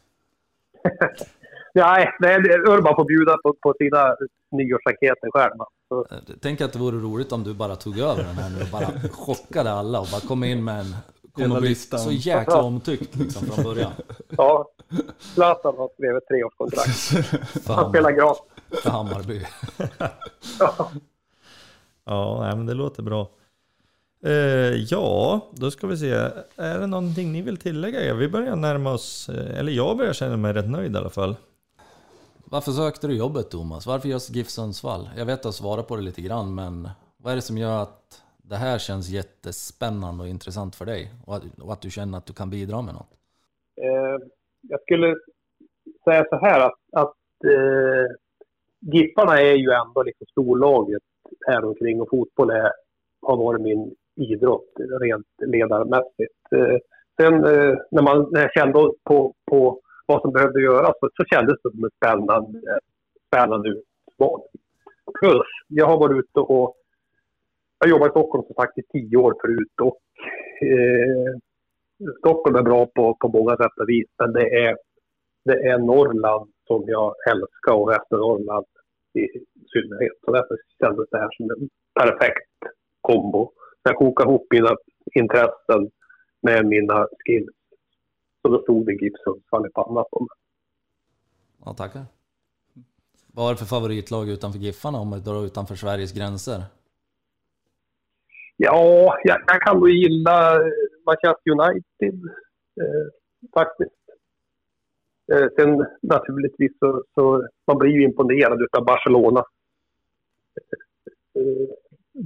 Nej, 1.75 2.11
nej, 2.21 2.37
Urban 2.69 2.95
får 2.97 3.05
bjuda 3.05 3.37
på, 3.43 3.55
på 3.63 3.75
sina 3.79 4.17
nyårsraketer 4.51 5.31
själv. 5.33 5.53
Så, 5.89 6.07
Tänk 6.41 6.61
att 6.61 6.73
det 6.73 6.79
vore 6.79 6.97
roligt 6.97 7.33
om 7.33 7.45
du 7.45 7.55
bara 7.55 7.77
tog 7.77 7.99
över 7.99 8.23
den 8.25 8.35
här 8.35 8.51
nu 8.51 8.63
och 8.63 8.69
bara 8.73 9.09
chockade 9.13 9.71
alla 9.73 10.01
och 10.01 10.07
bara 10.13 10.21
kom 10.21 10.45
in 10.45 10.65
med 10.65 10.81
en... 10.81 10.97
Kommer 11.33 11.55
att 11.57 11.61
bli 11.61 11.69
listan. 11.69 12.01
så 12.01 12.13
jäkla 12.13 12.63
omtyckt 12.63 13.17
liksom 13.17 13.47
från 13.47 13.65
början. 13.65 13.93
ja, 14.29 14.69
Zlatan 15.19 15.75
har 15.77 15.89
skrivit 15.95 16.23
ett 16.23 16.29
treårskontrakt. 16.29 17.67
Han 17.69 17.89
spelar 17.91 18.11
gratis. 18.11 18.43
för 18.83 18.91
Hammarby. 18.91 19.43
Ja. 20.61 20.91
Ja, 22.05 22.41
nej, 22.41 22.57
men 22.57 22.67
det 22.67 22.75
låter 22.75 23.03
bra. 23.03 23.29
Eh, 24.25 24.33
ja, 24.91 25.41
då 25.53 25.71
ska 25.71 25.87
vi 25.87 25.97
se. 25.97 26.11
Är 26.57 26.79
det 26.79 26.87
någonting 26.87 27.33
ni 27.33 27.43
vill 27.43 27.57
tillägga? 27.57 28.15
Vi 28.15 28.29
börjar 28.29 28.57
närma 28.57 28.93
oss, 28.93 29.29
eh, 29.29 29.59
eller 29.59 29.73
jag 29.73 29.97
börjar 29.97 30.13
känna 30.13 30.37
mig 30.37 30.53
rätt 30.53 30.71
nöjd 30.71 30.95
i 30.95 30.99
alla 30.99 31.11
fall. 31.11 31.37
Varför 32.51 32.71
sökte 32.71 33.07
du 33.07 33.17
jobbet 33.17 33.51
Thomas? 33.51 33.87
Varför 33.87 34.09
just 34.09 34.37
GIF 34.37 34.49
Sundsvall? 34.49 35.09
Jag 35.17 35.27
vet 35.27 35.47
att 35.47 35.59
du 35.59 35.83
på 35.83 35.97
det 35.97 36.03
lite 36.03 36.23
grann, 36.23 36.55
men 36.55 36.89
vad 37.17 37.33
är 37.33 37.37
det 37.37 37.43
som 37.43 37.59
gör 37.59 37.83
att 37.83 38.23
det 38.43 38.57
här 38.57 38.79
känns 38.79 39.09
jättespännande 39.09 40.25
och 40.25 40.29
intressant 40.29 40.77
för 40.77 40.85
dig? 40.85 41.13
Och 41.27 41.35
att, 41.37 41.43
och 41.63 41.73
att 41.73 41.81
du 41.81 41.91
känner 41.91 42.19
att 42.19 42.27
du 42.27 42.33
kan 42.33 42.51
bidra 42.51 42.83
med 42.83 42.95
något? 42.95 43.13
Eh, 43.81 44.27
jag 44.61 44.81
skulle 44.81 45.17
säga 46.05 46.25
så 46.31 46.37
här 46.37 46.61
att, 46.67 46.79
att 46.93 47.17
eh, 47.45 48.07
Gipparna 48.81 49.41
är 49.41 49.55
ju 49.55 49.71
ändå 49.71 50.03
liksom 50.03 50.27
storlaget 50.31 51.03
här 51.47 51.65
omkring 51.65 52.01
och 52.01 52.11
fotboll 52.11 52.51
är, 52.51 52.73
har 53.23 53.37
varit 53.37 53.61
min 53.61 53.95
idrott 54.17 54.73
rent 55.01 55.27
ledarmässigt. 55.47 56.53
Eh, 56.53 56.79
sen 57.21 57.35
eh, 57.35 57.75
när, 57.91 58.03
man, 58.03 58.29
när 58.33 58.41
jag 58.41 58.53
kände 58.53 58.93
på, 59.05 59.35
på 59.51 59.81
vad 60.09 60.21
som 60.23 60.33
behövde 60.33 60.61
göras 60.63 60.95
så, 61.01 61.09
så 61.17 61.25
kändes 61.25 61.57
det 61.63 61.71
som 61.71 61.85
en 61.85 61.91
spännande, 61.97 62.59
spännande 63.27 63.69
utmaning. 63.69 64.55
Plus, 65.21 65.49
jag 65.69 65.87
har 65.87 65.99
varit 65.99 66.19
ute 66.19 66.41
och 66.41 66.77
jag 67.79 67.91
jobbat 67.91 68.09
i 68.09 68.11
Stockholm 68.11 68.45
som 68.47 68.55
sagt 68.55 68.79
i 68.79 68.83
tio 68.93 69.17
år 69.17 69.35
förut 69.41 69.75
och 69.83 69.99
eh, 70.69 71.33
Stockholm 72.19 72.57
är 72.57 72.63
bra 72.63 72.87
på, 72.87 73.17
på 73.21 73.29
många 73.29 73.57
sätt 73.57 73.77
och 73.81 73.89
vis, 73.89 74.09
men 74.19 74.33
det 74.33 74.47
är, 74.65 74.77
det 75.45 75.59
är 75.69 75.79
Norrland 75.79 76.51
som 76.67 76.85
jag 76.87 77.15
älskar 77.31 77.73
och 77.73 77.89
Västernorrland 77.89 78.67
i 79.15 79.25
synnerhet. 79.73 80.17
Så 80.25 80.33
därför 80.33 80.57
kändes 80.83 81.07
det 81.11 81.19
här 81.19 81.31
som 81.37 81.51
en 81.51 81.69
perfekt 82.01 82.59
kombo. 83.01 83.53
Jag 83.83 83.97
kokar 83.97 84.25
ihop 84.25 84.47
mina 84.51 84.77
intressen 85.15 85.91
med 86.43 86.67
mina 86.67 87.07
skills. 87.19 87.57
Så 88.49 88.53
då 88.53 88.63
stod 88.63 88.87
det 88.87 88.93
GIF 88.93 89.13
Sundsvall 89.25 89.67
i 89.67 89.71
pannan 89.71 90.05
på 90.11 90.21
mig. 90.21 90.37
Ja, 91.65 91.75
tackar. 91.75 92.05
Vad 93.35 93.45
har 93.45 93.53
du 93.53 93.59
för 93.59 93.65
favoritlag 93.65 94.29
utanför 94.29 94.59
Giffarna 94.59 94.99
om 94.99 95.11
vi 95.13 95.21
drar 95.21 95.47
utanför 95.47 95.75
Sveriges 95.75 96.13
gränser? 96.13 96.63
Ja, 98.57 99.17
jag, 99.25 99.39
jag 99.47 99.63
kan 99.63 99.79
nog 99.79 99.91
gilla 99.91 100.61
Manchester 101.07 101.51
United 101.51 102.19
eh, 102.81 103.07
faktiskt. 103.55 104.03
Eh, 105.33 105.49
sen 105.57 105.87
naturligtvis 106.03 106.73
så, 106.79 107.05
så 107.15 107.49
man 107.67 107.79
blir 107.79 107.91
ju 107.91 108.03
imponerad 108.05 108.63
utav 108.63 108.85
Barcelona. 108.85 109.45
Eh, 111.35 111.69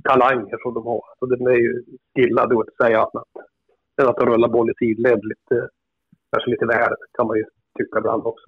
talanger 0.03 0.59
som 0.62 0.75
de 0.75 0.87
har. 0.87 1.03
Så 1.18 1.27
de 1.27 1.47
är 1.47 1.61
ju 1.66 1.85
skillade 2.14 2.61
att 2.61 2.87
säga 2.87 2.99
annat. 2.99 3.29
Sen 3.97 4.09
att 4.09 4.16
de 4.16 4.27
rullar 4.27 4.49
boll 4.49 4.70
i 4.70 4.75
sidled 4.79 5.20
lite, 5.25 5.68
kanske 6.33 6.51
lite 6.51 6.66
väl 6.66 6.95
kan 7.12 7.26
man 7.26 7.37
ju 7.37 7.45
tycka 7.78 7.99
ibland 7.99 8.26
också. 8.26 8.45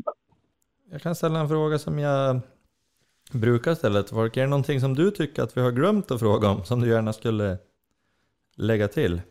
Jag 0.90 1.00
kan 1.00 1.14
ställa 1.14 1.40
en 1.40 1.48
fråga 1.48 1.78
som 1.78 1.98
jag 1.98 2.40
brukar 3.32 3.74
ställa 3.74 4.02
till 4.02 4.14
folk. 4.14 4.36
Är 4.36 4.40
det 4.40 4.46
någonting 4.46 4.80
som 4.80 4.94
du 4.94 5.10
tycker 5.10 5.42
att 5.42 5.56
vi 5.56 5.60
har 5.60 5.70
glömt 5.70 6.10
att 6.10 6.20
fråga 6.20 6.48
om, 6.48 6.64
som 6.64 6.80
du 6.80 6.88
gärna 6.88 7.12
skulle 7.12 7.58
lägga 8.56 8.88
till? 8.88 9.22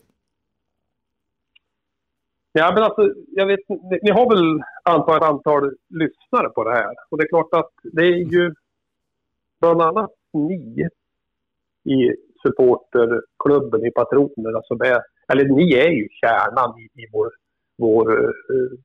Ja, 2.52 2.72
men 2.74 2.82
alltså, 2.82 3.12
jag 3.28 3.46
vet, 3.46 3.60
ni, 3.68 3.98
ni 4.02 4.10
har 4.10 4.30
väl 4.30 4.62
antar 4.84 5.16
ett 5.16 5.22
antal 5.22 5.74
lyssnare 5.88 6.48
på 6.48 6.64
det 6.64 6.70
här. 6.70 6.94
Och 7.10 7.18
det 7.18 7.24
är 7.24 7.28
klart 7.28 7.52
att 7.52 7.70
det 7.82 8.02
är 8.02 8.32
ju 8.32 8.54
bland 9.60 9.82
annat 9.82 10.10
ni 10.32 10.88
i 11.84 12.14
supporterklubben, 12.42 13.86
i 13.86 13.90
patronerna 13.90 14.62
som 14.64 14.80
är, 14.80 15.02
eller 15.28 15.44
ni 15.44 15.74
är 15.74 15.90
ju 15.90 16.08
kärnan 16.10 16.78
i, 16.78 17.02
i 17.02 17.06
vår, 17.12 17.30
vår 17.78 18.24
eh, 18.24 18.78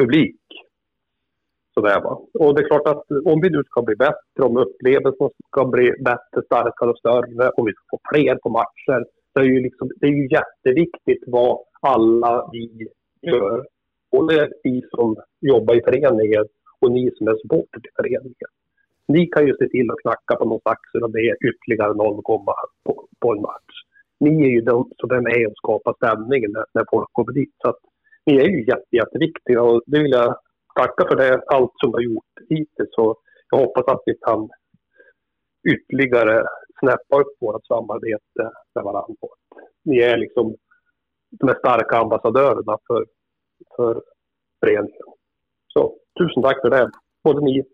publik. 0.00 0.40
Sådär, 1.74 2.00
va? 2.00 2.20
Och 2.34 2.54
det 2.54 2.62
är 2.62 2.66
klart 2.66 2.88
att 2.88 3.04
om 3.24 3.40
vi 3.40 3.50
nu 3.50 3.62
ska 3.64 3.82
bli 3.82 3.96
bättre, 3.96 4.42
om 4.42 4.56
upplevelsen 4.56 5.28
ska 5.46 5.64
bli 5.64 5.92
bättre, 6.04 6.42
starkare 6.44 6.90
och 6.90 6.98
större 6.98 7.50
om 7.50 7.64
vi 7.66 7.72
ska 7.72 7.82
få 7.90 8.00
fler 8.12 8.34
på 8.34 8.48
matcher. 8.48 9.04
Det 9.34 9.40
är 9.40 9.44
ju, 9.44 9.60
liksom, 9.60 9.90
det 9.96 10.06
är 10.06 10.10
ju 10.10 10.28
jätteviktigt 10.30 11.24
vad 11.26 11.58
alla 11.80 12.50
vi 12.52 12.88
gör. 13.22 13.66
Både 14.12 14.50
vi 14.62 14.82
som 14.90 15.16
jobbar 15.40 15.74
i 15.74 15.82
föreningen 15.82 16.44
och 16.80 16.90
ni 16.92 17.10
som 17.16 17.28
är 17.28 17.36
supporter 17.42 17.80
till 17.80 17.92
föreningen. 17.96 18.50
Ni 19.08 19.26
kan 19.26 19.46
ju 19.46 19.54
se 19.56 19.68
till 19.68 19.90
att 19.90 20.00
knacka 20.02 20.36
på 20.36 20.44
någon 20.44 20.60
axel 20.64 21.02
och 21.02 21.10
det 21.10 21.20
är 21.20 21.36
ytterligare 21.48 21.94
någon 21.94 22.22
komma 22.22 22.54
på, 22.84 23.06
på 23.20 23.32
en 23.32 23.40
match. 23.40 23.74
Ni 24.20 24.42
är 24.42 24.50
ju 24.50 24.60
de 24.60 24.90
som 24.96 25.10
är 25.10 25.20
med 25.20 25.46
och 25.46 25.56
skapar 25.56 25.94
stämningen 25.94 26.52
när, 26.52 26.64
när 26.74 26.84
folk 26.90 27.08
kommer 27.12 27.32
dit. 27.32 27.54
Så 27.62 27.68
att, 27.68 27.80
ni 28.30 28.36
är 28.36 28.48
ju 28.48 28.64
jätte, 28.66 28.96
jätteviktiga 28.96 29.62
och 29.62 29.82
det 29.86 30.02
vill 30.02 30.12
jag 30.12 30.36
tacka 30.76 31.04
för 31.08 31.16
det, 31.16 31.42
allt 31.46 31.72
som 31.76 31.92
har 31.92 32.00
gjort 32.00 32.34
hittills. 32.48 32.98
Och 32.98 33.16
jag 33.50 33.58
hoppas 33.58 33.84
att 33.86 34.02
vi 34.06 34.14
kan 34.26 34.48
ytterligare 35.72 36.46
snäppa 36.78 37.20
upp 37.20 37.36
vårt 37.40 37.66
samarbete 37.66 38.42
med 38.74 38.84
varandra. 38.84 39.28
Ni 39.84 39.98
är 39.98 40.16
liksom 40.16 40.56
de 41.30 41.54
starka 41.54 41.96
ambassadörerna 41.96 42.78
för, 42.86 43.06
för 43.76 44.02
föreningen. 44.60 45.06
Så 45.68 45.96
tusen 46.18 46.42
tack 46.42 46.60
för 46.60 46.70
det. 46.70 46.90
Både 47.24 47.40
ni 47.40 47.64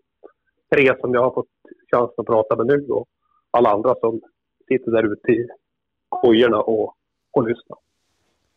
tre 0.74 1.00
som 1.00 1.14
jag 1.14 1.22
har 1.22 1.34
fått 1.34 1.57
chansen 1.90 2.14
att 2.16 2.26
prata 2.26 2.57
med 2.57 2.66
nu 2.66 2.86
och 2.88 3.07
alla 3.50 3.70
andra 3.70 3.94
som 3.94 4.20
sitter 4.68 4.90
där 4.90 5.12
ute 5.12 5.32
i 5.32 5.48
kojorna 6.09 6.61
och, 6.61 6.94
och 7.32 7.48
lyssnar. 7.48 7.86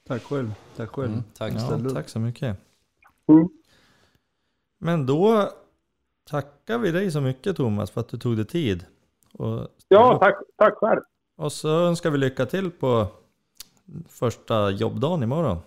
Tack 0.10 0.24
själv. 0.24 0.54
Tack 0.76 0.90
själv. 0.90 1.08
Mm, 1.12 1.24
tack. 1.38 1.54
Ja, 1.54 1.90
tack 1.94 2.10
så 2.10 2.20
mycket. 2.20 2.58
Mm. 3.28 3.50
Men 4.80 5.06
då 5.06 5.50
tackar 6.30 6.78
vi 6.78 6.92
dig 6.92 7.12
så 7.12 7.22
mycket 7.22 7.56
Thomas 7.58 7.92
för 7.92 8.02
att 8.02 8.10
du 8.10 8.18
tog 8.18 8.36
dig 8.36 8.46
tid. 8.46 8.86
Och, 9.34 9.68
Ja, 9.88 10.18
tack, 10.22 10.36
tack 10.58 10.74
själv. 10.76 11.02
och 11.38 11.52
så 11.52 11.70
önskar 11.70 12.10
vi 12.12 12.18
lycka 12.18 12.46
till 12.46 12.72
på 12.72 13.08
första 14.08 14.70
jobbdagen 14.70 15.24
imorgon. 15.24 15.58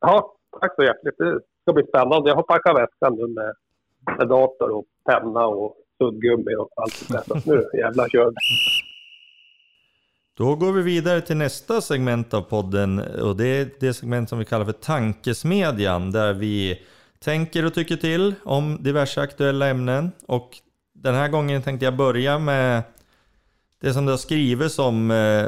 Ja, 0.00 0.34
tack 0.60 0.74
så 0.76 0.82
hjärtligt. 0.82 1.18
Det 1.18 1.40
ska 1.62 1.72
bli 1.72 1.84
spännande. 1.86 2.30
Jag 2.30 2.36
har 2.36 2.42
packat 2.42 2.76
väskan 2.76 3.14
nu 3.16 3.26
med, 3.26 3.54
med 4.18 4.28
dator 4.28 4.70
och 4.70 4.84
penna 5.04 5.46
och 5.46 5.76
suddgummi 5.98 6.54
och 6.54 6.68
allt 6.76 7.08
det 7.08 7.14
där. 7.14 7.40
Så 7.40 7.50
nu 7.50 7.68
jävlar 7.78 8.08
kör 8.08 8.26
vi. 8.30 8.34
Då 10.36 10.54
går 10.54 10.72
vi 10.72 10.82
vidare 10.82 11.20
till 11.20 11.36
nästa 11.36 11.80
segment 11.80 12.34
av 12.34 12.40
podden 12.40 12.98
och 13.00 13.36
det 13.36 13.46
är 13.46 13.70
det 13.80 13.94
segment 13.94 14.28
som 14.28 14.38
vi 14.38 14.44
kallar 14.44 14.64
för 14.64 14.72
Tankesmedjan 14.72 16.12
där 16.12 16.32
vi 16.32 16.82
tänker 17.18 17.64
och 17.64 17.74
tycker 17.74 17.96
till 17.96 18.34
om 18.44 18.82
diverse 18.82 19.20
aktuella 19.20 19.68
ämnen. 19.68 20.12
Och 20.26 20.50
den 20.94 21.14
här 21.14 21.28
gången 21.28 21.62
tänkte 21.62 21.84
jag 21.84 21.96
börja 21.96 22.38
med 22.38 22.82
det 23.80 23.92
som 23.92 24.06
det 24.06 24.12
har 24.12 24.16
skrivits 24.16 24.78
om 24.78 25.10
eh, 25.10 25.46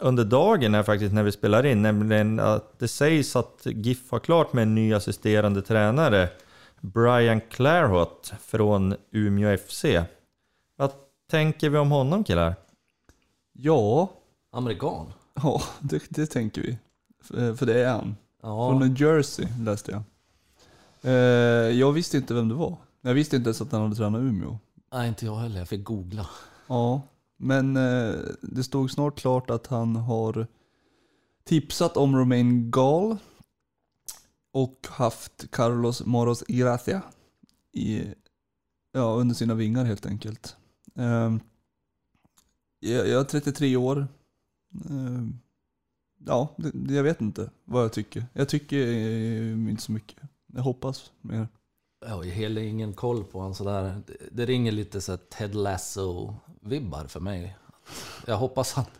under 0.00 0.24
dagen 0.24 0.74
här 0.74 0.82
faktiskt 0.82 1.14
när 1.14 1.22
vi 1.22 1.32
spelar 1.32 1.66
in, 1.66 1.82
nämligen 1.82 2.40
att 2.40 2.78
det 2.78 2.88
sägs 2.88 3.36
att 3.36 3.60
GIF 3.64 4.10
har 4.10 4.18
klart 4.18 4.52
med 4.52 4.62
en 4.62 4.74
ny 4.74 4.94
assisterande 4.94 5.62
tränare, 5.62 6.28
Brian 6.80 7.40
Clairhot 7.40 8.32
från 8.40 8.94
Umeå 9.12 9.56
FC. 9.56 9.84
Vad 10.76 10.90
tänker 11.30 11.70
vi 11.70 11.78
om 11.78 11.90
honom 11.90 12.24
killar? 12.24 12.54
Ja, 13.52 14.10
Amerikan. 14.52 15.12
ja 15.34 15.62
det, 15.80 16.02
det 16.08 16.26
tänker 16.26 16.62
vi. 16.62 16.78
För, 17.20 17.54
för 17.54 17.66
det 17.66 17.84
är 17.84 17.92
han. 17.92 18.16
Ja, 18.42 18.70
Från 18.70 18.88
New 18.88 19.00
Jersey 19.02 19.46
läste 19.60 19.92
jag. 19.92 20.02
Eh, 21.02 21.70
jag 21.78 21.92
visste 21.92 22.16
inte 22.16 22.34
vem 22.34 22.48
det 22.48 22.54
var. 22.54 22.76
Jag 23.00 23.14
visste 23.14 23.36
inte 23.36 23.48
ens 23.48 23.60
att 23.60 23.72
han 23.72 23.82
hade 23.82 23.94
tränat 23.96 24.20
Umeå. 24.20 24.58
nej 24.92 25.08
inte 25.08 25.26
jag 25.26 25.36
heller. 25.36 25.58
Jag 25.58 25.68
fick 25.68 25.84
googla. 25.84 26.26
Ja, 26.66 27.02
men 27.36 27.76
eh, 27.76 28.14
det 28.40 28.62
stod 28.64 28.90
snart 28.90 29.18
klart 29.18 29.50
att 29.50 29.66
han 29.66 29.96
har 29.96 30.46
tipsat 31.44 31.96
om 31.96 32.16
Romain 32.16 32.70
Gall 32.70 33.16
och 34.52 34.86
haft 34.90 35.50
Carlos 35.50 36.04
Moros 36.06 36.42
Gracia 36.48 37.02
i, 37.72 38.04
ja, 38.92 39.00
under 39.14 39.34
sina 39.34 39.54
vingar 39.54 39.84
helt 39.84 40.06
enkelt. 40.06 40.56
Eh, 40.94 41.34
jag, 42.82 43.08
jag 43.08 43.20
är 43.20 43.24
33 43.24 43.76
år. 43.76 44.06
Eh, 44.90 45.26
ja, 46.26 46.48
det, 46.56 46.94
jag 46.94 47.02
vet 47.02 47.20
inte 47.20 47.50
vad 47.64 47.84
jag 47.84 47.92
tycker. 47.92 48.24
Jag 48.32 48.48
tycker 48.48 48.86
eh, 48.86 49.52
inte 49.52 49.82
så 49.82 49.92
mycket. 49.92 50.18
Jag 50.54 50.62
hoppas 50.62 51.10
mer. 51.20 51.48
Jag 52.00 52.14
har 52.14 52.24
heller 52.24 52.62
ingen 52.62 52.94
koll 52.94 53.24
på 53.24 53.38
honom 53.38 53.54
sådär. 53.54 54.02
Det, 54.06 54.16
det 54.32 54.46
ringer 54.46 54.72
lite 54.72 55.00
så 55.00 55.16
Ted 55.16 55.54
Lasso-vibbar 55.54 57.06
för 57.06 57.20
mig. 57.20 57.56
Jag 58.26 58.36
hoppas 58.36 58.78
att... 58.78 58.90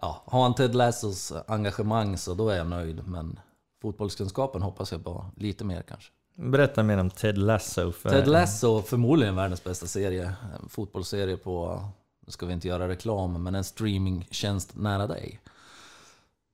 Ja, 0.00 0.22
har 0.26 0.42
han 0.42 0.54
Ted 0.54 0.74
Lassos 0.74 1.32
engagemang 1.46 2.18
så 2.18 2.34
då 2.34 2.48
är 2.48 2.56
jag 2.56 2.66
nöjd. 2.66 3.06
Men 3.06 3.40
fotbollskunskapen 3.82 4.62
hoppas 4.62 4.92
jag 4.92 5.04
på 5.04 5.26
lite 5.36 5.64
mer 5.64 5.82
kanske. 5.82 6.12
Berätta 6.34 6.82
mer 6.82 6.98
om 6.98 7.10
Ted 7.10 7.38
Lasso. 7.38 7.92
För 7.92 8.10
Ted 8.10 8.28
Lasso, 8.28 8.82
förmodligen 8.82 9.36
världens 9.36 9.64
bästa 9.64 9.86
serie. 9.86 10.34
En 10.62 10.68
fotbollsserie 10.68 11.36
på, 11.36 11.84
nu 12.28 12.32
ska 12.32 12.46
vi 12.46 12.52
inte 12.52 12.68
göra 12.68 12.88
reklam, 12.88 13.42
men 13.42 13.54
en 13.54 13.64
streamingtjänst 13.64 14.76
nära 14.76 15.06
dig. 15.06 15.40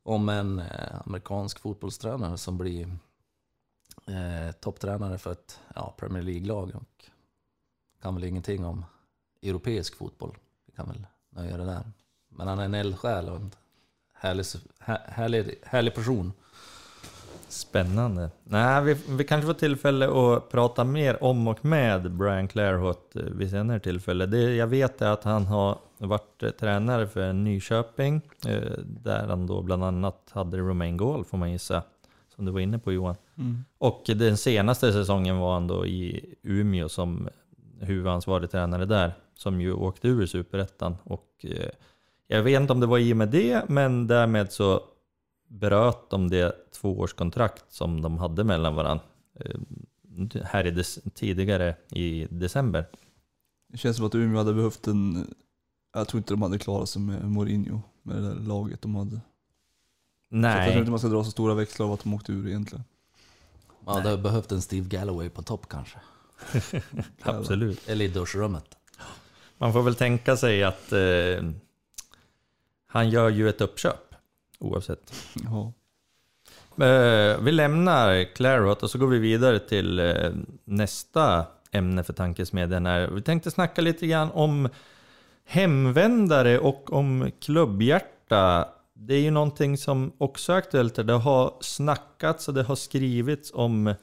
Om 0.03 0.29
en 0.29 0.59
eh, 0.59 1.01
amerikansk 1.05 1.59
fotbollstränare 1.59 2.39
som 2.39 2.59
blir 2.59 2.97
eh, 4.07 4.53
topptränare 4.61 5.19
för 5.19 5.33
ett 5.33 5.61
ja, 5.75 5.95
Premier 5.97 6.23
League-lag 6.23 6.73
och 6.75 7.05
kan 8.03 8.15
väl 8.15 8.25
ingenting 8.25 8.65
om 8.65 8.85
europeisk 9.43 9.97
fotboll. 9.97 10.37
Vi 10.67 10.73
kan 10.73 10.89
väl 10.89 11.07
nöja 11.31 11.57
det 11.57 11.65
där. 11.65 11.93
Men 12.29 12.49
han 12.49 12.59
är 12.59 12.65
en 12.65 12.75
eldsjäl 12.75 13.29
och 13.29 13.37
en 13.37 13.51
härlig, 14.13 14.45
härlig, 14.79 15.59
härlig 15.63 15.95
person. 15.95 16.33
Spännande. 17.55 18.31
Nej, 18.45 18.83
vi, 18.83 18.97
vi 19.09 19.25
kanske 19.25 19.47
får 19.47 19.55
tillfälle 19.55 20.09
att 20.09 20.51
prata 20.51 20.85
mer 20.85 21.25
om 21.25 21.49
och 21.49 21.65
med 21.65 22.11
Brian 22.11 22.49
Clairhot 22.49 23.17
eh, 23.17 23.23
vid 23.23 23.51
senare 23.51 23.81
tillfälle. 23.81 24.27
Det 24.27 24.55
jag 24.55 24.67
vet 24.67 25.03
är 25.03 25.11
att 25.11 25.25
han 25.25 25.47
har 25.47 25.79
varit 25.99 26.43
eh, 26.43 26.51
tränare 26.51 27.07
för 27.07 27.33
Nyköping, 27.33 28.21
eh, 28.47 28.79
där 28.87 29.27
han 29.29 29.47
då 29.47 29.63
bland 29.63 29.85
annat 29.85 30.31
hade 30.31 30.59
Romain 30.59 30.97
Gall 30.97 31.25
får 31.25 31.39
man 31.39 31.53
gissa, 31.53 31.83
som 32.35 32.45
du 32.45 32.53
var 32.53 32.61
inne 32.61 32.79
på 32.79 32.93
Johan. 32.93 33.17
Och 33.79 34.03
den 34.07 34.37
senaste 34.37 34.93
säsongen 34.93 35.39
var 35.39 35.55
han 35.55 35.67
då 35.67 35.87
i 35.87 36.35
Umeå 36.43 36.89
som 36.89 37.29
huvudansvarig 37.81 38.51
tränare 38.51 38.87
där, 38.87 39.13
som 39.35 39.61
ju 39.61 39.73
åkte 39.73 40.09
ur 40.09 40.27
Superettan. 40.27 40.97
Och 41.05 41.47
jag 42.27 42.43
vet 42.43 42.61
inte 42.61 42.73
om 42.73 42.81
det 42.81 42.87
var 42.87 42.99
i 42.99 43.13
och 43.13 43.17
med 43.17 43.29
det, 43.29 43.69
men 43.69 44.07
därmed 44.07 44.53
så 44.53 44.81
bröt 45.61 46.11
de 46.11 46.31
det 46.31 46.73
tvåårskontrakt 46.73 47.73
som 47.73 48.03
de 48.03 48.19
hade 48.19 48.45
mellan 48.45 48.75
varandra 48.75 49.05
eh, 49.35 49.61
här 50.43 50.67
i 50.67 50.85
tidigare 51.15 51.77
i 51.91 52.27
december. 52.31 52.87
Det 53.69 53.79
känns 53.79 53.97
som 53.97 54.07
att 54.07 54.15
Umeå 54.15 54.39
hade 54.39 54.55
behövt 54.55 54.87
en... 54.87 55.35
Jag 55.95 56.09
tror 56.09 56.19
inte 56.19 56.33
de 56.33 56.43
hade 56.43 56.59
klarat 56.59 56.89
sig 56.89 57.03
med 57.03 57.31
Mourinho, 57.31 57.81
med 58.03 58.17
det 58.17 58.29
där 58.29 58.35
laget 58.35 58.83
de 58.83 58.95
hade. 58.95 59.11
Så 59.11 59.17
jag 60.37 60.41
tror 60.41 60.41
Nej, 60.41 60.79
inte 60.79 60.91
man 60.91 60.99
ska 60.99 61.09
dra 61.09 61.25
så 61.25 61.31
stora 61.31 61.55
växlar 61.55 61.87
av 61.87 61.93
att 61.93 62.03
de 62.03 62.15
åkte 62.15 62.33
ur 62.33 62.49
egentligen. 62.49 62.85
Ja, 63.87 64.01
det 64.01 64.11
har 64.11 64.17
behövt 64.17 64.53
en 64.53 64.63
Steve 64.63 64.89
Galloway 64.89 65.29
på 65.29 65.43
topp 65.43 65.69
kanske. 65.69 65.99
absolut. 67.23 67.89
Eller 67.89 68.05
i 68.05 68.09
duschrummet. 68.09 68.77
Man 69.59 69.73
får 69.73 69.83
väl 69.83 69.95
tänka 69.95 70.37
sig 70.37 70.65
att 70.65 70.93
eh, 70.93 71.51
han 72.87 73.11
gör 73.11 73.29
ju 73.29 73.49
ett 73.49 73.61
uppköp 73.61 74.04
oavsett. 74.65 75.15
Ja. 75.45 75.73
Eh, 76.85 77.41
vi 77.41 77.53
lämnar 77.53 78.35
Clairot 78.35 78.83
och 78.83 78.91
så 78.91 78.99
går 78.99 79.07
vi 79.07 79.19
vidare 79.19 79.59
till 79.59 79.99
eh, 79.99 80.31
nästa 80.65 81.47
ämne 81.71 82.05
för 82.05 82.13
tankesmedjan. 82.13 82.87
Här. 82.87 83.09
Vi 83.09 83.23
tänkte 83.23 83.51
snacka 83.51 83.83
lite 83.83 84.07
grann 84.07 84.31
om 84.31 84.69
hemvändare 85.45 86.59
och 86.59 86.93
om 86.93 87.31
klubbhjärta. 87.41 88.69
Det 88.95 89.15
är 89.15 89.21
ju 89.21 89.31
någonting 89.31 89.79
som 89.79 90.13
också 90.19 90.53
är 90.53 90.57
aktuellt. 90.57 91.07
Det 91.07 91.13
har 91.13 91.55
snackats 91.61 92.49
och 92.49 92.55
det 92.55 92.63
har 92.63 92.77
skrivits 92.77 93.53
om 93.55 93.95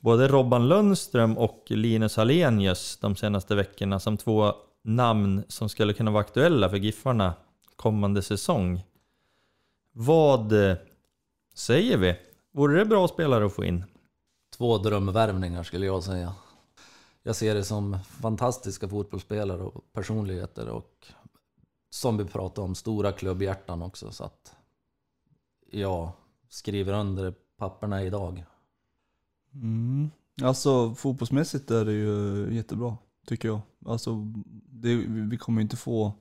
både 0.00 0.28
Robban 0.28 0.68
Lundström 0.68 1.38
och 1.38 1.64
Linus 1.68 2.16
Hallenius 2.16 2.98
de 3.00 3.16
senaste 3.16 3.54
veckorna 3.54 4.00
som 4.00 4.16
två 4.16 4.52
namn 4.84 5.42
som 5.48 5.68
skulle 5.68 5.92
kunna 5.92 6.10
vara 6.10 6.20
aktuella 6.20 6.68
för 6.68 6.76
Giffarna 6.76 7.34
kommande 7.76 8.22
säsong. 8.22 8.82
Vad 9.98 10.52
eh, 10.52 10.76
säger 11.54 11.96
vi? 11.96 12.16
Vore 12.52 12.78
det 12.78 12.84
bra 12.84 13.08
spelare 13.08 13.46
att 13.46 13.52
få 13.52 13.64
in? 13.64 13.84
Två 14.56 14.78
drömvärvningar 14.78 15.62
skulle 15.62 15.86
jag 15.86 16.04
säga. 16.04 16.34
Jag 17.22 17.36
ser 17.36 17.54
det 17.54 17.64
som 17.64 17.98
fantastiska 18.04 18.88
fotbollsspelare 18.88 19.62
och 19.62 19.92
personligheter 19.92 20.68
och 20.68 21.06
som 21.90 22.16
vi 22.16 22.24
pratade 22.24 22.64
om, 22.64 22.74
stora 22.74 23.12
klubbhjärtan 23.12 23.82
också. 23.82 24.12
Så 24.12 24.24
att 24.24 24.56
jag 25.70 26.10
skriver 26.48 26.92
under 26.92 27.34
papperna 27.56 28.02
idag. 28.02 28.44
Mm. 29.54 30.10
Alltså 30.42 30.94
fotbollsmässigt 30.94 31.70
är 31.70 31.84
det 31.84 31.92
ju 31.92 32.48
jättebra, 32.54 32.96
tycker 33.26 33.48
jag. 33.48 33.60
Alltså, 33.86 34.32
det, 34.70 34.94
vi 35.06 35.36
kommer 35.36 35.60
ju 35.60 35.62
inte 35.62 35.76
få... 35.76 36.12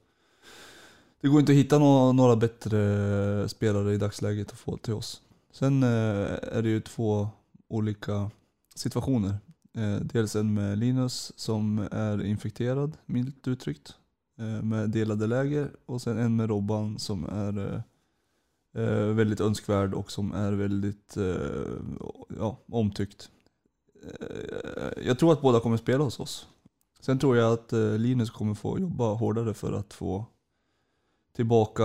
Det 1.25 1.29
går 1.29 1.39
inte 1.39 1.51
att 1.51 1.57
hitta 1.57 1.79
några, 1.79 2.11
några 2.11 2.35
bättre 2.35 3.49
spelare 3.49 3.93
i 3.93 3.97
dagsläget 3.97 4.51
att 4.51 4.59
få 4.59 4.77
till 4.77 4.93
oss. 4.93 5.21
Sen 5.51 5.83
eh, 5.83 5.89
är 6.41 6.61
det 6.61 6.69
ju 6.69 6.81
två 6.81 7.29
olika 7.67 8.31
situationer. 8.75 9.37
Eh, 9.77 9.95
dels 9.95 10.35
en 10.35 10.53
med 10.53 10.77
Linus 10.77 11.31
som 11.35 11.87
är 11.91 12.25
infekterad, 12.25 12.97
milt 13.05 13.47
uttryckt, 13.47 13.95
eh, 14.39 14.63
med 14.63 14.89
delade 14.89 15.27
läger. 15.27 15.71
Och 15.85 16.01
sen 16.01 16.17
en 16.17 16.35
med 16.35 16.49
Robban 16.49 16.99
som 16.99 17.25
är 17.25 17.83
väldigt 19.13 19.41
önskvärd 19.41 19.93
och 19.93 20.11
som 20.11 20.31
är 20.31 20.51
väldigt 20.51 21.17
ja, 22.39 22.57
omtyckt. 22.71 23.29
Jag 25.05 25.19
tror 25.19 25.33
att 25.33 25.41
båda 25.41 25.59
kommer 25.59 25.77
spela 25.77 26.03
hos 26.03 26.19
oss. 26.19 26.47
Sen 26.99 27.19
tror 27.19 27.37
jag 27.37 27.53
att 27.53 27.71
Linus 27.99 28.29
kommer 28.29 28.53
få 28.53 28.79
jobba 28.79 29.13
hårdare 29.13 29.53
för 29.53 29.73
att 29.73 29.93
få 29.93 30.25
tillbaka 31.35 31.83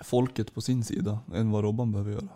folket 0.00 0.54
på 0.54 0.60
sin 0.60 0.84
sida 0.84 1.18
än 1.34 1.50
vad 1.50 1.64
Robban 1.64 1.92
behöver 1.92 2.12
göra. 2.12 2.28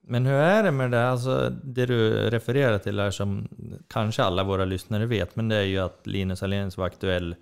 Men 0.00 0.26
hur 0.26 0.34
är 0.34 0.62
det 0.62 0.70
med 0.70 0.90
det, 0.90 1.08
alltså 1.08 1.50
det 1.64 1.86
du 1.86 2.30
refererar 2.30 2.78
till 2.78 2.98
här 2.98 3.10
som 3.10 3.48
kanske 3.88 4.22
alla 4.22 4.44
våra 4.44 4.64
lyssnare 4.64 5.06
vet, 5.06 5.36
men 5.36 5.48
det 5.48 5.56
är 5.56 5.62
ju 5.62 5.78
att 5.78 6.06
Linus 6.06 6.42
Alenius 6.42 6.76
var 6.76 6.86
aktuell 6.86 7.36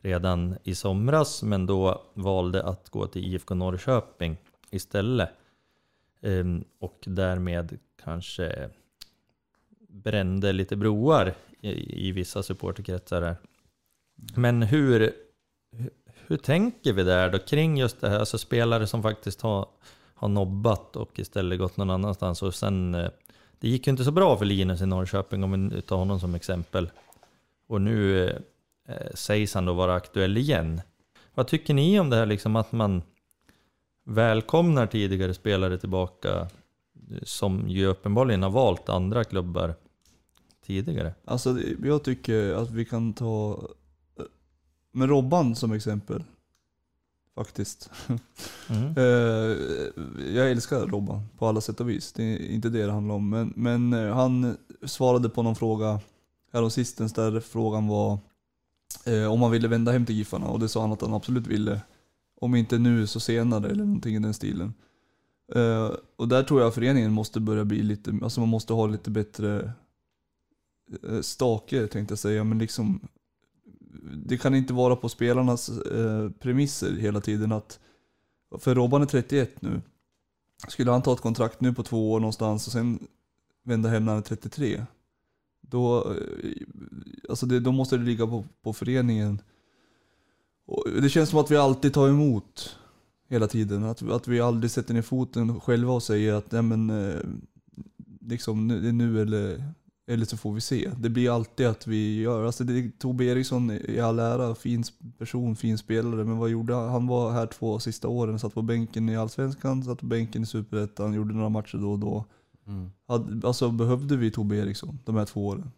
redan 0.00 0.56
i 0.62 0.74
somras, 0.74 1.42
men 1.42 1.66
då 1.66 2.02
valde 2.14 2.62
att 2.62 2.88
gå 2.88 3.06
till 3.06 3.34
IFK 3.34 3.54
Norrköping 3.54 4.36
istället. 4.70 5.30
Ehm, 6.20 6.64
och 6.78 6.98
därmed 7.06 7.78
kanske 8.04 8.70
brände 9.88 10.52
lite 10.52 10.76
broar 10.76 11.34
i, 11.60 12.08
i 12.08 12.12
vissa 12.12 12.42
supporterkretsar. 12.42 13.36
Men 14.34 14.62
hur, 14.62 15.12
hur, 16.28 16.36
tänker 16.36 16.92
vi 16.92 17.02
där 17.02 17.30
då 17.30 17.38
kring 17.38 17.78
just 17.78 18.00
det 18.00 18.08
här, 18.08 18.18
alltså 18.18 18.38
spelare 18.38 18.86
som 18.86 19.02
faktiskt 19.02 19.40
har, 19.40 19.66
har 20.14 20.28
nobbat 20.28 20.96
och 20.96 21.18
istället 21.18 21.58
gått 21.58 21.76
någon 21.76 21.90
annanstans 21.90 22.42
och 22.42 22.54
sen 22.54 22.94
eh, 22.94 23.10
det 23.60 23.68
gick 23.68 23.86
ju 23.86 23.90
inte 23.90 24.04
så 24.04 24.10
bra 24.10 24.36
för 24.36 24.44
Linus 24.44 24.80
i 24.80 24.86
Norrköping 24.86 25.44
om 25.44 25.68
vi 25.68 25.82
tar 25.82 25.96
honom 25.96 26.20
som 26.20 26.34
exempel. 26.34 26.90
Och 27.66 27.80
nu 27.80 28.24
eh, 28.24 28.36
eh, 28.88 29.14
sägs 29.14 29.54
han 29.54 29.64
då 29.64 29.72
vara 29.72 29.94
aktuell 29.94 30.36
igen. 30.36 30.80
Vad 31.34 31.48
tycker 31.48 31.74
ni 31.74 32.00
om 32.00 32.10
det 32.10 32.16
här 32.16 32.26
liksom 32.26 32.56
att 32.56 32.72
man 32.72 33.02
välkomnar 34.04 34.86
tidigare 34.86 35.34
spelare 35.34 35.78
tillbaka 35.78 36.40
eh, 36.40 36.46
som 37.22 37.68
ju 37.68 37.86
uppenbarligen 37.86 38.42
har 38.42 38.50
valt 38.50 38.88
andra 38.88 39.24
klubbar 39.24 39.74
tidigare? 40.66 41.14
Alltså 41.24 41.58
jag 41.84 42.04
tycker 42.04 42.54
att 42.54 42.70
vi 42.70 42.84
kan 42.84 43.12
ta 43.12 43.62
med 44.92 45.08
Robban 45.08 45.56
som 45.56 45.72
exempel. 45.72 46.24
Faktiskt. 47.38 47.90
Mm. 48.06 48.18
Eh, 48.96 49.56
jag 50.34 50.50
älskar 50.50 50.86
Robban 50.86 51.22
på 51.38 51.46
alla 51.46 51.60
sätt 51.60 51.80
och 51.80 51.90
vis. 51.90 52.12
Det 52.12 52.22
är 52.22 52.50
inte 52.50 52.68
det 52.68 52.86
det 52.86 52.92
handlar 52.92 53.14
om. 53.14 53.30
Men, 53.30 53.52
men 53.56 53.92
eh, 53.92 54.14
han 54.14 54.56
svarade 54.82 55.28
på 55.28 55.42
någon 55.42 55.56
fråga 55.56 56.00
häromsistens 56.52 57.12
där 57.12 57.40
frågan 57.40 57.88
var 57.88 58.18
eh, 59.06 59.32
om 59.32 59.42
han 59.42 59.50
ville 59.50 59.68
vända 59.68 59.92
hem 59.92 60.06
till 60.06 60.14
Giffarna 60.14 60.46
och 60.46 60.60
det 60.60 60.68
sa 60.68 60.80
han 60.80 60.92
att 60.92 61.00
han 61.00 61.14
absolut 61.14 61.46
ville. 61.46 61.80
Om 62.40 62.54
inte 62.54 62.78
nu 62.78 63.06
så 63.06 63.20
senare 63.20 63.70
eller 63.70 63.84
någonting 63.84 64.16
i 64.16 64.18
den 64.18 64.34
stilen. 64.34 64.74
Eh, 65.54 65.90
och 66.16 66.28
där 66.28 66.42
tror 66.42 66.60
jag 66.60 66.74
föreningen 66.74 67.12
måste 67.12 67.40
börja 67.40 67.64
bli 67.64 67.82
lite, 67.82 68.18
alltså 68.22 68.40
man 68.40 68.48
måste 68.48 68.72
ha 68.72 68.86
lite 68.86 69.10
bättre 69.10 69.72
stake 71.20 71.86
tänkte 71.86 72.12
jag 72.12 72.18
säga. 72.18 72.44
Men 72.44 72.58
liksom 72.58 73.00
det 74.14 74.38
kan 74.38 74.54
inte 74.54 74.72
vara 74.72 74.96
på 74.96 75.08
spelarnas 75.08 75.68
eh, 75.68 76.30
premisser 76.30 76.92
hela 76.92 77.20
tiden 77.20 77.52
att 77.52 77.80
för 78.58 78.74
Robban 78.74 79.02
är 79.02 79.06
31 79.06 79.62
nu. 79.62 79.80
Skulle 80.68 80.90
han 80.90 81.02
ta 81.02 81.12
ett 81.12 81.20
kontrakt 81.20 81.60
nu 81.60 81.74
på 81.74 81.82
två 81.82 82.12
år 82.12 82.20
någonstans 82.20 82.66
och 82.66 82.72
sen 82.72 83.06
vända 83.64 83.88
hem 83.88 84.04
när 84.04 84.12
han 84.12 84.18
är 84.22 84.24
33. 84.26 84.84
Då, 85.60 86.12
eh, 86.12 86.16
alltså 87.28 87.46
det, 87.46 87.60
då 87.60 87.72
måste 87.72 87.96
det 87.96 88.04
ligga 88.04 88.26
på, 88.26 88.44
på 88.62 88.72
föreningen. 88.72 89.40
Och 90.66 90.84
det 91.02 91.08
känns 91.08 91.30
som 91.30 91.38
att 91.38 91.50
vi 91.50 91.56
alltid 91.56 91.94
tar 91.94 92.08
emot 92.08 92.76
hela 93.28 93.46
tiden. 93.46 93.84
Att, 93.84 94.02
att 94.10 94.28
vi 94.28 94.40
aldrig 94.40 94.70
sätter 94.70 94.94
ner 94.94 95.02
foten 95.02 95.60
själva 95.60 95.92
och 95.92 96.02
säger 96.02 96.32
att 96.34 96.52
nej 96.52 96.62
men, 96.62 96.90
eh, 96.90 97.20
liksom, 98.20 98.66
nu- 98.68 98.80
det 98.80 98.88
är 98.88 98.92
nu 98.92 99.22
eller, 99.22 99.64
eller 100.08 100.24
så 100.24 100.36
får 100.36 100.52
vi 100.52 100.60
se. 100.60 100.90
Det 100.98 101.08
blir 101.08 101.34
alltid 101.34 101.66
att 101.66 101.86
vi 101.86 102.20
gör, 102.20 102.44
alltså 102.44 102.64
det, 102.64 102.98
Tobbe 102.98 103.24
Eriksson 103.24 103.70
i 103.70 104.00
all 104.00 104.18
ära, 104.18 104.54
fin 104.54 104.84
person, 105.18 105.56
fin 105.56 105.78
spelare, 105.78 106.24
men 106.24 106.38
vad 106.38 106.50
gjorde 106.50 106.74
han? 106.74 106.88
Han 106.88 107.06
var 107.06 107.32
här 107.32 107.46
två 107.46 107.78
sista 107.78 108.08
åren, 108.08 108.38
satt 108.38 108.54
på 108.54 108.62
bänken 108.62 109.08
i 109.08 109.16
Allsvenskan, 109.16 109.84
satt 109.84 110.00
på 110.00 110.06
bänken 110.06 110.42
i 110.42 110.46
Superettan, 110.46 111.14
gjorde 111.14 111.34
några 111.34 111.48
matcher 111.48 111.78
då 111.78 111.92
och 111.92 111.98
då. 111.98 112.24
Mm. 112.66 112.90
Alltså 113.44 113.70
behövde 113.70 114.16
vi 114.16 114.30
Tobbe 114.30 114.56
Eriksson 114.56 114.98
de 115.04 115.16
här 115.16 115.24
två 115.24 115.46
åren? 115.46 115.70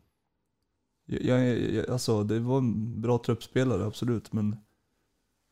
Jag, 1.06 1.22
jag, 1.22 1.58
jag, 1.58 1.90
alltså 1.90 2.24
det 2.24 2.40
var 2.40 2.58
en 2.58 3.00
bra 3.00 3.18
truppspelare, 3.18 3.86
absolut, 3.86 4.32
men 4.32 4.56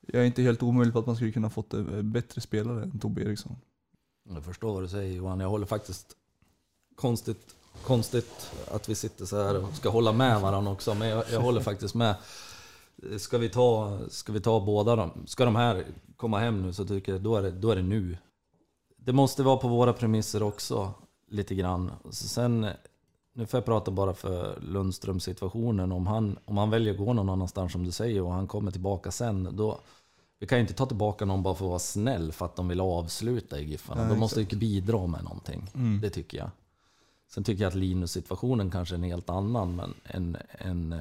jag 0.07 0.23
är 0.23 0.27
inte 0.27 0.43
helt 0.43 0.63
omöjlig 0.63 0.93
på 0.93 0.99
att 0.99 1.07
man 1.07 1.17
skulle 1.17 1.33
kunna 1.33 1.51
fått 1.51 1.75
en 1.75 2.13
bättre 2.13 2.41
spelare 2.41 2.83
än 2.83 2.99
Tobbe 2.99 3.23
Eriksson. 3.23 3.57
Jag 4.29 4.45
förstår 4.45 4.75
vad 4.75 4.83
du 4.83 4.89
säger 4.89 5.17
Johan. 5.17 5.41
Jag 5.41 5.49
håller 5.49 5.67
faktiskt 5.67 6.17
konstigt, 6.95 7.57
konstigt 7.83 8.51
att 8.71 8.89
vi 8.89 8.95
sitter 8.95 9.25
så 9.25 9.43
här 9.43 9.65
och 9.65 9.75
ska 9.75 9.89
hålla 9.89 10.13
med 10.13 10.41
varandra 10.41 10.73
också. 10.73 10.95
Men 10.95 11.09
jag, 11.09 11.25
jag 11.33 11.41
håller 11.41 11.61
faktiskt 11.61 11.95
med. 11.95 12.15
Ska 13.19 13.39
vi, 13.39 13.49
ta, 13.49 13.99
ska 14.09 14.33
vi 14.33 14.41
ta 14.41 14.61
båda 14.61 14.97
dem? 14.97 15.11
Ska 15.27 15.45
de 15.45 15.57
här 15.57 15.85
komma 16.17 16.39
hem 16.39 16.63
nu 16.63 16.73
så 16.73 16.85
tycker 16.85 17.13
jag 17.13 17.21
då 17.21 17.37
är 17.37 17.43
det, 17.43 17.51
då 17.51 17.71
är 17.71 17.77
det 17.77 17.83
nu. 17.83 18.17
Det 18.97 19.13
måste 19.13 19.43
vara 19.43 19.57
på 19.57 19.69
våra 19.69 19.93
premisser 19.93 20.43
också, 20.43 20.95
lite 21.31 21.55
grann. 21.55 21.93
Så 22.11 22.29
sen, 22.29 22.67
nu 23.35 23.47
får 23.47 23.59
jag 23.59 23.65
prata 23.65 23.91
bara 23.91 24.15
för 24.15 24.59
Lundström 24.61 25.21
situationen. 25.21 25.93
Om 25.93 26.07
han, 26.07 26.39
om 26.45 26.59
han 26.59 26.71
väljer 26.71 26.93
att 26.93 26.99
gå 26.99 27.13
någon 27.13 27.29
annanstans 27.29 27.73
som 27.73 27.85
du 27.85 27.93
säger 27.93 28.23
och 28.23 28.33
han 28.33 28.47
kommer 28.47 28.71
tillbaka 28.71 29.11
sen, 29.11 29.49
då... 29.53 29.81
Vi 30.41 30.47
kan 30.47 30.59
ju 30.59 30.61
inte 30.63 30.75
ta 30.75 30.87
tillbaka 30.87 31.25
någon 31.25 31.43
bara 31.43 31.55
för 31.55 31.65
att 31.65 31.69
vara 31.69 31.79
snäll 31.79 32.33
för 32.33 32.45
att 32.47 32.57
de 32.57 32.69
vill 32.69 32.81
avsluta 32.81 33.59
i 33.59 33.65
Giffarna. 33.65 34.09
De 34.09 34.19
måste 34.19 34.41
ju 34.41 34.57
bidra 34.57 35.07
med 35.07 35.25
någonting. 35.25 35.71
Mm. 35.75 36.01
Det 36.01 36.11
tycker 36.11 36.39
jag. 36.39 36.51
Sen 37.29 37.45
tycker 37.45 37.63
jag 37.63 37.69
att 37.69 37.75
Linus-situationen 37.75 38.71
kanske 38.71 38.95
är 38.95 38.97
en 38.97 39.03
helt 39.03 39.31
annan 39.31 39.77
men 39.77 39.95
än, 40.05 40.37
än, 40.59 40.93
eh, 40.93 40.99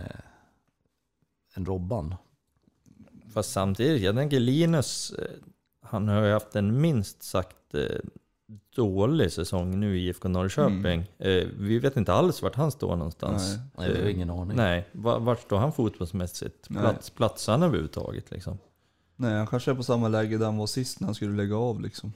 än 1.54 1.66
Robban. 1.66 2.16
Fast 3.34 3.52
samtidigt, 3.52 4.02
jag 4.02 4.16
tänker 4.16 4.40
Linus, 4.40 5.12
eh, 5.12 5.26
han 5.82 6.08
har 6.08 6.24
ju 6.24 6.32
haft 6.34 6.56
en 6.56 6.82
minst 6.82 7.24
sagt 7.24 7.76
eh, 7.76 7.82
dålig 8.76 9.32
säsong 9.32 9.80
nu 9.80 9.98
i 10.00 10.08
IFK 10.08 10.28
Norrköping. 10.30 11.06
Eh, 11.18 11.48
Vi 11.60 11.80
vet 11.80 11.98
inte 11.98 12.14
alls 12.14 12.42
vart 12.42 12.56
han 12.56 12.72
står 12.72 12.96
någonstans. 12.96 13.56
Nej. 13.78 13.94
Vi 13.94 14.02
har 14.02 14.10
ingen 14.10 14.30
aning. 14.30 14.58
Nej, 14.58 14.88
va- 14.92 15.20
vart 15.20 15.42
står 15.42 15.58
han 15.58 15.74
fotbollsmässigt? 15.74 16.68
Plats, 16.68 17.10
platsar 17.10 17.54
han 17.54 17.64
överhuvudtaget 17.64 18.32
liksom? 18.32 18.58
Nej, 19.16 19.34
han 19.38 19.48
kanske 19.48 19.72
är 19.72 19.76
på 19.76 19.84
samma 19.84 20.08
läge 20.08 20.38
där 20.38 20.46
han 20.46 20.58
var 20.58 20.68
sist 20.68 21.00
när 21.00 21.06
han 21.08 21.16
skulle 21.16 21.36
lägga 21.36 21.56
av 21.58 21.82
liksom. 21.82 22.14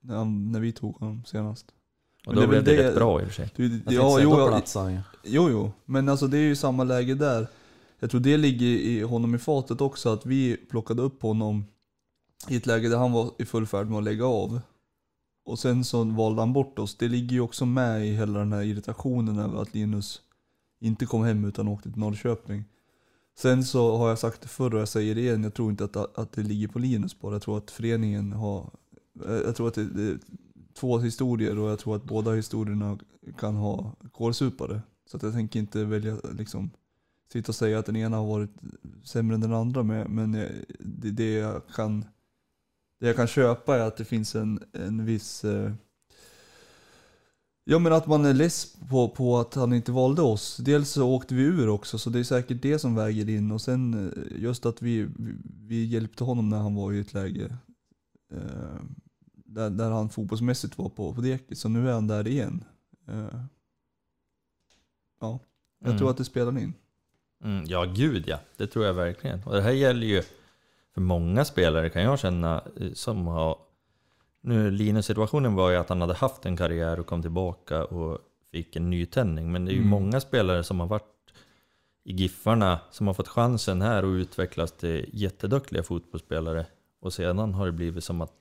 När, 0.00 0.16
han, 0.16 0.52
när 0.52 0.60
vi 0.60 0.72
tog 0.72 0.96
honom 0.96 1.24
senast. 1.24 1.66
Och 2.26 2.34
Men 2.34 2.34
då 2.34 2.40
det 2.40 2.44
är 2.46 2.48
blev 2.48 2.64
det 2.64 2.76
det- 2.82 2.88
rätt 2.88 2.94
bra 2.94 3.20
i 3.20 3.24
och 3.24 3.28
för 3.28 3.34
sig. 3.34 3.52
Du, 3.56 3.80
Jag 3.84 3.94
ja, 3.94 4.20
jo, 4.20 4.30
då 4.30 4.38
ja, 4.40 4.48
platsar 4.48 4.82
han 4.82 4.92
ju. 4.92 5.00
jo, 5.24 5.48
jo, 5.50 5.72
men 5.84 6.08
alltså 6.08 6.26
det 6.26 6.38
är 6.38 6.42
ju 6.42 6.56
samma 6.56 6.84
läge 6.84 7.14
där. 7.14 7.46
Jag 7.98 8.10
tror 8.10 8.20
det 8.20 8.36
ligger 8.36 8.66
i 8.66 9.00
honom 9.02 9.34
i 9.34 9.38
fatet 9.38 9.80
också, 9.80 10.08
att 10.12 10.26
vi 10.26 10.56
plockade 10.70 11.02
upp 11.02 11.22
honom 11.22 11.64
i 12.48 12.56
ett 12.56 12.66
läge 12.66 12.88
där 12.88 12.96
han 12.98 13.12
var 13.12 13.30
i 13.38 13.44
full 13.44 13.66
färd 13.66 13.88
med 13.88 13.98
att 13.98 14.04
lägga 14.04 14.24
av. 14.26 14.60
Och 15.46 15.58
sen 15.58 15.84
så 15.84 16.04
valde 16.04 16.42
han 16.42 16.52
bort 16.52 16.78
oss. 16.78 16.96
Det 16.96 17.08
ligger 17.08 17.32
ju 17.32 17.40
också 17.40 17.66
med 17.66 18.06
i 18.06 18.10
hela 18.12 18.38
den 18.38 18.52
här 18.52 18.62
irritationen 18.62 19.38
över 19.38 19.62
att 19.62 19.74
Linus 19.74 20.20
inte 20.80 21.06
kom 21.06 21.24
hem 21.24 21.44
utan 21.44 21.68
åkte 21.68 21.90
till 21.90 22.00
Norrköping. 22.00 22.64
Sen 23.38 23.64
så 23.64 23.96
har 23.96 24.08
jag 24.08 24.18
sagt 24.18 24.40
det 24.40 24.48
förr 24.48 24.74
och 24.74 24.80
jag 24.80 24.88
säger 24.88 25.14
det 25.14 25.20
igen, 25.20 25.44
jag 25.44 25.54
tror 25.54 25.70
inte 25.70 25.84
att, 25.84 26.18
att 26.18 26.32
det 26.32 26.42
ligger 26.42 26.68
på 26.68 26.78
Linus 26.78 27.20
bara. 27.20 27.32
Jag 27.32 27.42
tror 27.42 27.58
att 27.58 27.70
föreningen 27.70 28.32
har, 28.32 28.70
jag 29.44 29.56
tror 29.56 29.68
att 29.68 29.74
det, 29.74 29.84
det 29.84 30.18
två 30.74 30.98
historier 30.98 31.58
och 31.58 31.70
jag 31.70 31.78
tror 31.78 31.96
att 31.96 32.04
båda 32.04 32.32
historierna 32.32 32.98
kan 33.38 33.54
ha 33.56 33.96
kålsupare. 34.12 34.82
Så 35.10 35.16
att 35.16 35.22
jag 35.22 35.32
tänker 35.32 35.58
inte 35.60 35.84
välja 35.84 36.16
liksom 36.38 36.70
sitta 37.32 37.48
och 37.50 37.54
säga 37.56 37.78
att 37.78 37.86
den 37.86 37.96
ena 37.96 38.16
har 38.16 38.26
varit 38.26 38.50
sämre 39.04 39.34
än 39.34 39.40
den 39.40 39.52
andra 39.54 39.82
med, 39.82 40.10
men 40.10 40.34
jag- 40.34 40.50
det, 40.78 41.10
det 41.10 41.32
jag 41.32 41.62
kan 41.74 42.04
det 43.00 43.06
jag 43.06 43.16
kan 43.16 43.26
köpa 43.26 43.76
är 43.76 43.80
att 43.80 43.96
det 43.96 44.04
finns 44.04 44.34
en, 44.34 44.58
en 44.72 45.04
viss 45.04 45.44
eh, 45.44 45.72
Ja 47.66 47.78
men 47.78 47.92
att 47.92 48.06
man 48.06 48.24
är 48.24 48.34
less 48.34 48.76
på, 48.90 49.08
på 49.08 49.38
att 49.38 49.54
han 49.54 49.72
inte 49.72 49.92
valde 49.92 50.22
oss. 50.22 50.56
Dels 50.56 50.90
så 50.90 51.08
åkte 51.14 51.34
vi 51.34 51.42
ur 51.42 51.68
också 51.68 51.98
så 51.98 52.10
det 52.10 52.18
är 52.18 52.24
säkert 52.24 52.62
det 52.62 52.78
som 52.78 52.94
väger 52.94 53.28
in 53.28 53.50
och 53.50 53.60
sen 53.60 53.94
eh, 54.08 54.42
just 54.42 54.66
att 54.66 54.82
vi, 54.82 55.02
vi, 55.02 55.34
vi 55.44 55.84
hjälpte 55.84 56.24
honom 56.24 56.48
när 56.48 56.58
han 56.58 56.74
var 56.74 56.92
i 56.92 57.00
ett 57.00 57.14
läge 57.14 57.56
eh, 58.32 58.80
där, 59.54 59.70
där 59.70 59.90
han 59.90 60.08
fotbollsmässigt 60.08 60.78
var 60.78 60.88
på, 60.88 61.14
på 61.14 61.20
dekis. 61.20 61.60
Så 61.60 61.68
nu 61.68 61.88
är 61.88 61.92
han 61.92 62.06
där 62.06 62.26
igen. 62.28 62.64
Eh, 63.08 63.40
ja, 65.20 65.38
jag 65.80 65.86
Mm. 65.88 65.98
tror 65.98 66.10
att 66.10 66.16
det 66.16 66.24
spelar 66.24 66.58
in. 66.58 66.74
Mm, 67.44 67.64
ja, 67.66 67.84
gud 67.84 68.24
ja. 68.26 68.38
Det 68.56 68.66
tror 68.66 68.84
jag 68.84 68.94
verkligen. 68.94 69.42
Och 69.44 69.52
det 69.54 69.62
här 69.62 69.70
gäller 69.70 70.06
ju 70.06 70.22
för 70.94 71.00
många 71.00 71.44
spelare 71.44 71.90
kan 71.90 72.02
jag 72.02 72.18
känna 72.18 72.62
eh, 72.80 72.92
som 72.92 73.26
har... 73.26 73.58
Nu 74.40 74.70
Linus 74.70 75.06
situationen 75.06 75.54
var 75.54 75.70
ju 75.70 75.76
att 75.76 75.88
han 75.88 76.00
hade 76.00 76.14
haft 76.14 76.46
en 76.46 76.56
karriär 76.56 77.00
och 77.00 77.06
kom 77.06 77.22
tillbaka 77.22 77.84
och 77.84 78.18
fick 78.52 78.76
en 78.76 78.90
nytändning. 78.90 79.52
Men 79.52 79.64
det 79.64 79.70
är 79.70 79.74
ju 79.74 79.78
Mm. 79.78 79.90
många 79.90 80.20
spelare 80.20 80.64
som 80.64 80.80
har 80.80 80.86
varit 80.86 81.04
i 82.04 82.12
Giffarna 82.12 82.80
som 82.90 83.06
har 83.06 83.14
fått 83.14 83.28
chansen 83.28 83.82
här 83.82 84.04
och 84.04 84.08
utvecklas 84.12 84.72
till 84.72 85.10
jätteduktiga 85.12 85.82
fotbollsspelare. 85.82 86.66
Och 87.00 87.12
sedan 87.12 87.54
har 87.54 87.66
det 87.66 87.72
blivit 87.72 88.04
som 88.04 88.20
att 88.20 88.32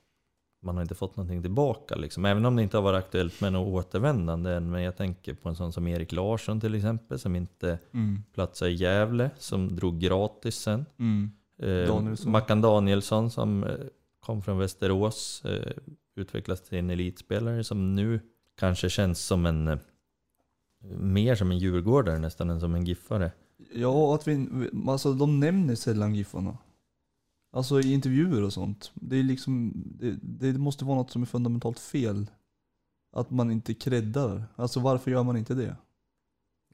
man 0.64 0.76
har 0.76 0.82
inte 0.82 0.95
fått 0.95 1.18
någonting 1.18 1.41
tillbaka 1.41 1.95
liksom. 1.95 2.26
Även 2.26 2.45
om 2.45 2.55
det 2.55 2.64
inte 2.64 2.78
har 2.78 2.82
varit 2.82 2.97
aktuellt 3.05 3.41
med 3.41 3.53
något 3.53 3.86
återvändande 3.86 4.51
än. 4.51 4.72
Men 4.72 4.82
jag 4.82 4.97
tänker 4.97 5.34
på 5.34 5.49
en 5.49 5.55
sån 5.55 5.74
som 5.74 5.88
Erik 5.88 6.11
Larsson 6.11 6.61
till 6.61 6.76
exempel 6.76 7.20
som 7.20 7.36
inte 7.36 7.80
Mm. 7.93 8.24
platsade 8.34 8.72
i 8.72 8.74
Gävle, 8.74 9.30
som 9.38 9.76
drog 9.76 9.99
gratis 9.99 10.55
sen. 10.55 10.86
Mm. 10.99 11.32
Eh, 11.59 11.88
Danielsson. 11.88 12.32
Mackan 12.32 12.61
Danielsson 12.61 13.32
som 13.32 13.64
eh, 13.64 13.70
kom 14.20 14.41
från 14.41 14.57
Västerås, 14.57 15.45
eh, 15.45 15.72
utvecklades 16.16 16.61
till 16.61 16.78
en 16.78 16.89
elitspelare 16.89 17.64
som 17.64 17.95
nu 17.95 18.20
kanske 18.59 18.89
känns 18.89 19.20
som 19.26 19.45
en 19.45 19.68
eh, 19.68 19.78
mer 20.97 21.36
som 21.36 21.51
en 21.51 21.57
djurgårdare 21.57 22.20
nästan 22.20 22.49
än 22.49 22.59
som 22.59 22.76
en 22.76 22.86
giffare. 22.86 23.32
Ja, 23.74 24.16
att 24.16 24.28
vi, 24.28 24.47
alltså 24.88 25.14
de 25.14 25.39
nämner 25.39 25.76
sällan 25.76 26.16
Giffarna. 26.16 26.57
Alltså 27.56 27.82
i 27.82 27.93
intervjuer 27.93 28.43
och 28.43 28.54
sånt. 28.54 28.91
Det 28.93 29.16
är 29.20 29.24
liksom, 29.24 29.74
det, 29.99 30.18
det 30.22 30.58
måste 30.60 30.86
vara 30.86 30.97
något 30.97 31.12
som 31.12 31.22
är 31.22 31.26
fundamentalt 31.26 31.80
fel. 31.80 32.30
Att 33.12 33.30
man 33.32 33.51
inte 33.51 33.74
creddar. 33.74 34.43
Alltså 34.56 34.80
varför 34.80 35.12
gör 35.12 35.24
man 35.24 35.38
inte 35.38 35.54
det? 35.56 35.76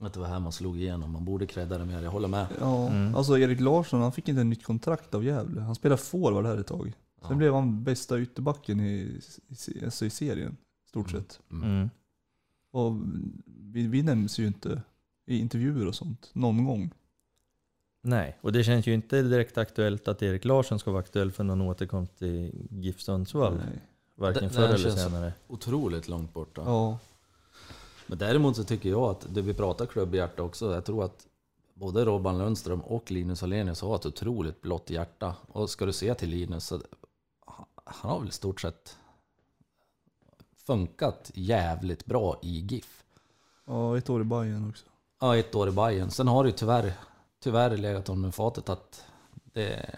Att 0.02 0.14
det 0.14 0.20
var 0.20 0.28
här 0.28 0.40
man 0.40 0.52
slog 0.52 0.78
igenom. 0.78 1.12
Man 1.12 1.26
borde 1.26 1.46
credda 1.46 1.78
det 1.78 1.86
mer. 1.86 2.02
Jag 2.02 2.12
håller 2.12 2.28
med. 2.28 2.48
Ja, 2.60 2.88
Mm. 2.90 3.16
alltså 3.16 3.38
Erik 3.38 3.60
Larsson 3.60 4.02
han 4.02 4.12
fick 4.12 4.28
inte 4.28 4.42
ett 4.42 4.48
nytt 4.48 4.64
kontrakt 4.64 5.14
av 5.16 5.24
Gävle. 5.24 5.62
Han 5.62 5.76
spelade 5.76 6.02
forward 6.02 6.46
här 6.46 6.58
ett 6.58 6.68
tag. 6.68 6.94
Sen 7.22 7.28
Ja. 7.30 7.36
blev 7.36 7.54
han 7.54 7.84
bästa 7.84 8.20
ytterbacken 8.20 8.80
i, 8.80 9.22
i, 9.48 9.86
alltså 9.86 10.06
i 10.06 10.10
serien, 10.10 10.58
stort 10.88 11.12
Mm. 11.14 11.22
sett. 11.22 11.40
Mm. 11.52 11.70
Mm. 11.70 11.90
Och 12.72 12.96
vi, 13.46 13.88
vi 13.88 14.04
nämns 14.04 14.40
ju 14.40 14.48
inte 14.48 14.82
i 15.26 15.40
intervjuer 15.40 15.88
och 15.88 15.96
sånt, 15.96 16.30
någon 16.34 16.66
gång. 16.66 16.92
Nej, 18.02 18.38
och 18.42 18.52
det 18.52 18.64
känns 18.64 18.88
ju 18.88 18.94
inte 18.94 19.22
direkt 19.22 19.58
aktuellt 19.58 20.08
att 20.08 20.22
Erik 20.22 20.46
Larsson 20.46 20.80
ska 20.80 20.92
vara 20.92 21.00
aktuell 21.00 21.32
för 21.32 21.44
någon 21.44 21.62
återkomst 21.62 22.18
till 22.18 22.68
GIF 22.72 23.02
Sundsvall. 23.02 23.62
Varken 24.16 24.50
förr 24.50 24.64
eller 24.64 24.90
senare. 24.90 25.34
Otroligt 25.48 26.08
långt 26.08 26.34
borta. 26.34 26.62
Ja, 26.66 27.00
Men 28.08 28.18
däremot 28.18 28.56
så 28.56 28.64
tycker 28.64 28.90
jag 28.90 29.04
att 29.04 29.26
det 29.30 29.42
vi 29.42 29.54
pratar 29.54 29.86
klubbhjärta 29.86 30.44
också. 30.44 30.74
Jag 30.74 30.86
tror 30.86 31.04
att 31.04 31.28
både 31.74 32.06
Robban 32.06 32.38
Lundström 32.38 32.82
och 32.82 33.12
Linus 33.12 33.44
Alenius 33.44 33.82
har 33.82 33.96
ett 33.96 34.06
otroligt 34.06 34.62
blått 34.62 34.90
hjärta. 34.90 35.36
Och 35.48 35.70
ska 35.70 35.86
du 35.86 35.94
se 35.94 36.14
till 36.14 36.30
Linus 36.30 36.66
så 36.66 36.82
han 37.84 38.12
har 38.12 38.20
väl 38.20 38.30
i 38.30 38.32
stort 38.32 38.62
sett 38.62 38.98
funkat 40.66 41.32
jävligt 41.34 42.06
bra 42.06 42.40
i 42.42 42.60
GIF. 42.60 43.04
ja 43.66 43.98
ett 43.98 44.10
år 44.10 44.22
i 44.22 44.24
Bayern 44.24 44.70
också. 44.70 44.86
Ja, 45.20 45.38
ett 45.38 45.56
år 45.56 45.70
i 45.70 45.72
Bayern. 45.72 46.12
Sen 46.12 46.28
har 46.28 46.44
det 46.44 46.50
ju 46.50 46.56
tyvärr, 46.56 46.94
tyvärr 47.40 47.78
legat 47.78 48.08
honom 48.08 48.22
med 48.22 48.36
fatet 48.36 48.70
att 48.70 49.06
det, 49.54 49.96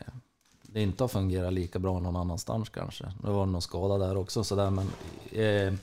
det 0.62 0.82
inte 0.82 1.04
har 1.04 1.08
fungerat 1.08 1.54
lika 1.54 1.80
bra 1.80 2.00
någon 2.00 2.16
annanstans 2.16 2.70
kanske. 2.70 3.14
Det 3.24 3.32
var 3.32 3.46
någon 3.46 3.62
skada 3.62 3.98
där 3.98 4.18
också 4.18 4.44
sådär 4.44 4.70
men, 4.70 4.88
eh, 5.32 5.74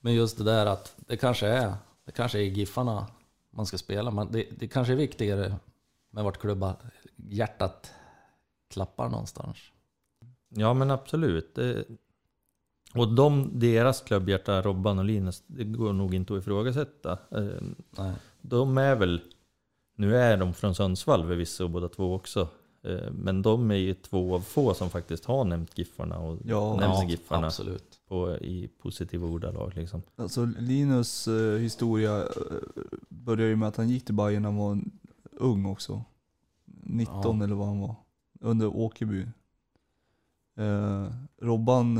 men 0.00 0.14
just 0.14 0.38
det 0.38 0.44
där 0.44 0.66
att 0.66 0.94
det 0.96 1.16
kanske 1.16 1.46
är, 1.46 1.74
det 2.04 2.12
kanske 2.12 2.38
är 2.38 2.42
Giffarna 2.42 3.06
man 3.50 3.66
ska 3.66 3.78
spela. 3.78 4.10
Men 4.10 4.32
det, 4.32 4.46
det 4.58 4.68
kanske 4.68 4.92
är 4.92 4.96
viktigare 4.96 5.56
med 6.10 6.24
vart 6.24 6.38
klubba 6.38 6.76
hjärtat 7.16 7.90
klappar 8.70 9.08
någonstans. 9.08 9.56
Ja 10.48 10.74
men 10.74 10.90
absolut. 10.90 11.54
Det... 11.54 11.84
Och 12.94 13.14
de, 13.14 13.50
deras 13.52 14.00
klubbhjärta, 14.00 14.62
Robban 14.62 14.98
och 14.98 15.04
Linus, 15.04 15.42
det 15.46 15.64
går 15.64 15.92
nog 15.92 16.14
inte 16.14 16.34
att 16.34 16.40
ifrågasätta. 16.40 17.12
Eh, 17.12 17.62
Nej. 17.90 18.12
De 18.40 18.78
är 18.78 18.96
väl, 18.96 19.20
nu 20.00 20.16
är 20.16 20.36
de 20.36 20.54
från 20.54 20.74
Sundsvall 20.74 21.22
förvisso 21.26 21.68
båda 21.68 21.88
två 21.88 22.14
också. 22.14 22.48
Eh, 22.82 23.10
Men 23.12 23.42
de 23.42 23.70
är 23.70 23.74
ju 23.74 23.94
två 23.94 24.34
av 24.34 24.40
få 24.40 24.74
som 24.74 24.90
faktiskt 24.90 25.24
har 25.24 25.44
nämnt 25.44 25.78
Giffarna 25.78 26.18
och 26.18 26.38
Ja. 26.44 26.76
nämns 26.76 27.10
Giffarna 27.10 27.46
absolut. 27.46 28.00
på, 28.08 28.36
i 28.36 28.68
positiva 28.78 29.26
ordalag 29.26 29.72
liksom. 29.76 30.02
Alltså 30.16 30.44
Linus 30.58 31.28
eh, 31.28 31.58
historia 31.58 32.18
eh, 32.22 32.26
börjar 33.08 33.46
ju 33.46 33.56
med 33.56 33.68
att 33.68 33.76
han 33.76 33.88
gick 33.88 34.04
till 34.04 34.14
Bayern 34.14 34.42
när 34.42 34.48
han 34.48 34.58
var 34.58 34.80
ung 35.32 35.66
också. 35.66 36.04
19 36.82 37.38
Ja. 37.38 37.44
eller 37.44 37.54
vad 37.54 37.66
han 37.66 37.80
var. 37.80 37.94
Under 38.40 38.66
Åkerby. 38.76 39.26
Eh, 40.58 41.06
Robban 41.42 41.96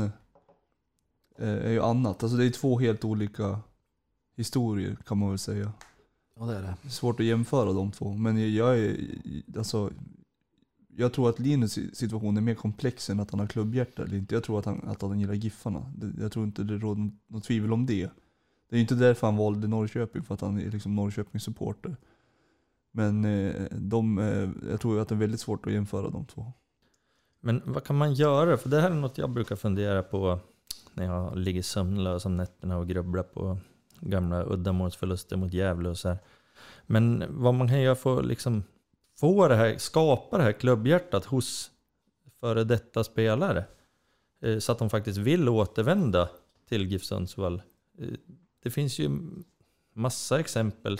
eh, 1.37 1.47
är 1.65 1.71
ju 1.71 1.81
annat. 1.81 2.23
Alltså 2.23 2.37
det 2.37 2.45
är 2.45 2.49
två 2.49 2.79
helt 2.79 3.05
olika 3.05 3.59
historier 4.35 4.97
kan 5.05 5.17
man 5.17 5.29
väl 5.29 5.39
säga. 5.39 5.71
Ja 6.35 6.45
det 6.45 6.55
är 6.55 6.61
det. 6.61 6.89
Svårt 6.89 7.19
att 7.19 7.25
jämföra 7.25 7.73
de 7.73 7.91
två. 7.91 8.13
Men 8.13 8.55
jag 8.55 8.79
är, 8.79 8.97
alltså, 9.57 9.91
jag 10.95 11.13
tror 11.13 11.29
att 11.29 11.39
Linus 11.39 11.79
situation 11.93 12.37
är 12.37 12.41
mer 12.41 12.55
komplex 12.55 13.09
än 13.09 13.19
att 13.19 13.31
han 13.31 13.39
har 13.39 13.47
klubbhjärta 13.47 14.03
eller 14.03 14.17
inte. 14.17 14.35
Jag 14.35 14.43
tror 14.43 14.59
att 14.59 14.65
han, 14.65 14.87
att 14.87 15.01
han 15.01 15.19
gillar 15.19 15.33
Giffarna. 15.33 15.93
Jag 16.19 16.31
tror 16.31 16.45
inte 16.45 16.63
det 16.63 16.77
råder 16.77 17.11
något 17.27 17.43
tvivel 17.43 17.73
om 17.73 17.85
det. 17.85 18.09
Det 18.69 18.75
är 18.75 18.81
inte 18.81 18.95
därför 18.95 19.27
han 19.27 19.37
valde 19.37 19.67
Norrköping, 19.67 20.23
för 20.23 20.33
att 20.33 20.41
han 20.41 20.59
är 20.59 20.71
liksom 20.71 20.95
Norrköpings-supporter. 20.95 21.95
Men 22.91 23.25
eh, 23.25 23.63
de, 23.71 24.17
eh, 24.17 24.49
jag 24.71 24.81
tror 24.81 24.99
att 24.99 25.07
det 25.07 25.15
är 25.15 25.19
väldigt 25.19 25.39
svårt 25.39 25.65
att 25.67 25.73
jämföra 25.73 26.09
de 26.09 26.25
två. 26.25 26.51
Men 27.41 27.61
vad 27.65 27.83
kan 27.83 27.97
man 27.97 28.13
göra? 28.13 28.57
För 28.57 28.69
det 28.69 28.81
här 28.81 28.91
är 28.91 28.95
något 28.95 29.17
jag 29.17 29.29
brukar 29.29 29.55
fundera 29.55 30.03
på 30.03 30.39
när 30.93 31.05
jag 31.05 31.37
ligger 31.37 31.61
sömnlös 31.61 32.25
om 32.25 32.37
nätterna 32.37 32.77
och 32.77 32.87
grubblar 32.87 33.23
på 33.23 33.57
gamla 34.01 34.43
uddamålsförluster 34.43 35.37
mot 35.37 35.53
Gävle 35.53 35.89
och 35.89 35.97
så 35.97 36.09
här. 36.09 36.17
Men 36.87 37.23
vad 37.29 37.53
man 37.53 37.67
kan 37.67 37.81
göra 37.81 37.95
för 37.95 38.19
att 38.19 38.25
liksom 38.25 38.63
få 39.19 39.47
det 39.47 39.55
här, 39.55 39.77
skapa 39.77 40.37
det 40.37 40.43
här 40.43 40.51
klubbhjärtat 40.51 41.25
hos 41.25 41.71
före 42.39 42.63
detta 42.63 43.03
spelare. 43.03 43.65
eh, 44.41 44.57
Så 44.59 44.71
att 44.71 44.79
de 44.79 44.89
faktiskt 44.89 45.17
vill 45.17 45.49
återvända 45.49 46.29
till 46.69 46.87
GIF 46.91 47.03
Sundsvall. 47.03 47.61
Eh, 47.99 48.07
Det 48.63 48.69
finns 48.71 48.99
ju 48.99 49.09
massa 49.93 50.39
exempel. 50.39 50.97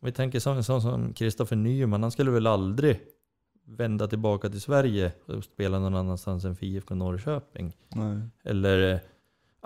Om 0.00 0.06
vi 0.06 0.12
tänker 0.12 0.40
sån, 0.40 0.64
sån 0.64 0.82
som 0.82 1.12
Kristoffer 1.12 1.56
Nyman, 1.56 2.02
han 2.02 2.10
skulle 2.12 2.30
väl 2.30 2.46
aldrig 2.46 3.00
vända 3.64 4.06
tillbaka 4.08 4.48
till 4.50 4.60
Sverige 4.60 5.12
och 5.26 5.44
spela 5.44 5.78
någon 5.78 5.94
annanstans 5.94 6.44
än 6.44 6.56
för 6.56 6.66
IFK 6.66 6.94
Norrköping. 6.94 7.76
Nej. 7.88 8.20
Eller 8.44 8.92
eh, 8.94 9.00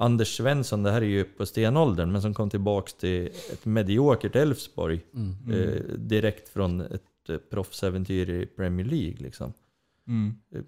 Anders 0.01 0.37
Svensson, 0.37 0.83
det 0.83 0.91
här 0.91 1.03
är 1.03 1.07
ju 1.07 1.25
på 1.25 1.47
stenåldern, 1.47 2.13
men 2.13 2.23
som 2.23 2.35
kom 2.35 2.51
tillbaks 2.51 2.95
till 2.95 3.27
ett 3.53 3.65
mediokert 3.67 4.37
Elfsborg 4.37 5.01
Mm. 5.15 5.37
Mm. 5.47 5.61
eh, 5.69 5.83
direkt 5.99 6.49
från 6.49 6.81
ett 6.81 7.03
eh, 7.29 7.37
proffsäventyr 7.51 8.31
i 8.31 8.47
Premier 8.47 8.87
League. 8.87 9.17
Liksom. 9.19 9.53
Mm. 10.09 10.35
Eh, 10.55 10.61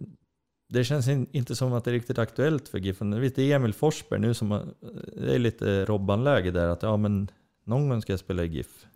Det 0.68 0.85
känns 0.85 1.09
in, 1.09 1.26
inte 1.33 1.57
som 1.57 1.72
att 1.72 1.85
det 1.85 1.91
är 1.91 1.93
riktigt 1.93 2.18
aktuellt 2.18 2.68
för 2.68 2.78
Giffen. 2.78 3.20
Visst, 3.20 3.37
det 3.37 3.53
är 3.53 3.57
Emil 3.57 3.72
Forsberg 3.74 4.20
nu 4.20 4.35
som 4.35 4.51
har, 4.51 4.62
det 5.16 5.35
är 5.35 5.39
lite 5.39 5.85
Robban-läge 5.85 6.51
där, 6.51 6.68
att 6.68 6.83
ja 6.83 6.97
men 6.97 7.28
någon 7.64 7.89
gång 7.89 8.03
ska 8.03 8.12
jag 8.12 8.20
spela 8.20 8.45
i 8.45 8.47
GIF. 8.47 8.87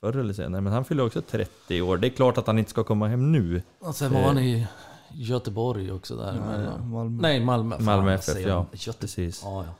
Förr 0.00 0.16
eller 0.16 0.32
senare, 0.32 0.60
men 0.60 0.72
han 0.72 0.84
fyller 0.84 1.06
också 1.06 1.22
30 1.22 1.82
år. 1.82 1.96
Det 1.96 2.06
är 2.06 2.10
klart 2.10 2.38
att 2.38 2.46
han 2.46 2.58
inte 2.58 2.70
ska 2.70 2.84
komma 2.84 3.08
hem 3.08 3.32
nu. 3.32 3.62
Och 3.78 3.94
sen 3.94 4.12
var 4.12 4.20
han 4.20 4.38
i 4.38 4.66
Göteborg 5.12 5.92
också 5.92 6.16
där. 6.16 6.32
Nej, 6.32 6.54
emellan. 6.54 6.90
Malmö. 6.90 7.22
Nej, 7.22 7.40
Malmö. 7.44 7.76
Fan, 7.76 7.84
Malmö 7.84 8.12
FF, 8.14 8.40
ja. 8.46 8.66
Göte... 8.72 8.98
Precis. 9.00 9.40
Ja, 9.44 9.64
ja. 9.64 9.74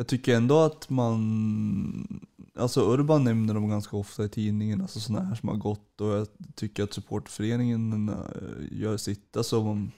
Jag 0.00 0.06
tycker 0.06 0.36
ändå 0.36 0.58
att 0.58 0.90
man, 0.90 2.20
alltså 2.58 2.80
Urban 2.94 3.24
nämner 3.24 3.54
dem 3.54 3.68
ganska 3.68 3.96
ofta 3.96 4.24
i 4.24 4.28
tidningen, 4.28 4.80
alltså 4.82 5.00
sådana 5.00 5.24
här 5.24 5.34
som 5.34 5.48
har 5.48 5.56
gått 5.56 6.00
och 6.00 6.08
jag 6.08 6.26
tycker 6.54 6.84
att 6.84 6.92
supportföreningen 6.92 8.08
eh, 8.08 8.78
gör 8.80 8.96
sitt. 8.96 9.36
Alltså, 9.36 9.62
man- 9.64 9.92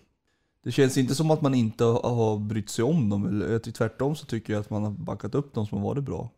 det 0.65 0.73
känns 0.73 0.97
inte 0.97 1.15
som 1.15 1.31
att 1.31 1.43
man 1.43 1.55
inte 1.55 1.85
har 1.85 2.39
brytt 2.39 2.71
sig 2.71 2.85
om 2.85 3.09
dem, 3.11 3.27
eller 3.27 3.59
tvärtom 3.59 4.17
så 4.17 4.27
tycker 4.27 4.53
jag 4.53 4.61
att 4.61 4.71
man 4.71 4.83
har 4.85 4.91
backat 4.91 5.35
upp 5.35 5.55
dem 5.55 5.67
som 5.67 5.79
har 5.79 5.85
varit 5.85 6.05
bra. 6.05 6.31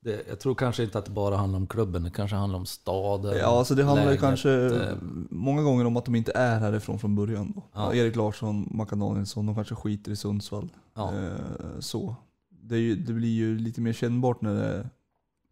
Det, 0.00 0.24
jag 0.28 0.40
tror 0.40 0.54
kanske 0.54 0.82
inte 0.84 0.98
att 0.98 1.04
det 1.04 1.10
bara 1.10 1.36
handlar 1.36 1.56
om 1.58 1.66
klubben, 1.66 2.02
det 2.02 2.10
kanske 2.10 2.36
handlar 2.36 2.58
om 2.58 2.66
staden. 2.66 3.36
Ja, 3.38 3.46
alltså 3.58 3.74
det 3.74 3.84
handlar 3.84 4.04
läget, 4.06 4.20
kanske 4.20 4.50
eh, 4.50 4.96
många 5.30 5.62
gånger 5.62 5.84
om 5.84 5.96
att 5.96 6.04
de 6.04 6.14
inte 6.14 6.32
är 6.34 6.58
härifrån 6.58 6.98
från 6.98 7.14
början. 7.16 7.52
Då. 7.56 7.62
Ja. 7.72 7.94
Erik 7.94 8.16
Larsson, 8.16 8.68
Mackan 8.70 8.98
Danielsson, 8.98 9.46
de 9.46 9.54
kanske 9.54 9.74
skiter 9.74 10.12
i 10.12 10.16
Sundsvall. 10.16 10.68
Ja. 10.94 11.14
Eh, 11.14 11.80
så. 11.80 12.16
Det, 12.68 12.76
är 12.76 12.80
ju, 12.80 12.96
det 12.96 13.12
blir 13.12 13.28
ju 13.34 13.58
lite 13.58 13.80
mer 13.80 13.92
kännbart 13.92 14.40
när 14.40 14.54
det 14.54 14.64
är 14.64 14.88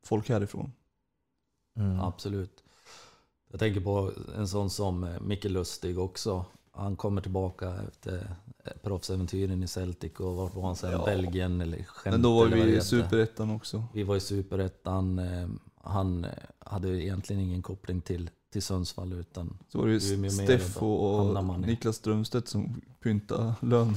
folk 0.04 0.28
härifrån. 0.28 0.72
Mm. 1.76 2.00
Absolut. 2.00 2.64
Jag 3.50 3.60
tänker 3.60 3.80
på 3.80 4.12
en 4.36 4.48
sån 4.48 4.70
som 4.70 5.04
eh, 5.04 5.20
Micke 5.20 5.44
Lustig 5.44 5.98
också. 5.98 6.44
Han 6.72 6.96
kommer 6.96 7.20
tillbaka 7.20 7.74
efter 7.88 8.36
eh, 8.64 8.72
proffsäventyren 8.82 9.62
i 9.62 9.66
Celtic 9.66 10.12
och 10.12 10.36
vart 10.36 10.54
var 10.54 10.62
han 10.62 10.76
sen? 10.76 10.92
Ja. 10.92 11.04
Belgien 11.04 11.60
eller 11.60 11.76
Gent 11.76 12.04
Men 12.04 12.22
då 12.22 12.34
var 12.34 12.46
vi 12.46 12.76
i. 12.76 12.80
Superettan 12.80 13.50
också. 13.50 13.84
Vi 13.94 14.02
var 14.02 14.16
i 14.16 14.20
Superettan. 14.20 15.18
eh, 15.18 15.48
Han 15.82 16.26
hade 16.58 16.88
ju 16.88 17.02
egentligen 17.02 17.42
ingen 17.42 17.62
koppling 17.62 18.00
till, 18.00 18.30
till 18.52 18.62
Sundsvall 18.62 19.12
utan 19.12 19.58
Så 19.68 19.78
var 19.78 19.86
det 19.86 19.92
ju 19.92 20.30
Steffo 20.30 20.86
och. 20.86 21.60
Niklas 21.60 21.96
Strömstedt 21.96 22.48
som 22.48 22.80
pyntade 23.02 23.54
lön. 23.62 23.96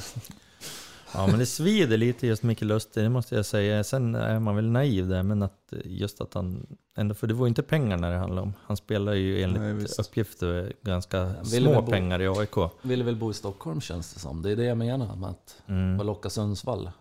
Ja 1.13 1.27
men 1.27 1.39
det 1.39 1.45
svider 1.45 1.97
lite 1.97 2.27
just 2.27 2.43
Micke 2.43 2.61
Lustig, 2.61 3.03
det 3.03 3.09
måste 3.09 3.35
jag 3.35 3.45
säga. 3.45 3.83
Sen 3.83 4.15
är 4.15 4.39
man 4.39 4.55
väl 4.55 4.69
naiv 4.69 5.07
där, 5.07 5.23
men 5.23 5.43
att 5.43 5.73
just 5.85 6.21
att 6.21 6.33
han 6.33 6.77
ändå, 6.95 7.15
för 7.15 7.27
det 7.27 7.33
var 7.33 7.45
ju 7.45 7.49
inte 7.49 7.63
pengarna 7.63 8.09
det 8.09 8.17
handlade 8.17 8.41
om. 8.41 8.53
Han 8.63 8.77
spelar 8.77 9.13
ju 9.13 9.41
enligt 9.43 9.61
Nej, 9.61 9.73
visst. 9.73 9.99
uppgifter 9.99 10.73
ganska 10.81 11.25
ville 11.51 11.71
små 11.71 11.81
bo- 11.81 11.91
pengar 11.91 12.21
i 12.21 12.27
AIK. 12.27 12.71
Ville 12.81 13.03
väl 13.03 13.15
bo 13.15 13.31
i 13.31 13.33
Stockholm 13.33 13.81
känns 13.81 14.13
det 14.13 14.19
som. 14.19 14.41
Det 14.41 14.51
är 14.51 14.55
det 14.55 14.63
jag 14.65 14.77
menar 14.77 15.15
med 15.15 15.29
att 15.29 15.55
Mm. 15.67 16.05
locka 16.07 16.29
Sundsvall. 16.29 16.91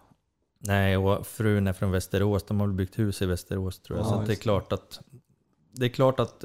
Nej, 0.60 0.96
och 0.96 1.26
frun 1.26 1.66
är 1.66 1.72
från 1.72 1.90
Västerås. 1.90 2.42
De 2.44 2.60
har 2.60 2.66
väl 2.66 2.76
byggt 2.76 2.98
hus 2.98 3.22
i 3.22 3.26
Västerås 3.26 3.78
tror 3.80 3.98
jag. 3.98 4.06
Ja, 4.06 4.10
så 4.10 4.22
det 4.26 4.32
är 4.32 4.36
klart 4.36 4.72
att... 4.72 5.00
Det 5.72 5.86
är 5.86 5.90
klart 5.90 6.20
att, 6.20 6.44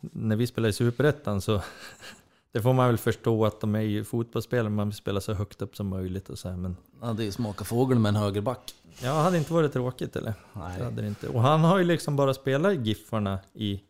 när 0.00 0.36
vi 0.36 0.46
spelar 0.46 0.68
i 0.68 0.72
Superettan 0.72 1.40
så... 1.40 1.60
Det 2.56 2.62
får 2.62 2.72
man 2.72 2.86
väl 2.86 2.98
förstå 2.98 3.46
att 3.46 3.60
de 3.60 3.74
är 3.74 3.80
ju 3.80 4.04
fotbollsspelare, 4.04 4.68
man 4.68 4.88
vill 4.88 4.96
spela 4.96 5.20
så 5.20 5.32
högt 5.32 5.62
upp 5.62 5.76
som 5.76 5.88
möjligt 5.88 6.28
och 6.30 6.38
så 6.38 6.48
här, 6.48 6.56
men... 6.56 6.76
Ja, 7.00 7.12
det 7.12 7.26
är 7.26 7.30
smaka 7.30 7.64
fågel 7.64 7.98
med 7.98 8.08
en 8.08 8.16
högerback. 8.16 8.74
Ja, 9.02 9.12
hade 9.12 9.38
inte 9.38 9.52
varit 9.52 9.72
tråkigt 9.72 10.16
eller? 10.16 10.30
Det 10.30 10.60
Nej. 10.60 10.82
hade 10.82 11.02
det 11.02 11.08
inte. 11.08 11.28
Och 11.28 11.42
han 11.42 11.60
har 11.60 11.78
ju 11.78 11.84
liksom 11.84 12.16
bara 12.16 12.34
spelat 12.34 12.72
i 12.72 12.76
Giffarna 12.76 13.38
i 13.54 13.80